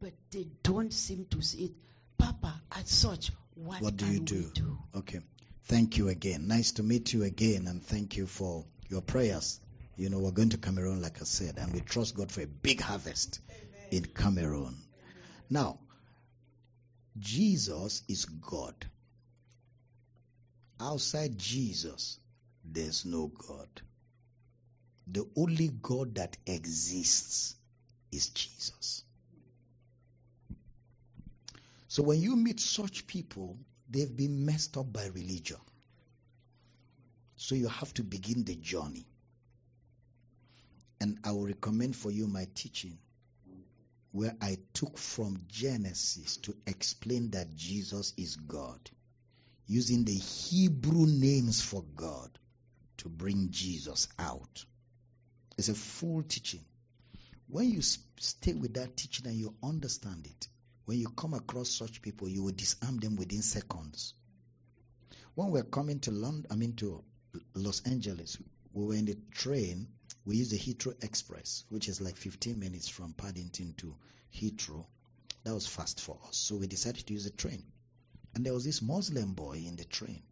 [0.00, 1.72] but they don't seem to see it.
[2.18, 4.50] Papa, as such, what, What do you do?
[4.54, 4.78] do?
[4.94, 5.20] Okay.
[5.64, 6.46] Thank you again.
[6.46, 9.60] Nice to meet you again, and thank you for your prayers.
[9.96, 12.46] You know, we're going to Cameroon, like I said, and we trust God for a
[12.46, 13.40] big harvest
[13.90, 14.76] in Cameroon.
[15.50, 15.78] Now,
[17.18, 18.74] Jesus is God.
[20.80, 22.18] Outside Jesus,
[22.64, 23.68] there's no God.
[25.06, 27.56] The only God that exists
[28.12, 29.04] is Jesus.
[31.96, 33.56] So when you meet such people,
[33.88, 35.56] they've been messed up by religion.
[37.36, 39.06] So you have to begin the journey.
[41.00, 42.98] And I will recommend for you my teaching
[44.12, 48.90] where I took from Genesis to explain that Jesus is God,
[49.66, 52.28] using the Hebrew names for God
[52.98, 54.66] to bring Jesus out.
[55.56, 56.66] It's a full teaching.
[57.48, 60.48] When you stay with that teaching and you understand it,
[60.86, 64.14] when you come across such people, you will disarm them within seconds.
[65.34, 67.02] When we're coming to London, I mean to
[67.54, 68.38] Los Angeles,
[68.72, 69.88] we were in the train.
[70.24, 73.96] We used the Heathrow Express, which is like 15 minutes from Paddington to
[74.32, 74.86] Heathrow.
[75.42, 76.36] That was fast for us.
[76.36, 77.64] So we decided to use the train.
[78.34, 80.22] And there was this Muslim boy in the train.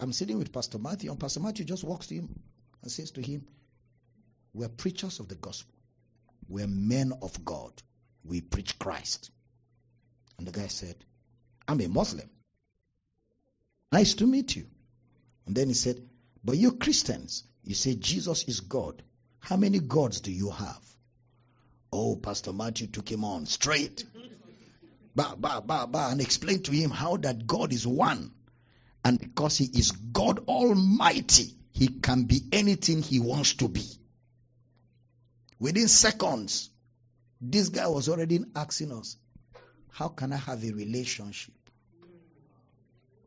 [0.00, 2.40] I'm sitting with Pastor Matthew, and Pastor Matthew just walks to him
[2.82, 3.46] and says to him,
[4.54, 5.74] We're preachers of the gospel.
[6.48, 7.82] We're men of God.
[8.26, 9.30] We preach Christ.
[10.38, 10.96] And the guy said,
[11.66, 12.28] I'm a Muslim.
[13.92, 14.66] Nice to meet you.
[15.46, 16.02] And then he said,
[16.44, 19.02] But you Christians, you say Jesus is God.
[19.38, 20.82] How many gods do you have?
[21.92, 24.04] Oh, Pastor Matthew took him on straight.
[25.14, 28.32] Bah, bah, bah, bah, and explained to him how that God is one.
[29.04, 33.86] And because he is God Almighty, he can be anything he wants to be.
[35.58, 36.70] Within seconds,
[37.40, 39.16] this guy was already asking us,
[39.90, 41.54] How can I have a relationship?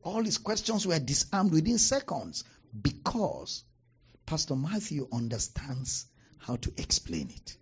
[0.03, 2.43] All his questions were disarmed within seconds
[2.81, 3.63] because
[4.25, 6.05] Pastor Matthew understands
[6.37, 7.57] how to explain it.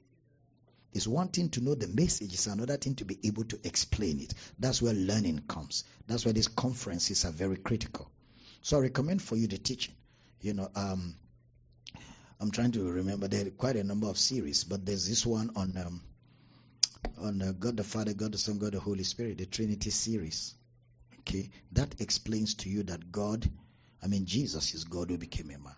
[0.93, 4.19] It's one thing to know the message, it's another thing to be able to explain
[4.19, 4.33] it.
[4.57, 5.83] That's where learning comes.
[6.07, 8.09] That's why these conferences are very critical.
[8.61, 9.93] So I recommend for you the teaching.
[10.41, 11.15] You know, um,
[12.39, 15.51] I'm trying to remember there are quite a number of series, but there's this one
[15.55, 16.01] on um,
[17.19, 20.55] on uh, God the Father, God the Son, God the Holy Spirit, the Trinity series.
[21.19, 23.49] Okay, that explains to you that God,
[24.01, 25.75] I mean Jesus is God who became a man.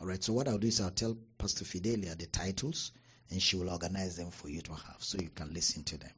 [0.00, 0.22] All right.
[0.22, 2.92] So what I'll do is I'll tell Pastor Fidelia the titles,
[3.30, 6.10] and she will organize them for you to have, so you can listen to them.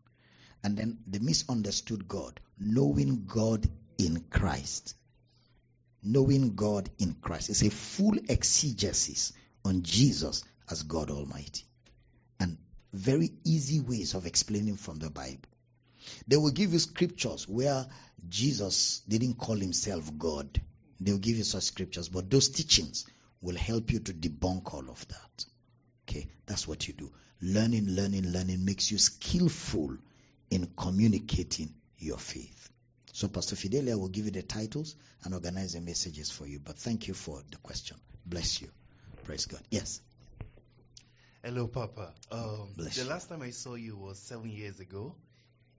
[0.65, 4.95] And then the misunderstood God, knowing God in Christ.
[6.03, 7.51] Knowing God in Christ.
[7.51, 9.33] is a full exegesis
[9.65, 11.65] on Jesus as God Almighty.
[12.97, 15.49] Very easy ways of explaining from the Bible.
[16.27, 17.85] They will give you scriptures where
[18.27, 20.61] Jesus didn't call himself God.
[20.99, 23.05] They'll give you such scriptures, but those teachings
[23.43, 25.45] will help you to debunk all of that.
[26.09, 27.13] Okay, that's what you do.
[27.43, 29.99] Learning, learning, learning makes you skillful
[30.51, 32.71] in communicating your faith.
[33.13, 36.61] So, Pastor Fidelia will give you the titles and organize the messages for you.
[36.61, 37.99] But thank you for the question.
[38.25, 38.69] Bless you.
[39.25, 39.61] Praise God.
[39.71, 40.01] Yes.
[41.47, 42.13] Hello, Papa.
[42.33, 45.15] Um, the last time I saw you was seven years ago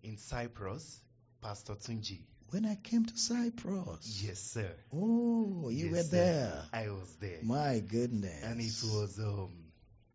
[0.02, 1.02] in Cyprus,
[1.42, 2.20] Pastor Tunji.
[2.52, 4.24] When I came to Cyprus.
[4.26, 4.72] Yes, sir.
[4.96, 6.10] Oh, you Yes, were sir.
[6.12, 6.64] there.
[6.72, 8.44] I was there, My goodness.
[8.46, 9.52] and it was um,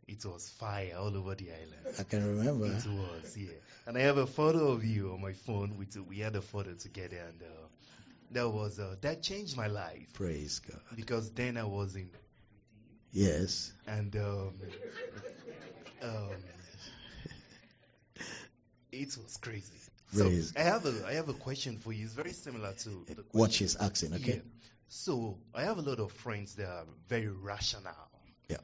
[0.08, 1.96] it was fire all over the island.
[2.00, 2.68] I can remember.
[2.68, 3.50] It was, yeah.
[3.86, 5.76] And I have a photo of you on my phone.
[5.76, 7.66] We took, we had a photo together, and uh,
[8.30, 10.80] that was uh, that changed my life Praise God.
[10.96, 12.08] because then I was in
[13.14, 13.70] Yes.
[13.86, 14.54] and um,
[16.08, 16.36] um,
[18.92, 19.78] it was crazy.
[20.12, 22.04] So I have a I have a question for you.
[22.04, 23.50] It's very similar to question.
[23.50, 24.34] she's asking, okay?
[24.34, 24.40] Yeah.
[24.88, 27.92] So I have a lot of friends that are very rational.
[28.48, 28.58] Yeah.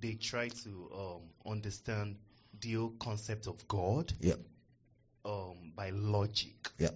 [0.00, 2.16] They try to um, understand
[2.60, 4.34] the whole concept of God Yeah.
[5.24, 6.68] um, by logic.
[6.78, 6.90] Yeah.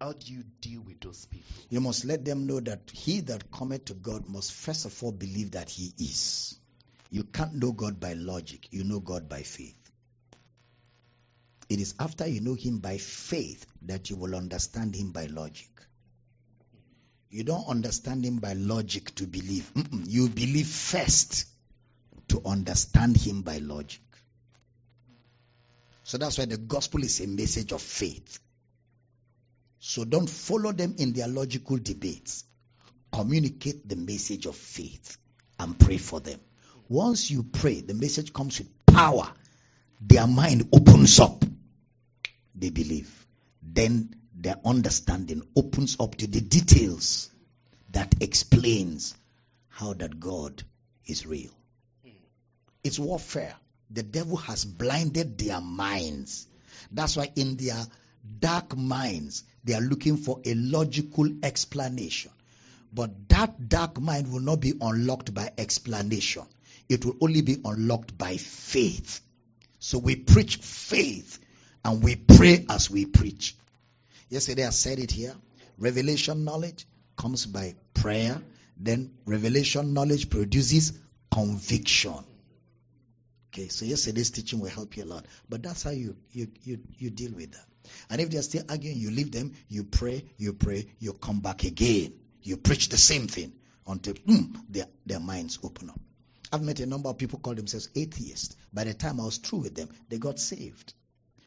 [0.00, 1.54] How do you deal with those people?
[1.70, 5.12] You must let them know that he that cometh to God must first of all
[5.12, 6.57] believe that he is.
[7.10, 9.74] You can't know God by logic, you know God by faith.
[11.68, 15.68] It is after you know him by faith that you will understand him by logic.
[17.30, 19.70] You don't understand him by logic to believe.
[19.74, 20.04] Mm-mm.
[20.06, 21.46] You believe first
[22.28, 24.00] to understand him by logic.
[26.04, 28.40] So that's why the gospel is a message of faith.
[29.78, 32.44] So don't follow them in their logical debates.
[33.12, 35.18] Communicate the message of faith
[35.58, 36.40] and pray for them.
[36.88, 39.30] Once you pray, the message comes with power.
[40.00, 41.44] Their mind opens up.
[42.54, 43.26] They believe.
[43.62, 47.30] Then their understanding opens up to the details
[47.90, 49.14] that explains
[49.68, 50.62] how that God
[51.06, 51.50] is real.
[52.82, 53.54] It's warfare.
[53.90, 56.46] The devil has blinded their minds.
[56.90, 57.84] That's why in their
[58.40, 62.30] dark minds, they are looking for a logical explanation.
[62.92, 66.44] But that dark mind will not be unlocked by explanation.
[66.88, 69.20] It will only be unlocked by faith.
[69.78, 71.38] So we preach faith
[71.84, 73.56] and we pray as we preach.
[74.28, 75.34] Yesterday I said it here.
[75.78, 76.86] Revelation knowledge
[77.16, 78.40] comes by prayer.
[78.76, 80.92] Then revelation knowledge produces
[81.30, 82.24] conviction.
[83.52, 85.24] Okay, so yesterday's teaching will help you a lot.
[85.48, 87.64] But that's how you, you, you, you deal with that.
[88.10, 91.64] And if they're still arguing, you leave them, you pray, you pray, you come back
[91.64, 92.12] again.
[92.42, 93.52] You preach the same thing
[93.86, 96.00] until mm, their, their minds open up.
[96.52, 98.56] I've met a number of people call themselves atheists.
[98.72, 100.94] By the time I was through with them, they got saved.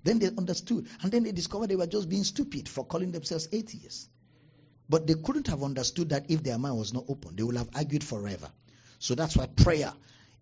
[0.04, 0.88] Then they understood.
[1.02, 4.10] And then they discovered they were just being stupid for calling themselves atheists.
[4.90, 7.70] But they couldn't have understood that if their mind was not open, they would have
[7.76, 8.50] argued forever.
[9.00, 9.94] So that's why prayer,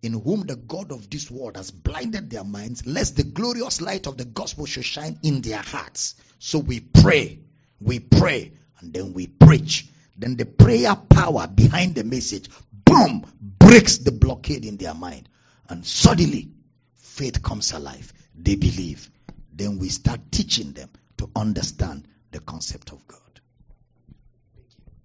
[0.02, 4.06] in whom the God of this world has blinded their minds, lest the glorious light
[4.06, 6.16] of the gospel should shine in their hearts.
[6.38, 7.38] So we pray,
[7.80, 9.86] we pray, and then we preach.
[10.16, 12.48] Then the prayer power behind the message,
[12.90, 15.28] boom, breaks the blockade in their mind.
[15.68, 16.48] And suddenly,
[16.96, 18.12] faith comes alive.
[18.34, 19.10] They believe.
[19.52, 23.20] Then we start teaching them to understand the concept of God.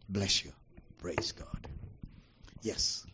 [0.10, 0.52] Bless you.
[0.98, 1.68] Praise God.
[2.62, 3.06] Yes.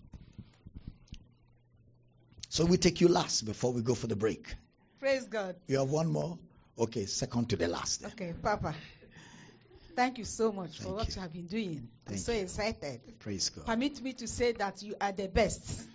[2.49, 4.55] So we take you last before we go for the break.
[4.99, 5.55] Praise God.
[5.67, 6.37] You have one more?
[6.77, 8.01] Okay, second to the last.
[8.01, 8.11] then.
[8.11, 8.75] Okay, Papa.
[9.95, 11.15] Thank you so much for what you.
[11.15, 11.89] you have been doing.
[12.07, 12.41] I'm so you.
[12.41, 13.01] excited.
[13.19, 13.65] Praise God.
[13.65, 15.87] Permit me to say that you are the best.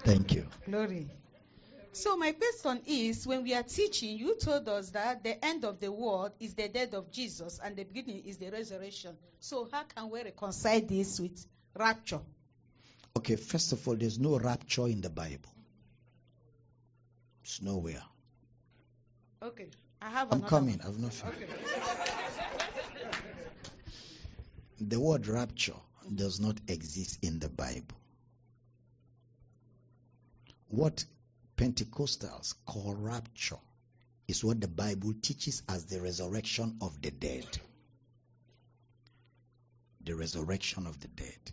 [0.00, 0.46] Thank you.
[0.64, 1.08] Glory.
[1.92, 5.80] So my question is, when we are teaching, you told us that the end of
[5.80, 9.16] the world is the death of Jesus and the beginning is the resurrection.
[9.40, 12.20] So how can we reconcile this with rapture?
[13.16, 15.48] Okay, first of all, there's no rapture in the Bible.
[17.42, 18.02] It's nowhere.
[19.42, 19.68] Okay.
[20.02, 20.78] I have I'm coming.
[20.78, 20.88] one.
[20.88, 21.42] I've not finished.
[21.42, 21.52] Okay.
[24.80, 25.76] The word rapture
[26.14, 27.96] does not exist in the Bible.
[30.68, 31.04] What
[31.56, 33.58] Pentecostals call rapture
[34.28, 37.46] is what the Bible teaches as the resurrection of the dead.
[40.04, 41.52] The resurrection of the dead.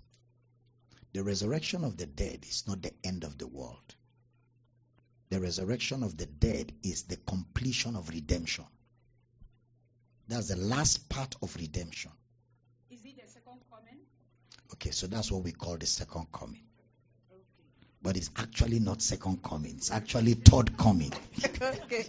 [1.14, 3.96] The resurrection of the dead is not the end of the world.
[5.34, 8.66] The resurrection of the dead is the completion of redemption.
[10.28, 12.12] That's the last part of redemption.
[12.92, 13.98] Is it the second coming?
[14.74, 16.62] Okay, so that's what we call the second coming.
[18.04, 21.12] But it's actually not second coming, it's actually third coming.
[21.60, 22.06] okay.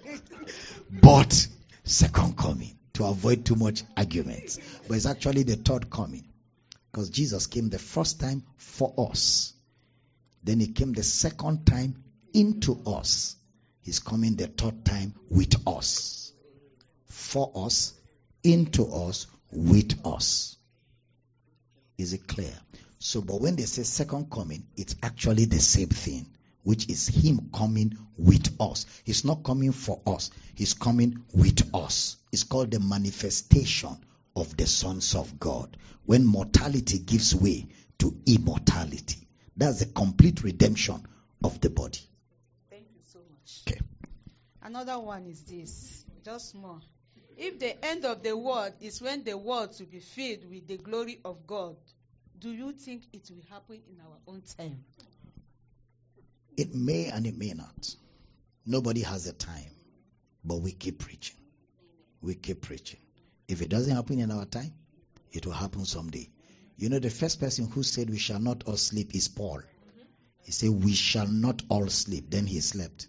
[0.90, 1.48] But
[1.82, 4.58] second coming to avoid too much arguments.
[4.86, 6.26] But it's actually the third coming.
[6.92, 9.54] Because Jesus came the first time for us.
[10.42, 12.03] Then he came the second time
[12.34, 13.36] into us.
[13.80, 16.32] He's coming the third time with us.
[17.06, 17.94] For us,
[18.42, 20.56] into us, with us.
[21.96, 22.52] Is it clear?
[22.98, 26.26] So, but when they say second coming, it's actually the same thing,
[26.62, 28.86] which is Him coming with us.
[29.04, 32.16] He's not coming for us, He's coming with us.
[32.32, 33.96] It's called the manifestation
[34.34, 35.76] of the sons of God.
[36.06, 41.06] When mortality gives way to immortality, that's the complete redemption
[41.44, 42.00] of the body.
[42.70, 43.53] Thank you so much.
[43.66, 43.80] Okay.
[44.62, 46.80] Another one is this, just more.
[47.36, 50.76] If the end of the world is when the world will be filled with the
[50.76, 51.76] glory of God,
[52.38, 54.84] do you think it will happen in our own time?
[56.56, 57.94] It may and it may not.
[58.66, 59.70] Nobody has a time,
[60.44, 61.36] but we keep preaching.
[62.22, 63.00] We keep preaching.
[63.48, 64.72] If it doesn't happen in our time,
[65.32, 66.30] it will happen someday.
[66.76, 69.62] You know, the first person who said we shall not all sleep is Paul.
[70.42, 72.30] He said, We shall not all sleep.
[72.30, 73.08] Then he slept.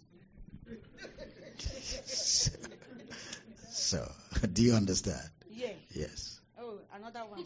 [3.72, 4.11] so,
[4.53, 5.22] do you understand?
[5.50, 5.69] Yeah.
[5.93, 6.40] Yes.
[6.59, 7.43] Oh, another one.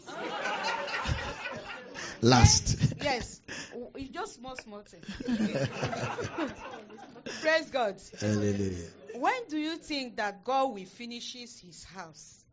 [2.20, 2.94] Last.
[3.02, 3.40] yes.
[3.94, 5.00] It's just small, small thing.
[7.40, 8.00] Praise God.
[8.20, 8.88] Hallelujah.
[9.14, 12.44] When do you think that God will finishes his house?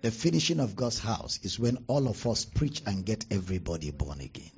[0.00, 4.20] The finishing of God's house is when all of us preach and get everybody born
[4.20, 4.50] again.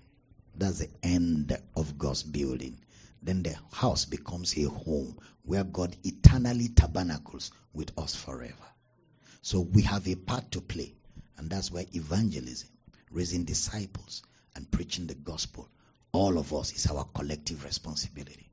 [0.56, 2.78] That's the end of God's building.
[3.22, 8.54] Then the house becomes a home where God eternally tabernacles with us forever.
[9.42, 10.94] So we have a part to play,
[11.36, 12.68] and that's why evangelism,
[13.10, 14.22] raising disciples,
[14.54, 15.68] and preaching the gospel,
[16.12, 18.50] all of us is our collective responsibility.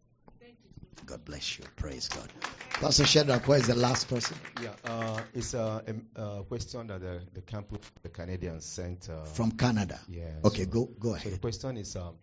[1.06, 1.66] God bless you.
[1.76, 2.28] Praise God.
[2.72, 4.36] Pastor Shadrach, where is the last person?
[4.62, 5.84] Yeah, uh, it's a,
[6.16, 9.10] a, a question that the, the campus, the Canadians sent.
[9.10, 10.00] Uh, From Canada.
[10.10, 10.24] yeah.
[10.44, 11.42] Okay, so, go go So the ahead.
[11.42, 12.16] question is, um,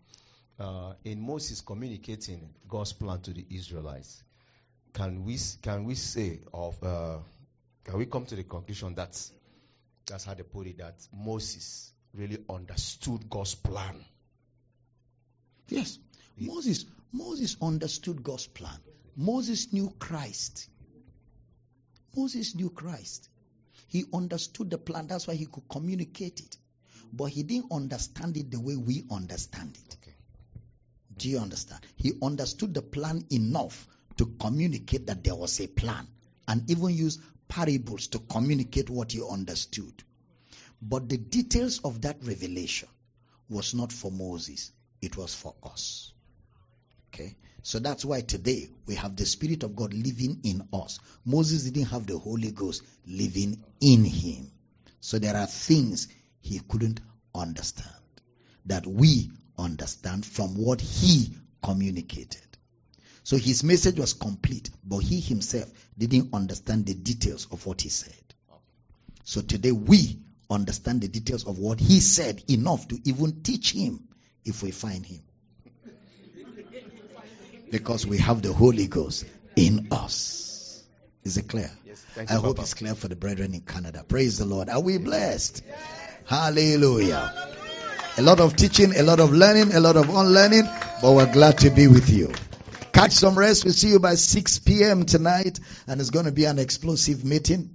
[0.62, 4.22] uh, in Moses communicating God's plan to the Israelites,
[4.94, 7.18] can we can we say of uh,
[7.84, 9.20] can we come to the conclusion that
[10.06, 14.04] that's how they put it that Moses really understood God's plan?
[15.68, 15.98] Yes.
[16.38, 18.78] Moses Moses understood God's plan.
[19.16, 20.68] Moses knew Christ.
[22.16, 23.28] Moses knew Christ.
[23.88, 25.08] He understood the plan.
[25.08, 26.56] That's why he could communicate it.
[27.12, 29.96] But he didn't understand it the way we understand it.
[31.18, 31.80] Do you understand?
[31.96, 36.06] He understood the plan enough to communicate that there was a plan
[36.48, 37.18] and even use
[37.48, 40.02] parables to communicate what he understood.
[40.80, 42.88] But the details of that revelation
[43.48, 46.12] was not for Moses, it was for us.
[47.08, 47.36] Okay?
[47.62, 50.98] So that's why today we have the Spirit of God living in us.
[51.24, 54.50] Moses didn't have the Holy Ghost living in him.
[55.00, 56.08] So there are things
[56.40, 57.00] he couldn't
[57.34, 57.88] understand
[58.66, 62.40] that we understand from what he communicated.
[63.24, 67.88] So his message was complete, but he himself didn't understand the details of what he
[67.88, 68.14] said.
[69.24, 70.18] So today we
[70.50, 74.08] understand the details of what he said enough to even teach him
[74.44, 75.20] if we find him.
[77.70, 79.24] Because we have the Holy Ghost
[79.56, 80.84] in us.
[81.24, 81.70] Is it clear?
[81.86, 82.04] Yes.
[82.14, 82.62] Thank I you, hope Papa.
[82.62, 84.04] it's clear for the brethren in Canada.
[84.06, 84.68] Praise the Lord.
[84.68, 85.62] Are we blessed?
[86.26, 87.32] Hallelujah.
[88.18, 90.64] A lot of teaching, a lot of learning, a lot of unlearning,
[91.00, 92.32] but we're glad to be with you.
[92.92, 93.64] Catch some rest.
[93.64, 95.06] We'll see you by 6 p.m.
[95.06, 97.70] tonight, and it's going to be an explosive meeting.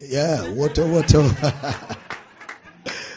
[0.00, 1.96] Yeah, water, water.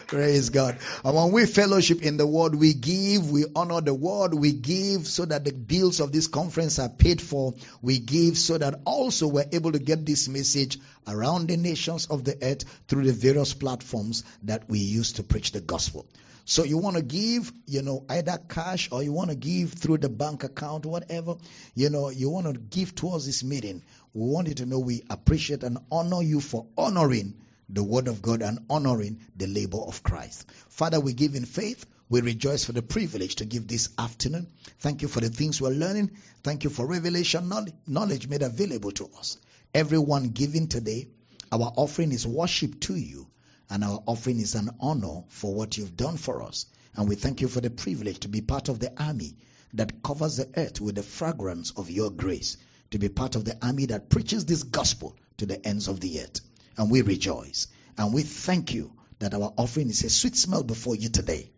[0.07, 0.77] Praise God.
[1.03, 5.05] And when we fellowship in the word, we give, we honor the word, we give
[5.05, 7.55] so that the bills of this conference are paid for.
[7.81, 12.23] We give so that also we're able to get this message around the nations of
[12.23, 16.07] the earth through the various platforms that we use to preach the gospel.
[16.45, 19.97] So you want to give, you know, either cash or you want to give through
[19.97, 21.35] the bank account, whatever,
[21.75, 23.83] you know, you want to give towards this meeting.
[24.13, 27.33] We want you to know we appreciate and honor you for honoring
[27.69, 30.45] the word of God and honoring the labor of Christ.
[30.69, 31.85] Father, we give in faith.
[32.09, 34.47] We rejoice for the privilege to give this afternoon.
[34.79, 36.11] Thank you for the things we're learning.
[36.43, 37.51] Thank you for revelation
[37.85, 39.37] knowledge, made available to us.
[39.73, 41.09] Everyone giving today,
[41.51, 43.27] our offering is worship to you,
[43.69, 46.67] and our offering is an honor for what you've done for us.
[46.95, 49.35] And we thank you for the privilege to be part of the army
[49.73, 52.55] that covers the earth with the fragrance of your grace,
[52.91, 56.21] to be part of the army that preaches this gospel to the ends of the
[56.21, 56.39] earth.
[56.77, 57.67] And we rejoice.
[57.97, 61.51] And we thank you that our offering is a sweet smell before you today.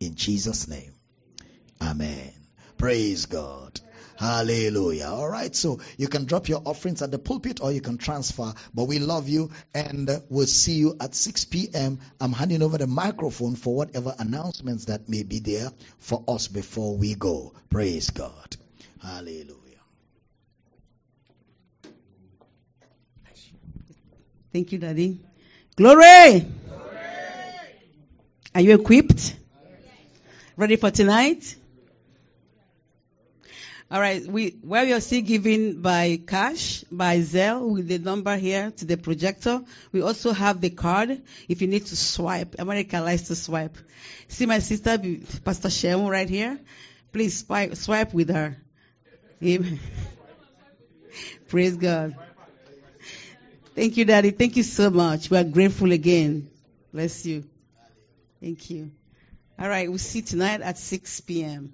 [0.00, 0.92] In Jesus' name.
[1.80, 2.32] Amen.
[2.76, 3.80] Praise God.
[4.18, 5.06] Hallelujah.
[5.06, 5.54] All right.
[5.54, 8.52] So you can drop your offerings at the pulpit or you can transfer.
[8.74, 12.00] But we love you and we'll see you at 6 p.m.
[12.20, 16.96] I'm handing over the microphone for whatever announcements that may be there for us before
[16.96, 17.52] we go.
[17.70, 18.56] Praise God.
[19.00, 19.67] Hallelujah.
[24.58, 25.20] Thank you, Daddy.
[25.76, 26.44] Glory!
[28.52, 29.36] Are you equipped?
[30.56, 31.54] Ready for tonight?
[33.88, 34.26] All right.
[34.26, 38.96] We where are still giving by cash, by Zelle, with the number here to the
[38.96, 39.62] projector.
[39.92, 41.22] We also have the card.
[41.48, 43.78] If you need to swipe, America likes to swipe.
[44.26, 45.00] See my sister,
[45.44, 46.58] Pastor Shem, right here.
[47.12, 48.56] Please swipe, swipe with her.
[49.40, 49.78] Amen.
[51.46, 52.16] Praise God.
[53.78, 54.32] Thank you, Daddy.
[54.32, 55.30] Thank you so much.
[55.30, 56.50] We are grateful again.
[56.92, 57.44] Bless you.
[58.40, 58.90] Thank you.
[59.56, 61.72] All right, we'll see tonight at 6 p.m.